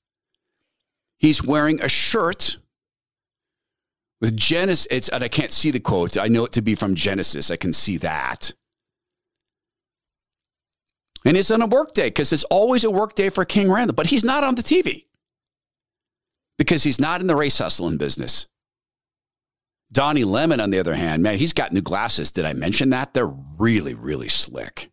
He's 1.18 1.44
wearing 1.44 1.82
a 1.82 1.90
shirt 1.90 2.58
with 4.20 4.36
Genesis. 4.36 4.88
It's, 4.92 5.10
and 5.10 5.24
I 5.24 5.30
can't 5.30 5.52
see 5.52 5.72
the 5.72 5.80
quote. 5.80 6.18
I 6.18 6.28
know 6.28 6.46
it 6.46 6.52
to 6.54 6.62
be 6.62 6.76
from 6.76 6.96
Genesis. 6.96 7.50
I 7.50 7.56
can 7.56 7.74
see 7.74 7.98
that. 7.98 8.52
And 11.26 11.36
it's 11.36 11.50
on 11.50 11.62
a 11.62 11.68
work 11.68 11.94
day 11.94 12.10
because 12.10 12.32
it's 12.32 12.44
always 12.46 12.84
a 12.84 12.92
work 12.92 13.16
day 13.16 13.30
for 13.30 13.46
King 13.46 13.72
Randall, 13.72 13.96
but 13.96 14.08
he's 14.08 14.24
not 14.24 14.44
on 14.44 14.56
the 14.56 14.62
TV 14.62 15.06
because 16.58 16.84
he's 16.84 17.00
not 17.00 17.22
in 17.22 17.28
the 17.28 17.36
race 17.36 17.58
hustling 17.58 17.98
business. 17.98 18.48
Donnie 19.92 20.24
Lemon, 20.24 20.60
on 20.60 20.72
the 20.72 20.80
other 20.80 20.96
hand, 20.96 21.24
man, 21.24 21.38
he's 21.38 21.54
got 21.54 21.72
new 21.72 21.82
glasses. 21.82 22.32
Did 22.32 22.46
I 22.46 22.54
mention 22.54 22.90
that? 22.90 23.14
They're 23.14 23.34
really, 23.58 23.94
really 23.94 24.28
slick. 24.28 24.92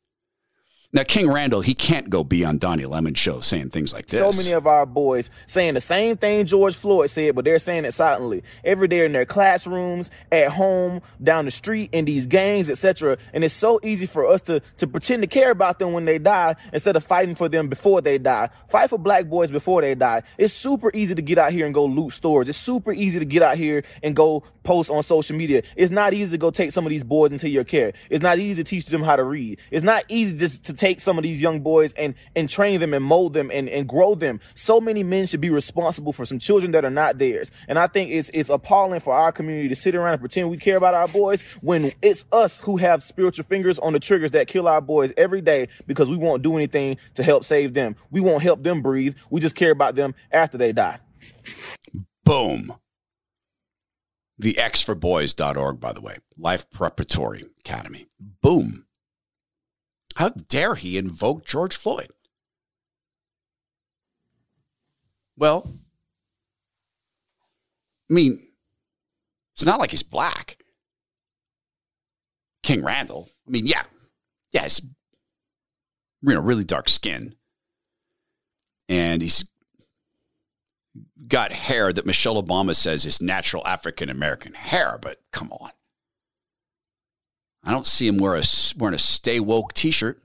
Now, 0.94 1.04
King 1.04 1.32
Randall, 1.32 1.62
he 1.62 1.72
can't 1.72 2.10
go 2.10 2.22
be 2.22 2.44
on 2.44 2.58
Donnie 2.58 2.84
Lemon 2.84 3.14
show 3.14 3.40
saying 3.40 3.70
things 3.70 3.94
like 3.94 4.04
this. 4.04 4.20
So 4.20 4.42
many 4.42 4.54
of 4.54 4.66
our 4.66 4.84
boys 4.84 5.30
saying 5.46 5.72
the 5.72 5.80
same 5.80 6.18
thing 6.18 6.44
George 6.44 6.76
Floyd 6.76 7.08
said, 7.08 7.34
but 7.34 7.46
they're 7.46 7.58
saying 7.58 7.86
it 7.86 7.92
silently. 7.92 8.42
Every 8.62 8.88
day 8.88 9.06
in 9.06 9.12
their 9.12 9.24
classrooms, 9.24 10.10
at 10.30 10.48
home, 10.50 11.00
down 11.22 11.46
the 11.46 11.50
street, 11.50 11.88
in 11.94 12.04
these 12.04 12.26
gangs, 12.26 12.68
etc. 12.68 13.16
And 13.32 13.42
it's 13.42 13.54
so 13.54 13.80
easy 13.82 14.04
for 14.04 14.26
us 14.26 14.42
to, 14.42 14.60
to 14.76 14.86
pretend 14.86 15.22
to 15.22 15.28
care 15.28 15.50
about 15.50 15.78
them 15.78 15.94
when 15.94 16.04
they 16.04 16.18
die 16.18 16.56
instead 16.74 16.94
of 16.94 17.02
fighting 17.02 17.36
for 17.36 17.48
them 17.48 17.68
before 17.68 18.02
they 18.02 18.18
die. 18.18 18.50
Fight 18.68 18.90
for 18.90 18.98
black 18.98 19.30
boys 19.30 19.50
before 19.50 19.80
they 19.80 19.94
die. 19.94 20.22
It's 20.36 20.52
super 20.52 20.90
easy 20.92 21.14
to 21.14 21.22
get 21.22 21.38
out 21.38 21.52
here 21.52 21.64
and 21.64 21.72
go 21.72 21.86
loot 21.86 22.12
stores. 22.12 22.50
It's 22.50 22.58
super 22.58 22.92
easy 22.92 23.18
to 23.18 23.24
get 23.24 23.40
out 23.40 23.56
here 23.56 23.82
and 24.02 24.14
go 24.14 24.42
post 24.62 24.90
on 24.90 25.02
social 25.02 25.36
media. 25.36 25.62
It's 25.74 25.90
not 25.90 26.12
easy 26.12 26.32
to 26.32 26.38
go 26.38 26.50
take 26.50 26.70
some 26.70 26.84
of 26.84 26.90
these 26.90 27.02
boys 27.02 27.32
into 27.32 27.48
your 27.48 27.64
care. 27.64 27.94
It's 28.10 28.22
not 28.22 28.36
easy 28.38 28.56
to 28.56 28.64
teach 28.64 28.84
them 28.84 29.02
how 29.02 29.16
to 29.16 29.24
read. 29.24 29.58
It's 29.70 29.82
not 29.82 30.04
easy 30.08 30.36
just 30.36 30.64
to 30.64 30.81
take 30.82 30.98
some 30.98 31.16
of 31.16 31.22
these 31.22 31.40
young 31.40 31.60
boys 31.60 31.92
and 31.92 32.14
and 32.34 32.48
train 32.48 32.80
them 32.80 32.92
and 32.92 33.04
mold 33.04 33.34
them 33.34 33.50
and, 33.52 33.68
and 33.68 33.88
grow 33.88 34.16
them. 34.16 34.40
So 34.54 34.80
many 34.80 35.04
men 35.04 35.26
should 35.26 35.40
be 35.40 35.50
responsible 35.50 36.12
for 36.12 36.24
some 36.24 36.40
children 36.40 36.72
that 36.72 36.84
are 36.84 36.90
not 36.90 37.18
theirs. 37.18 37.52
And 37.68 37.78
I 37.78 37.86
think 37.86 38.10
it's 38.10 38.30
it's 38.34 38.50
appalling 38.50 39.00
for 39.00 39.14
our 39.14 39.30
community 39.30 39.68
to 39.68 39.76
sit 39.76 39.94
around 39.94 40.14
and 40.14 40.20
pretend 40.20 40.50
we 40.50 40.56
care 40.56 40.76
about 40.76 40.94
our 40.94 41.06
boys 41.06 41.42
when 41.60 41.92
it's 42.02 42.24
us 42.32 42.58
who 42.58 42.78
have 42.78 43.02
spiritual 43.02 43.44
fingers 43.44 43.78
on 43.78 43.92
the 43.92 44.00
triggers 44.00 44.32
that 44.32 44.48
kill 44.48 44.66
our 44.66 44.80
boys 44.80 45.12
every 45.16 45.40
day 45.40 45.68
because 45.86 46.10
we 46.10 46.16
won't 46.16 46.42
do 46.42 46.56
anything 46.56 46.96
to 47.14 47.22
help 47.22 47.44
save 47.44 47.74
them. 47.74 47.94
We 48.10 48.20
won't 48.20 48.42
help 48.42 48.64
them 48.64 48.82
breathe. 48.82 49.14
We 49.30 49.40
just 49.40 49.54
care 49.54 49.70
about 49.70 49.94
them 49.94 50.16
after 50.32 50.58
they 50.58 50.72
die. 50.72 50.98
Boom. 52.24 52.72
The 54.38 54.54
X4Boys.org, 54.54 55.78
by 55.78 55.92
the 55.92 56.00
way, 56.00 56.16
Life 56.36 56.68
Preparatory 56.70 57.44
Academy. 57.60 58.06
Boom. 58.40 58.86
How 60.16 60.28
dare 60.28 60.74
he 60.74 60.98
invoke 60.98 61.44
George 61.44 61.76
Floyd? 61.76 62.08
Well, 65.36 65.70
I 68.10 68.14
mean, 68.14 68.46
it's 69.54 69.64
not 69.64 69.80
like 69.80 69.90
he's 69.90 70.02
black. 70.02 70.58
King 72.62 72.84
Randall. 72.84 73.28
I 73.46 73.50
mean, 73.50 73.66
yeah, 73.66 73.82
yeah, 74.52 74.62
he's 74.62 74.80
you 76.22 76.34
know 76.34 76.40
really 76.40 76.64
dark 76.64 76.88
skin, 76.88 77.34
and 78.88 79.20
he's 79.20 79.44
got 81.26 81.52
hair 81.52 81.92
that 81.92 82.06
Michelle 82.06 82.40
Obama 82.40 82.74
says 82.76 83.04
is 83.04 83.20
natural 83.20 83.66
African 83.66 84.08
American 84.08 84.54
hair. 84.54 84.98
But 85.00 85.18
come 85.32 85.50
on, 85.52 85.70
I 87.64 87.70
don't 87.70 87.86
see 87.86 88.06
him 88.06 88.18
wear 88.18 88.34
a, 88.34 88.42
wearing 88.76 88.94
a 88.94 88.98
stay 88.98 89.38
woke 89.40 89.72
t 89.72 89.90
shirt. 89.90 90.20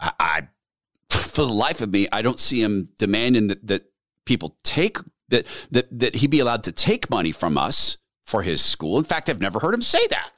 I, 0.00 0.12
I, 0.18 0.48
for 1.10 1.42
the 1.42 1.52
life 1.52 1.80
of 1.80 1.92
me, 1.92 2.08
I 2.10 2.22
don't 2.22 2.40
see 2.40 2.62
him 2.62 2.88
demanding 2.98 3.48
that, 3.48 3.66
that 3.66 3.84
people 4.26 4.56
take 4.64 4.98
that, 5.28 5.46
that, 5.70 5.98
that 5.98 6.16
he 6.16 6.26
be 6.26 6.40
allowed 6.40 6.64
to 6.64 6.72
take 6.72 7.10
money 7.10 7.32
from 7.32 7.56
us 7.56 7.98
for 8.22 8.42
his 8.42 8.62
school. 8.62 8.98
In 8.98 9.04
fact, 9.04 9.28
I've 9.28 9.40
never 9.40 9.58
heard 9.58 9.74
him 9.74 9.82
say 9.82 10.06
that. 10.08 10.30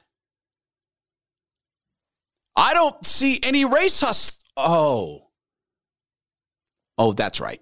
I 2.55 2.73
don't 2.73 3.05
see 3.05 3.39
any 3.43 3.65
race 3.65 3.99
hustle. 4.01 4.41
Oh. 4.55 5.27
Oh, 6.97 7.11
that's 7.11 7.41
right. 7.41 7.61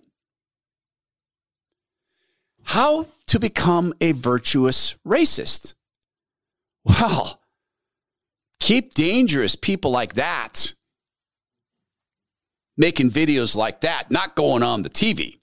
How 2.63 3.07
to 3.27 3.39
become 3.39 3.93
a 3.99 4.11
virtuous 4.11 4.95
racist? 5.05 5.73
Well, 6.85 7.41
keep 8.59 8.93
dangerous 8.93 9.55
people 9.55 9.91
like 9.91 10.15
that 10.15 10.73
making 12.77 13.09
videos 13.09 13.55
like 13.55 13.81
that, 13.81 14.09
not 14.09 14.35
going 14.35 14.63
on 14.63 14.81
the 14.81 14.89
TV. 14.89 15.39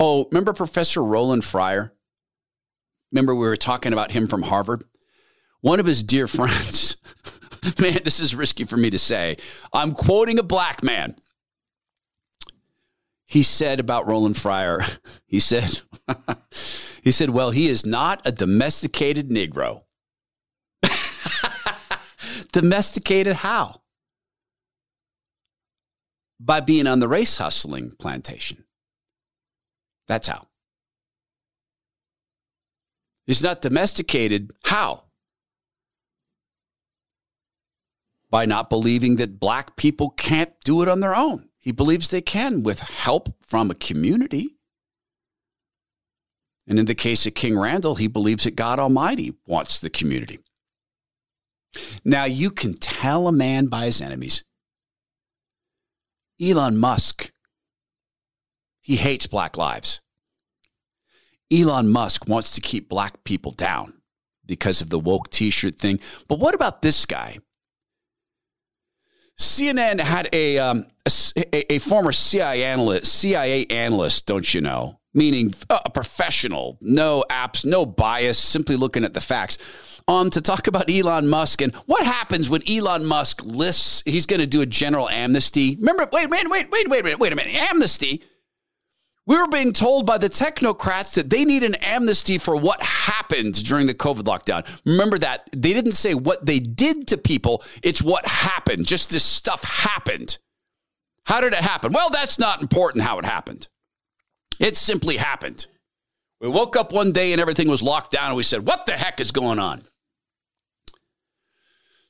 Oh, 0.00 0.26
remember 0.30 0.52
Professor 0.52 1.02
Roland 1.02 1.44
Fryer? 1.44 1.92
Remember 3.12 3.34
we 3.34 3.46
were 3.46 3.56
talking 3.56 3.92
about 3.92 4.10
him 4.10 4.26
from 4.26 4.42
Harvard? 4.42 4.84
One 5.60 5.80
of 5.80 5.86
his 5.86 6.02
dear 6.02 6.26
friends, 6.28 6.96
man, 7.80 8.00
this 8.04 8.20
is 8.20 8.34
risky 8.34 8.64
for 8.64 8.76
me 8.76 8.90
to 8.90 8.98
say. 8.98 9.36
I'm 9.72 9.92
quoting 9.92 10.38
a 10.38 10.44
black 10.44 10.82
man. 10.82 11.16
He 13.26 13.42
said 13.42 13.78
about 13.78 14.06
Roland 14.06 14.38
Fryer, 14.38 14.80
he 15.26 15.38
said, 15.40 15.82
he 17.08 17.12
said, 17.12 17.30
well, 17.30 17.52
he 17.52 17.68
is 17.68 17.86
not 17.86 18.20
a 18.26 18.30
domesticated 18.30 19.30
Negro. 19.30 19.80
domesticated 22.52 23.34
how? 23.36 23.80
By 26.38 26.60
being 26.60 26.86
on 26.86 27.00
the 27.00 27.08
race 27.08 27.38
hustling 27.38 27.92
plantation. 27.98 28.62
That's 30.06 30.28
how. 30.28 30.48
He's 33.24 33.42
not 33.42 33.62
domesticated. 33.62 34.52
How? 34.64 35.04
By 38.28 38.44
not 38.44 38.68
believing 38.68 39.16
that 39.16 39.40
black 39.40 39.76
people 39.76 40.10
can't 40.10 40.52
do 40.62 40.82
it 40.82 40.88
on 40.88 41.00
their 41.00 41.16
own. 41.16 41.48
He 41.58 41.72
believes 41.72 42.10
they 42.10 42.20
can 42.20 42.62
with 42.62 42.80
help 42.80 43.30
from 43.40 43.70
a 43.70 43.74
community. 43.74 44.57
And 46.68 46.78
in 46.78 46.84
the 46.84 46.94
case 46.94 47.26
of 47.26 47.34
King 47.34 47.58
Randall, 47.58 47.94
he 47.94 48.06
believes 48.06 48.44
that 48.44 48.54
God 48.54 48.78
Almighty 48.78 49.32
wants 49.46 49.80
the 49.80 49.88
community. 49.88 50.38
Now, 52.04 52.24
you 52.24 52.50
can 52.50 52.74
tell 52.74 53.26
a 53.26 53.32
man 53.32 53.66
by 53.66 53.86
his 53.86 54.02
enemies. 54.02 54.44
Elon 56.40 56.76
Musk, 56.76 57.32
he 58.82 58.96
hates 58.96 59.26
black 59.26 59.56
lives. 59.56 60.02
Elon 61.50 61.88
Musk 61.88 62.28
wants 62.28 62.54
to 62.54 62.60
keep 62.60 62.88
black 62.88 63.24
people 63.24 63.52
down 63.52 63.94
because 64.44 64.82
of 64.82 64.90
the 64.90 64.98
woke 64.98 65.30
t 65.30 65.48
shirt 65.50 65.76
thing. 65.76 65.98
But 66.28 66.38
what 66.38 66.54
about 66.54 66.82
this 66.82 67.06
guy? 67.06 67.38
CNN 69.38 70.00
had 70.00 70.28
a, 70.32 70.58
um, 70.58 70.86
a, 71.06 71.74
a, 71.74 71.78
former 71.78 72.12
CIA 72.12 72.64
analyst, 72.64 73.12
CIA 73.12 73.66
analyst, 73.66 74.26
don't 74.26 74.52
you 74.52 74.60
know, 74.60 74.97
meaning 75.14 75.52
a 75.70 75.90
professional, 75.90 76.78
no 76.80 77.24
apps, 77.30 77.64
no 77.64 77.86
bias, 77.86 78.38
simply 78.38 78.76
looking 78.76 79.04
at 79.04 79.14
the 79.14 79.20
facts, 79.20 79.58
um, 80.06 80.30
to 80.30 80.40
talk 80.40 80.66
about 80.66 80.90
Elon 80.90 81.28
Musk 81.28 81.60
and 81.60 81.74
what 81.86 82.04
happens 82.04 82.48
when 82.48 82.62
Elon 82.68 83.04
Musk 83.04 83.44
lists 83.44 84.02
he's 84.06 84.26
going 84.26 84.40
to 84.40 84.46
do 84.46 84.62
a 84.62 84.66
general 84.66 85.08
amnesty. 85.08 85.76
Remember, 85.76 86.08
wait, 86.12 86.30
wait, 86.30 86.48
wait, 86.48 86.70
wait, 86.70 86.88
wait, 86.88 87.04
wait, 87.04 87.18
wait 87.18 87.32
a 87.32 87.36
minute, 87.36 87.54
amnesty. 87.54 88.22
We 89.26 89.36
were 89.36 89.48
being 89.48 89.74
told 89.74 90.06
by 90.06 90.16
the 90.16 90.30
technocrats 90.30 91.12
that 91.16 91.28
they 91.28 91.44
need 91.44 91.62
an 91.62 91.74
amnesty 91.76 92.38
for 92.38 92.56
what 92.56 92.80
happened 92.82 93.62
during 93.62 93.86
the 93.86 93.92
COVID 93.92 94.22
lockdown. 94.22 94.66
Remember 94.86 95.18
that. 95.18 95.50
They 95.52 95.74
didn't 95.74 95.92
say 95.92 96.14
what 96.14 96.46
they 96.46 96.58
did 96.58 97.08
to 97.08 97.18
people, 97.18 97.62
it's 97.82 98.00
what 98.00 98.26
happened. 98.26 98.86
Just 98.86 99.10
this 99.10 99.24
stuff 99.24 99.62
happened. 99.62 100.38
How 101.24 101.42
did 101.42 101.52
it 101.52 101.58
happen? 101.58 101.92
Well, 101.92 102.08
that's 102.08 102.38
not 102.38 102.62
important 102.62 103.04
how 103.04 103.18
it 103.18 103.26
happened. 103.26 103.68
It 104.58 104.76
simply 104.76 105.16
happened. 105.16 105.66
We 106.40 106.48
woke 106.48 106.76
up 106.76 106.92
one 106.92 107.12
day 107.12 107.32
and 107.32 107.40
everything 107.40 107.68
was 107.68 107.82
locked 107.82 108.12
down, 108.12 108.28
and 108.28 108.36
we 108.36 108.42
said, 108.42 108.66
What 108.66 108.86
the 108.86 108.92
heck 108.92 109.20
is 109.20 109.32
going 109.32 109.58
on? 109.58 109.82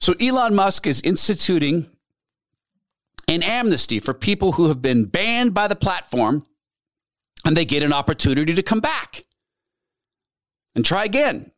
So 0.00 0.14
Elon 0.20 0.54
Musk 0.54 0.86
is 0.86 1.00
instituting 1.00 1.90
an 3.26 3.42
amnesty 3.42 3.98
for 3.98 4.14
people 4.14 4.52
who 4.52 4.68
have 4.68 4.80
been 4.80 5.04
banned 5.04 5.52
by 5.54 5.68
the 5.68 5.76
platform 5.76 6.46
and 7.44 7.56
they 7.56 7.64
get 7.64 7.82
an 7.82 7.92
opportunity 7.92 8.54
to 8.54 8.62
come 8.62 8.80
back 8.80 9.24
and 10.74 10.84
try 10.84 11.04
again. 11.04 11.50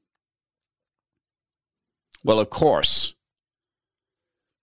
Well, 2.24 2.40
of 2.40 2.50
course, 2.50 3.14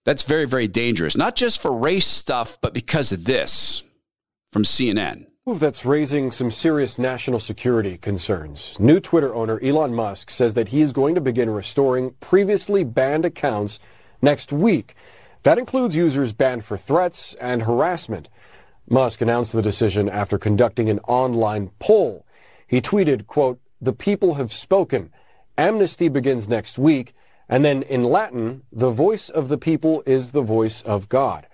that's 0.06 0.24
very, 0.24 0.46
very 0.46 0.68
dangerous, 0.68 1.18
not 1.18 1.36
just 1.36 1.62
for 1.62 1.72
race 1.72 2.08
stuff, 2.08 2.60
but 2.62 2.74
because 2.74 3.12
of 3.12 3.26
this 3.26 3.84
from 4.52 4.64
CNN. 4.64 5.28
Move 5.48 5.62
that's 5.62 5.86
raising 5.86 6.30
some 6.30 6.52
serious 6.52 7.00
national 7.00 7.39
security 7.39 7.98
concerns. 7.98 8.76
New 8.82 9.00
Twitter 9.00 9.34
owner 9.34 9.58
Elon 9.64 9.93
Musk 9.93 10.30
says 10.30 10.56
that 10.56 10.68
he 10.68 10.82
is 10.82 10.91
going 10.91 11.16
to 11.16 11.22
begin 11.22 11.50
restoring 11.50 12.14
previously 12.20 12.84
banned 12.84 13.24
accounts 13.24 13.80
next 14.22 14.52
week. 14.52 14.93
That 15.43 15.58
includes 15.58 15.95
users 15.95 16.34
banned 16.34 16.66
for 16.66 16.76
threats 16.76 17.34
and 17.36 17.64
harassment. 17.64 18.28
Musk 18.89 19.22
announced 19.22 19.54
the 19.54 19.62
decision 19.62 20.10
after 20.10 20.38
conducting 20.38 20.89
an 20.89 21.00
online 21.08 21.72
poll. 21.80 22.26
He 22.68 22.82
tweeted, 22.82 23.26
quote, 23.26 23.62
the 23.80 23.93
people 23.93 24.34
have 24.34 24.52
spoken. 24.52 25.14
Amnesty 25.58 26.10
begins 26.10 26.50
next 26.50 26.78
week. 26.78 27.16
And 27.48 27.64
then 27.64 27.84
in 27.84 28.04
Latin, 28.04 28.64
the 28.74 28.89
voice 28.89 29.30
of 29.30 29.48
the 29.48 29.58
people 29.58 30.04
is 30.06 30.32
the 30.32 30.41
voice 30.41 30.82
of 30.82 31.08
God. 31.08 31.48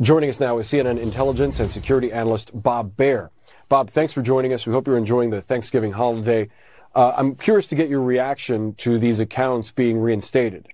Joining 0.00 0.30
us 0.30 0.40
now 0.40 0.56
is 0.58 0.66
CNN 0.66 0.98
intelligence 0.98 1.60
and 1.60 1.70
security 1.70 2.10
analyst 2.10 2.50
Bob 2.54 2.96
Baer. 2.96 3.30
Bob, 3.68 3.90
thanks 3.90 4.14
for 4.14 4.22
joining 4.22 4.54
us. 4.54 4.66
We 4.66 4.72
hope 4.72 4.86
you're 4.86 4.96
enjoying 4.96 5.28
the 5.28 5.42
Thanksgiving 5.42 5.92
holiday. 5.92 6.48
Uh, 6.94 7.12
I'm 7.14 7.34
curious 7.34 7.66
to 7.68 7.74
get 7.74 7.90
your 7.90 8.00
reaction 8.00 8.72
to 8.76 8.98
these 8.98 9.20
accounts 9.20 9.70
being 9.72 10.00
reinstated. 10.00 10.68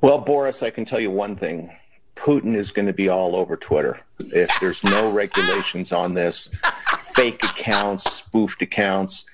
Well, 0.00 0.18
Boris, 0.18 0.64
I 0.64 0.70
can 0.70 0.84
tell 0.84 0.98
you 0.98 1.12
one 1.12 1.36
thing. 1.36 1.70
Putin 2.16 2.56
is 2.56 2.72
going 2.72 2.86
to 2.86 2.92
be 2.92 3.08
all 3.08 3.36
over 3.36 3.56
Twitter 3.56 4.00
if 4.18 4.50
there's 4.60 4.82
no 4.82 5.08
regulations 5.08 5.92
on 5.92 6.14
this, 6.14 6.50
fake 6.98 7.44
accounts, 7.44 8.12
spoofed 8.12 8.60
accounts, 8.60 9.24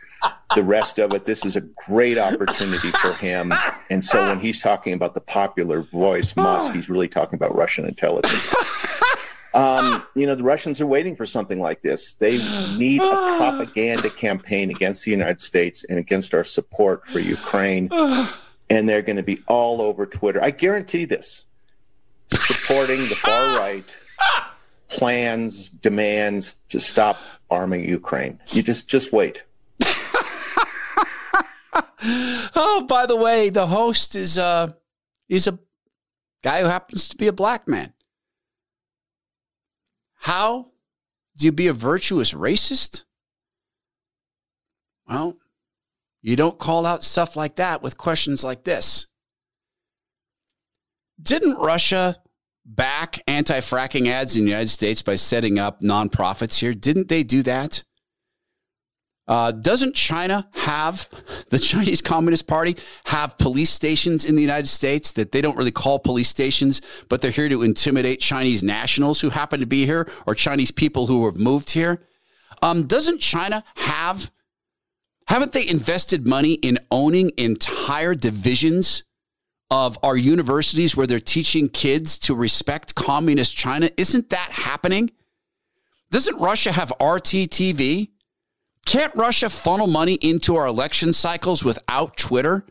the 0.54 0.62
rest 0.62 0.98
of 0.98 1.12
it. 1.12 1.24
This 1.24 1.44
is 1.44 1.56
a 1.56 1.60
great 1.60 2.18
opportunity 2.18 2.90
for 2.92 3.12
him. 3.14 3.52
And 3.90 4.04
so 4.04 4.22
when 4.26 4.40
he's 4.40 4.60
talking 4.60 4.92
about 4.92 5.14
the 5.14 5.20
popular 5.20 5.82
voice, 5.82 6.34
Musk, 6.36 6.72
he's 6.72 6.88
really 6.88 7.08
talking 7.08 7.34
about 7.34 7.54
Russian 7.54 7.84
intelligence. 7.84 8.54
Um, 9.54 10.04
you 10.14 10.26
know, 10.26 10.34
the 10.34 10.44
Russians 10.44 10.80
are 10.82 10.86
waiting 10.86 11.16
for 11.16 11.24
something 11.24 11.60
like 11.60 11.80
this. 11.80 12.14
They 12.14 12.36
need 12.76 13.00
a 13.00 13.36
propaganda 13.38 14.10
campaign 14.10 14.70
against 14.70 15.04
the 15.04 15.10
United 15.10 15.40
States 15.40 15.84
and 15.88 15.98
against 15.98 16.34
our 16.34 16.44
support 16.44 17.06
for 17.08 17.20
Ukraine. 17.20 17.88
And 18.68 18.88
they're 18.88 19.02
going 19.02 19.16
to 19.16 19.22
be 19.22 19.42
all 19.46 19.80
over 19.80 20.04
Twitter. 20.06 20.42
I 20.42 20.50
guarantee 20.50 21.06
this 21.06 21.46
supporting 22.32 23.08
the 23.08 23.14
far 23.14 23.58
right 23.58 23.84
plans, 24.88 25.68
demands 25.68 26.56
to 26.70 26.80
stop 26.80 27.18
arming 27.50 27.88
Ukraine. 27.88 28.38
You 28.48 28.62
just 28.62 28.88
just 28.88 29.12
wait. 29.12 29.42
oh, 32.54 32.86
by 32.88 33.06
the 33.06 33.16
way, 33.16 33.50
the 33.50 33.66
host 33.66 34.14
is 34.14 34.38
uh 34.38 34.72
he's 35.28 35.46
a 35.46 35.58
guy 36.42 36.60
who 36.60 36.66
happens 36.66 37.08
to 37.08 37.16
be 37.16 37.26
a 37.26 37.32
black 37.32 37.68
man. 37.68 37.92
How 40.14 40.70
do 41.36 41.46
you 41.46 41.52
be 41.52 41.68
a 41.68 41.72
virtuous 41.72 42.32
racist? 42.32 43.04
Well, 45.08 45.36
you 46.22 46.34
don't 46.34 46.58
call 46.58 46.86
out 46.86 47.04
stuff 47.04 47.36
like 47.36 47.56
that 47.56 47.82
with 47.82 47.96
questions 47.96 48.42
like 48.42 48.64
this. 48.64 49.06
Didn't 51.22 51.58
Russia 51.58 52.16
back 52.64 53.20
anti 53.26 53.60
fracking 53.60 54.08
ads 54.08 54.36
in 54.36 54.44
the 54.44 54.50
United 54.50 54.68
States 54.68 55.02
by 55.02 55.16
setting 55.16 55.58
up 55.58 55.80
nonprofits 55.80 56.58
here? 56.58 56.74
Didn't 56.74 57.08
they 57.08 57.22
do 57.22 57.42
that? 57.44 57.84
Uh, 59.28 59.50
doesn't 59.50 59.94
China 59.94 60.48
have, 60.52 61.08
the 61.50 61.58
Chinese 61.58 62.00
Communist 62.00 62.46
Party, 62.46 62.76
have 63.06 63.36
police 63.38 63.70
stations 63.70 64.24
in 64.24 64.36
the 64.36 64.42
United 64.42 64.68
States 64.68 65.12
that 65.14 65.32
they 65.32 65.40
don't 65.40 65.56
really 65.56 65.72
call 65.72 65.98
police 65.98 66.28
stations, 66.28 66.80
but 67.08 67.20
they're 67.20 67.30
here 67.32 67.48
to 67.48 67.62
intimidate 67.62 68.20
Chinese 68.20 68.62
nationals 68.62 69.20
who 69.20 69.30
happen 69.30 69.60
to 69.60 69.66
be 69.66 69.84
here 69.84 70.08
or 70.26 70.34
Chinese 70.34 70.70
people 70.70 71.06
who 71.06 71.24
have 71.26 71.36
moved 71.36 71.70
here? 71.70 72.02
Um, 72.62 72.86
doesn't 72.86 73.20
China 73.20 73.64
have 73.76 74.30
Haven't 75.26 75.52
they 75.52 75.68
invested 75.68 76.26
money 76.26 76.54
in 76.54 76.78
owning 76.90 77.32
entire 77.36 78.14
divisions 78.14 79.02
of 79.70 79.98
our 80.04 80.16
universities 80.16 80.96
where 80.96 81.06
they're 81.06 81.18
teaching 81.18 81.68
kids 81.68 82.18
to 82.20 82.34
respect 82.34 82.94
communist 82.94 83.56
China? 83.56 83.90
Isn't 83.96 84.30
that 84.30 84.50
happening? 84.52 85.10
Doesn't 86.10 86.38
Russia 86.38 86.70
have 86.70 86.92
RTTV? 87.00 88.10
Can't 88.86 89.14
Russia 89.16 89.50
funnel 89.50 89.88
money 89.88 90.14
into 90.14 90.56
our 90.56 90.66
election 90.66 91.12
cycles 91.12 91.64
without 91.64 92.16
Twitter? 92.16 92.64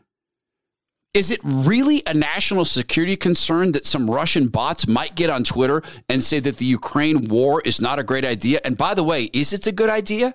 Is 1.13 1.29
it 1.29 1.39
really 1.43 2.03
a 2.07 2.13
national 2.13 2.65
security 2.65 3.15
concern 3.15 3.73
that 3.73 3.85
some 3.85 4.09
Russian 4.09 4.47
bots 4.47 4.87
might 4.87 5.15
get 5.15 5.29
on 5.29 5.43
Twitter 5.43 5.81
and 6.09 6.23
say 6.23 6.39
that 6.39 6.57
the 6.57 6.65
Ukraine 6.65 7.27
war 7.29 7.61
is 7.61 7.79
not 7.79 7.99
a 7.99 8.03
great 8.03 8.25
idea? 8.25 8.59
And 8.65 8.77
by 8.77 8.93
the 8.93 9.03
way, 9.03 9.25
is 9.25 9.53
it 9.53 9.67
a 9.67 9.71
good 9.71 9.89
idea? 9.89 10.33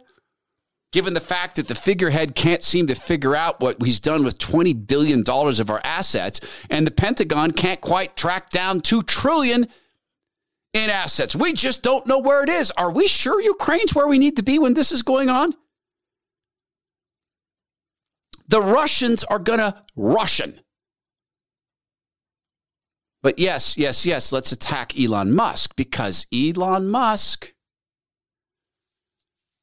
Given 0.92 1.14
the 1.14 1.20
fact 1.20 1.56
that 1.56 1.68
the 1.68 1.74
figurehead 1.74 2.34
can't 2.34 2.62
seem 2.62 2.86
to 2.88 2.94
figure 2.94 3.36
out 3.36 3.60
what 3.60 3.76
he's 3.82 4.00
done 4.00 4.24
with 4.24 4.38
$20 4.38 4.86
billion 4.86 5.22
of 5.26 5.70
our 5.70 5.80
assets, 5.84 6.40
and 6.68 6.86
the 6.86 6.90
Pentagon 6.90 7.52
can't 7.52 7.80
quite 7.80 8.16
track 8.16 8.50
down 8.50 8.80
2 8.80 9.02
trillion 9.02 9.68
in 10.72 10.90
assets. 10.90 11.36
We 11.36 11.52
just 11.52 11.82
don't 11.82 12.06
know 12.06 12.18
where 12.18 12.42
it 12.42 12.48
is. 12.48 12.70
Are 12.72 12.90
we 12.90 13.06
sure 13.06 13.40
Ukraine's 13.40 13.94
where 13.94 14.08
we 14.08 14.18
need 14.18 14.36
to 14.36 14.42
be 14.42 14.58
when 14.58 14.74
this 14.74 14.92
is 14.92 15.02
going 15.02 15.28
on? 15.28 15.54
The 18.50 18.60
Russians 18.60 19.22
are 19.22 19.38
going 19.38 19.60
to 19.60 19.80
Russian. 19.94 20.60
But 23.22 23.38
yes, 23.38 23.78
yes, 23.78 24.04
yes, 24.04 24.32
let's 24.32 24.50
attack 24.50 24.98
Elon 24.98 25.32
Musk 25.32 25.76
because 25.76 26.26
Elon 26.34 26.88
Musk, 26.90 27.54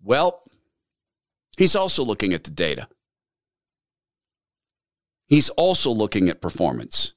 well, 0.01 0.41
he's 1.57 1.75
also 1.75 2.01
looking 2.01 2.33
at 2.33 2.45
the 2.45 2.51
data. 2.51 2.88
He's 5.25 5.49
also 5.49 5.91
looking 5.91 6.29
at 6.29 6.39
performance. 6.41 7.13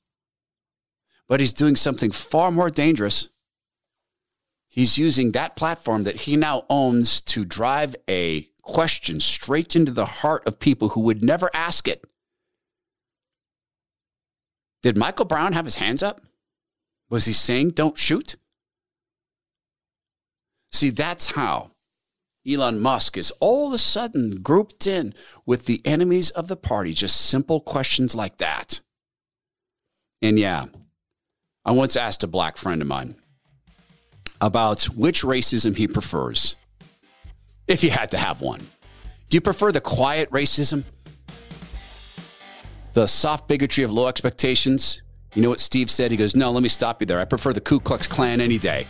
But 1.28 1.38
he's 1.38 1.52
doing 1.52 1.76
something 1.76 2.10
far 2.10 2.50
more 2.50 2.70
dangerous. 2.70 3.28
He's 4.66 4.98
using 4.98 5.30
that 5.32 5.54
platform 5.54 6.02
that 6.02 6.22
he 6.22 6.34
now 6.34 6.64
owns 6.68 7.20
to 7.20 7.44
drive 7.44 7.94
a 8.08 8.49
question 8.62 9.20
straight 9.20 9.74
into 9.76 9.92
the 9.92 10.06
heart 10.06 10.46
of 10.46 10.58
people 10.58 10.90
who 10.90 11.00
would 11.00 11.22
never 11.22 11.50
ask 11.54 11.88
it. 11.88 12.04
Did 14.82 14.96
Michael 14.96 15.26
Brown 15.26 15.52
have 15.52 15.64
his 15.64 15.76
hands 15.76 16.02
up? 16.02 16.20
Was 17.10 17.26
he 17.26 17.32
saying 17.32 17.70
don't 17.70 17.98
shoot? 17.98 18.36
See, 20.72 20.90
that's 20.90 21.32
how 21.32 21.72
Elon 22.48 22.80
Musk 22.80 23.16
is 23.16 23.32
all 23.40 23.68
of 23.68 23.74
a 23.74 23.78
sudden 23.78 24.40
grouped 24.40 24.86
in 24.86 25.14
with 25.44 25.66
the 25.66 25.82
enemies 25.84 26.30
of 26.30 26.48
the 26.48 26.56
party. 26.56 26.94
Just 26.94 27.20
simple 27.20 27.60
questions 27.60 28.14
like 28.14 28.38
that. 28.38 28.80
And 30.22 30.38
yeah, 30.38 30.66
I 31.64 31.72
once 31.72 31.96
asked 31.96 32.24
a 32.24 32.28
black 32.28 32.56
friend 32.56 32.80
of 32.80 32.88
mine 32.88 33.16
about 34.40 34.84
which 34.84 35.22
racism 35.22 35.76
he 35.76 35.86
prefers 35.86 36.56
if 37.70 37.84
you 37.84 37.90
had 37.90 38.10
to 38.10 38.18
have 38.18 38.40
one. 38.40 38.60
Do 39.30 39.36
you 39.36 39.40
prefer 39.40 39.70
the 39.70 39.80
quiet 39.80 40.28
racism? 40.32 40.82
The 42.94 43.06
soft 43.06 43.46
bigotry 43.46 43.84
of 43.84 43.92
low 43.92 44.08
expectations? 44.08 45.04
You 45.34 45.42
know 45.42 45.50
what 45.50 45.60
Steve 45.60 45.88
said? 45.88 46.10
He 46.10 46.16
goes, 46.16 46.34
No, 46.34 46.50
let 46.50 46.64
me 46.64 46.68
stop 46.68 47.00
you 47.00 47.06
there. 47.06 47.20
I 47.20 47.24
prefer 47.24 47.52
the 47.52 47.60
Ku 47.60 47.78
Klux 47.78 48.08
Klan 48.08 48.40
any 48.40 48.58
day. 48.58 48.88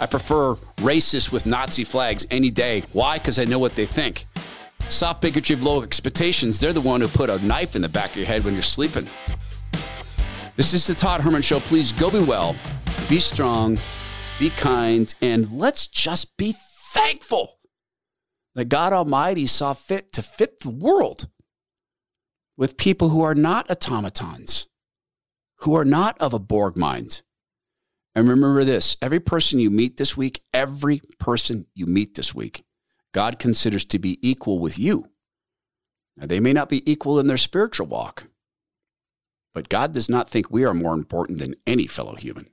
I 0.00 0.06
prefer 0.06 0.54
racists 0.78 1.30
with 1.30 1.44
Nazi 1.44 1.84
flags 1.84 2.26
any 2.30 2.50
day. 2.50 2.82
Why? 2.94 3.18
Because 3.18 3.38
I 3.38 3.44
know 3.44 3.58
what 3.58 3.76
they 3.76 3.84
think. 3.84 4.24
Soft 4.88 5.20
bigotry 5.20 5.54
of 5.54 5.62
low 5.62 5.82
expectations, 5.82 6.58
they're 6.58 6.72
the 6.72 6.80
one 6.80 7.02
who 7.02 7.08
put 7.08 7.28
a 7.28 7.38
knife 7.44 7.76
in 7.76 7.82
the 7.82 7.88
back 7.88 8.10
of 8.10 8.16
your 8.16 8.26
head 8.26 8.42
when 8.44 8.54
you're 8.54 8.62
sleeping. 8.62 9.06
This 10.56 10.72
is 10.72 10.86
the 10.86 10.94
Todd 10.94 11.20
Herman 11.20 11.42
Show. 11.42 11.60
Please 11.60 11.92
go 11.92 12.10
be 12.10 12.20
well, 12.20 12.56
be 13.08 13.18
strong, 13.18 13.78
be 14.38 14.50
kind, 14.50 15.14
and 15.20 15.50
let's 15.52 15.86
just 15.86 16.36
be 16.38 16.54
thankful 16.92 17.58
that 18.54 18.66
God 18.66 18.92
Almighty 18.92 19.46
saw 19.46 19.72
fit 19.72 20.12
to 20.12 20.22
fit 20.22 20.60
the 20.60 20.70
world 20.70 21.28
with 22.56 22.76
people 22.76 23.08
who 23.08 23.22
are 23.22 23.34
not 23.34 23.70
automatons, 23.70 24.68
who 25.60 25.74
are 25.74 25.84
not 25.84 26.20
of 26.20 26.32
a 26.32 26.38
Borg 26.38 26.76
mind. 26.76 27.22
And 28.14 28.28
remember 28.28 28.64
this 28.64 28.96
every 29.02 29.20
person 29.20 29.58
you 29.58 29.70
meet 29.70 29.96
this 29.96 30.16
week, 30.16 30.40
every 30.52 31.00
person 31.18 31.66
you 31.74 31.86
meet 31.86 32.14
this 32.14 32.34
week, 32.34 32.64
God 33.12 33.38
considers 33.38 33.84
to 33.86 33.98
be 33.98 34.18
equal 34.28 34.60
with 34.60 34.78
you. 34.78 35.04
Now, 36.16 36.26
they 36.26 36.38
may 36.38 36.52
not 36.52 36.68
be 36.68 36.88
equal 36.88 37.18
in 37.18 37.26
their 37.26 37.36
spiritual 37.36 37.88
walk, 37.88 38.28
but 39.52 39.68
God 39.68 39.92
does 39.92 40.08
not 40.08 40.30
think 40.30 40.48
we 40.48 40.64
are 40.64 40.74
more 40.74 40.94
important 40.94 41.40
than 41.40 41.56
any 41.66 41.88
fellow 41.88 42.14
human. 42.14 42.46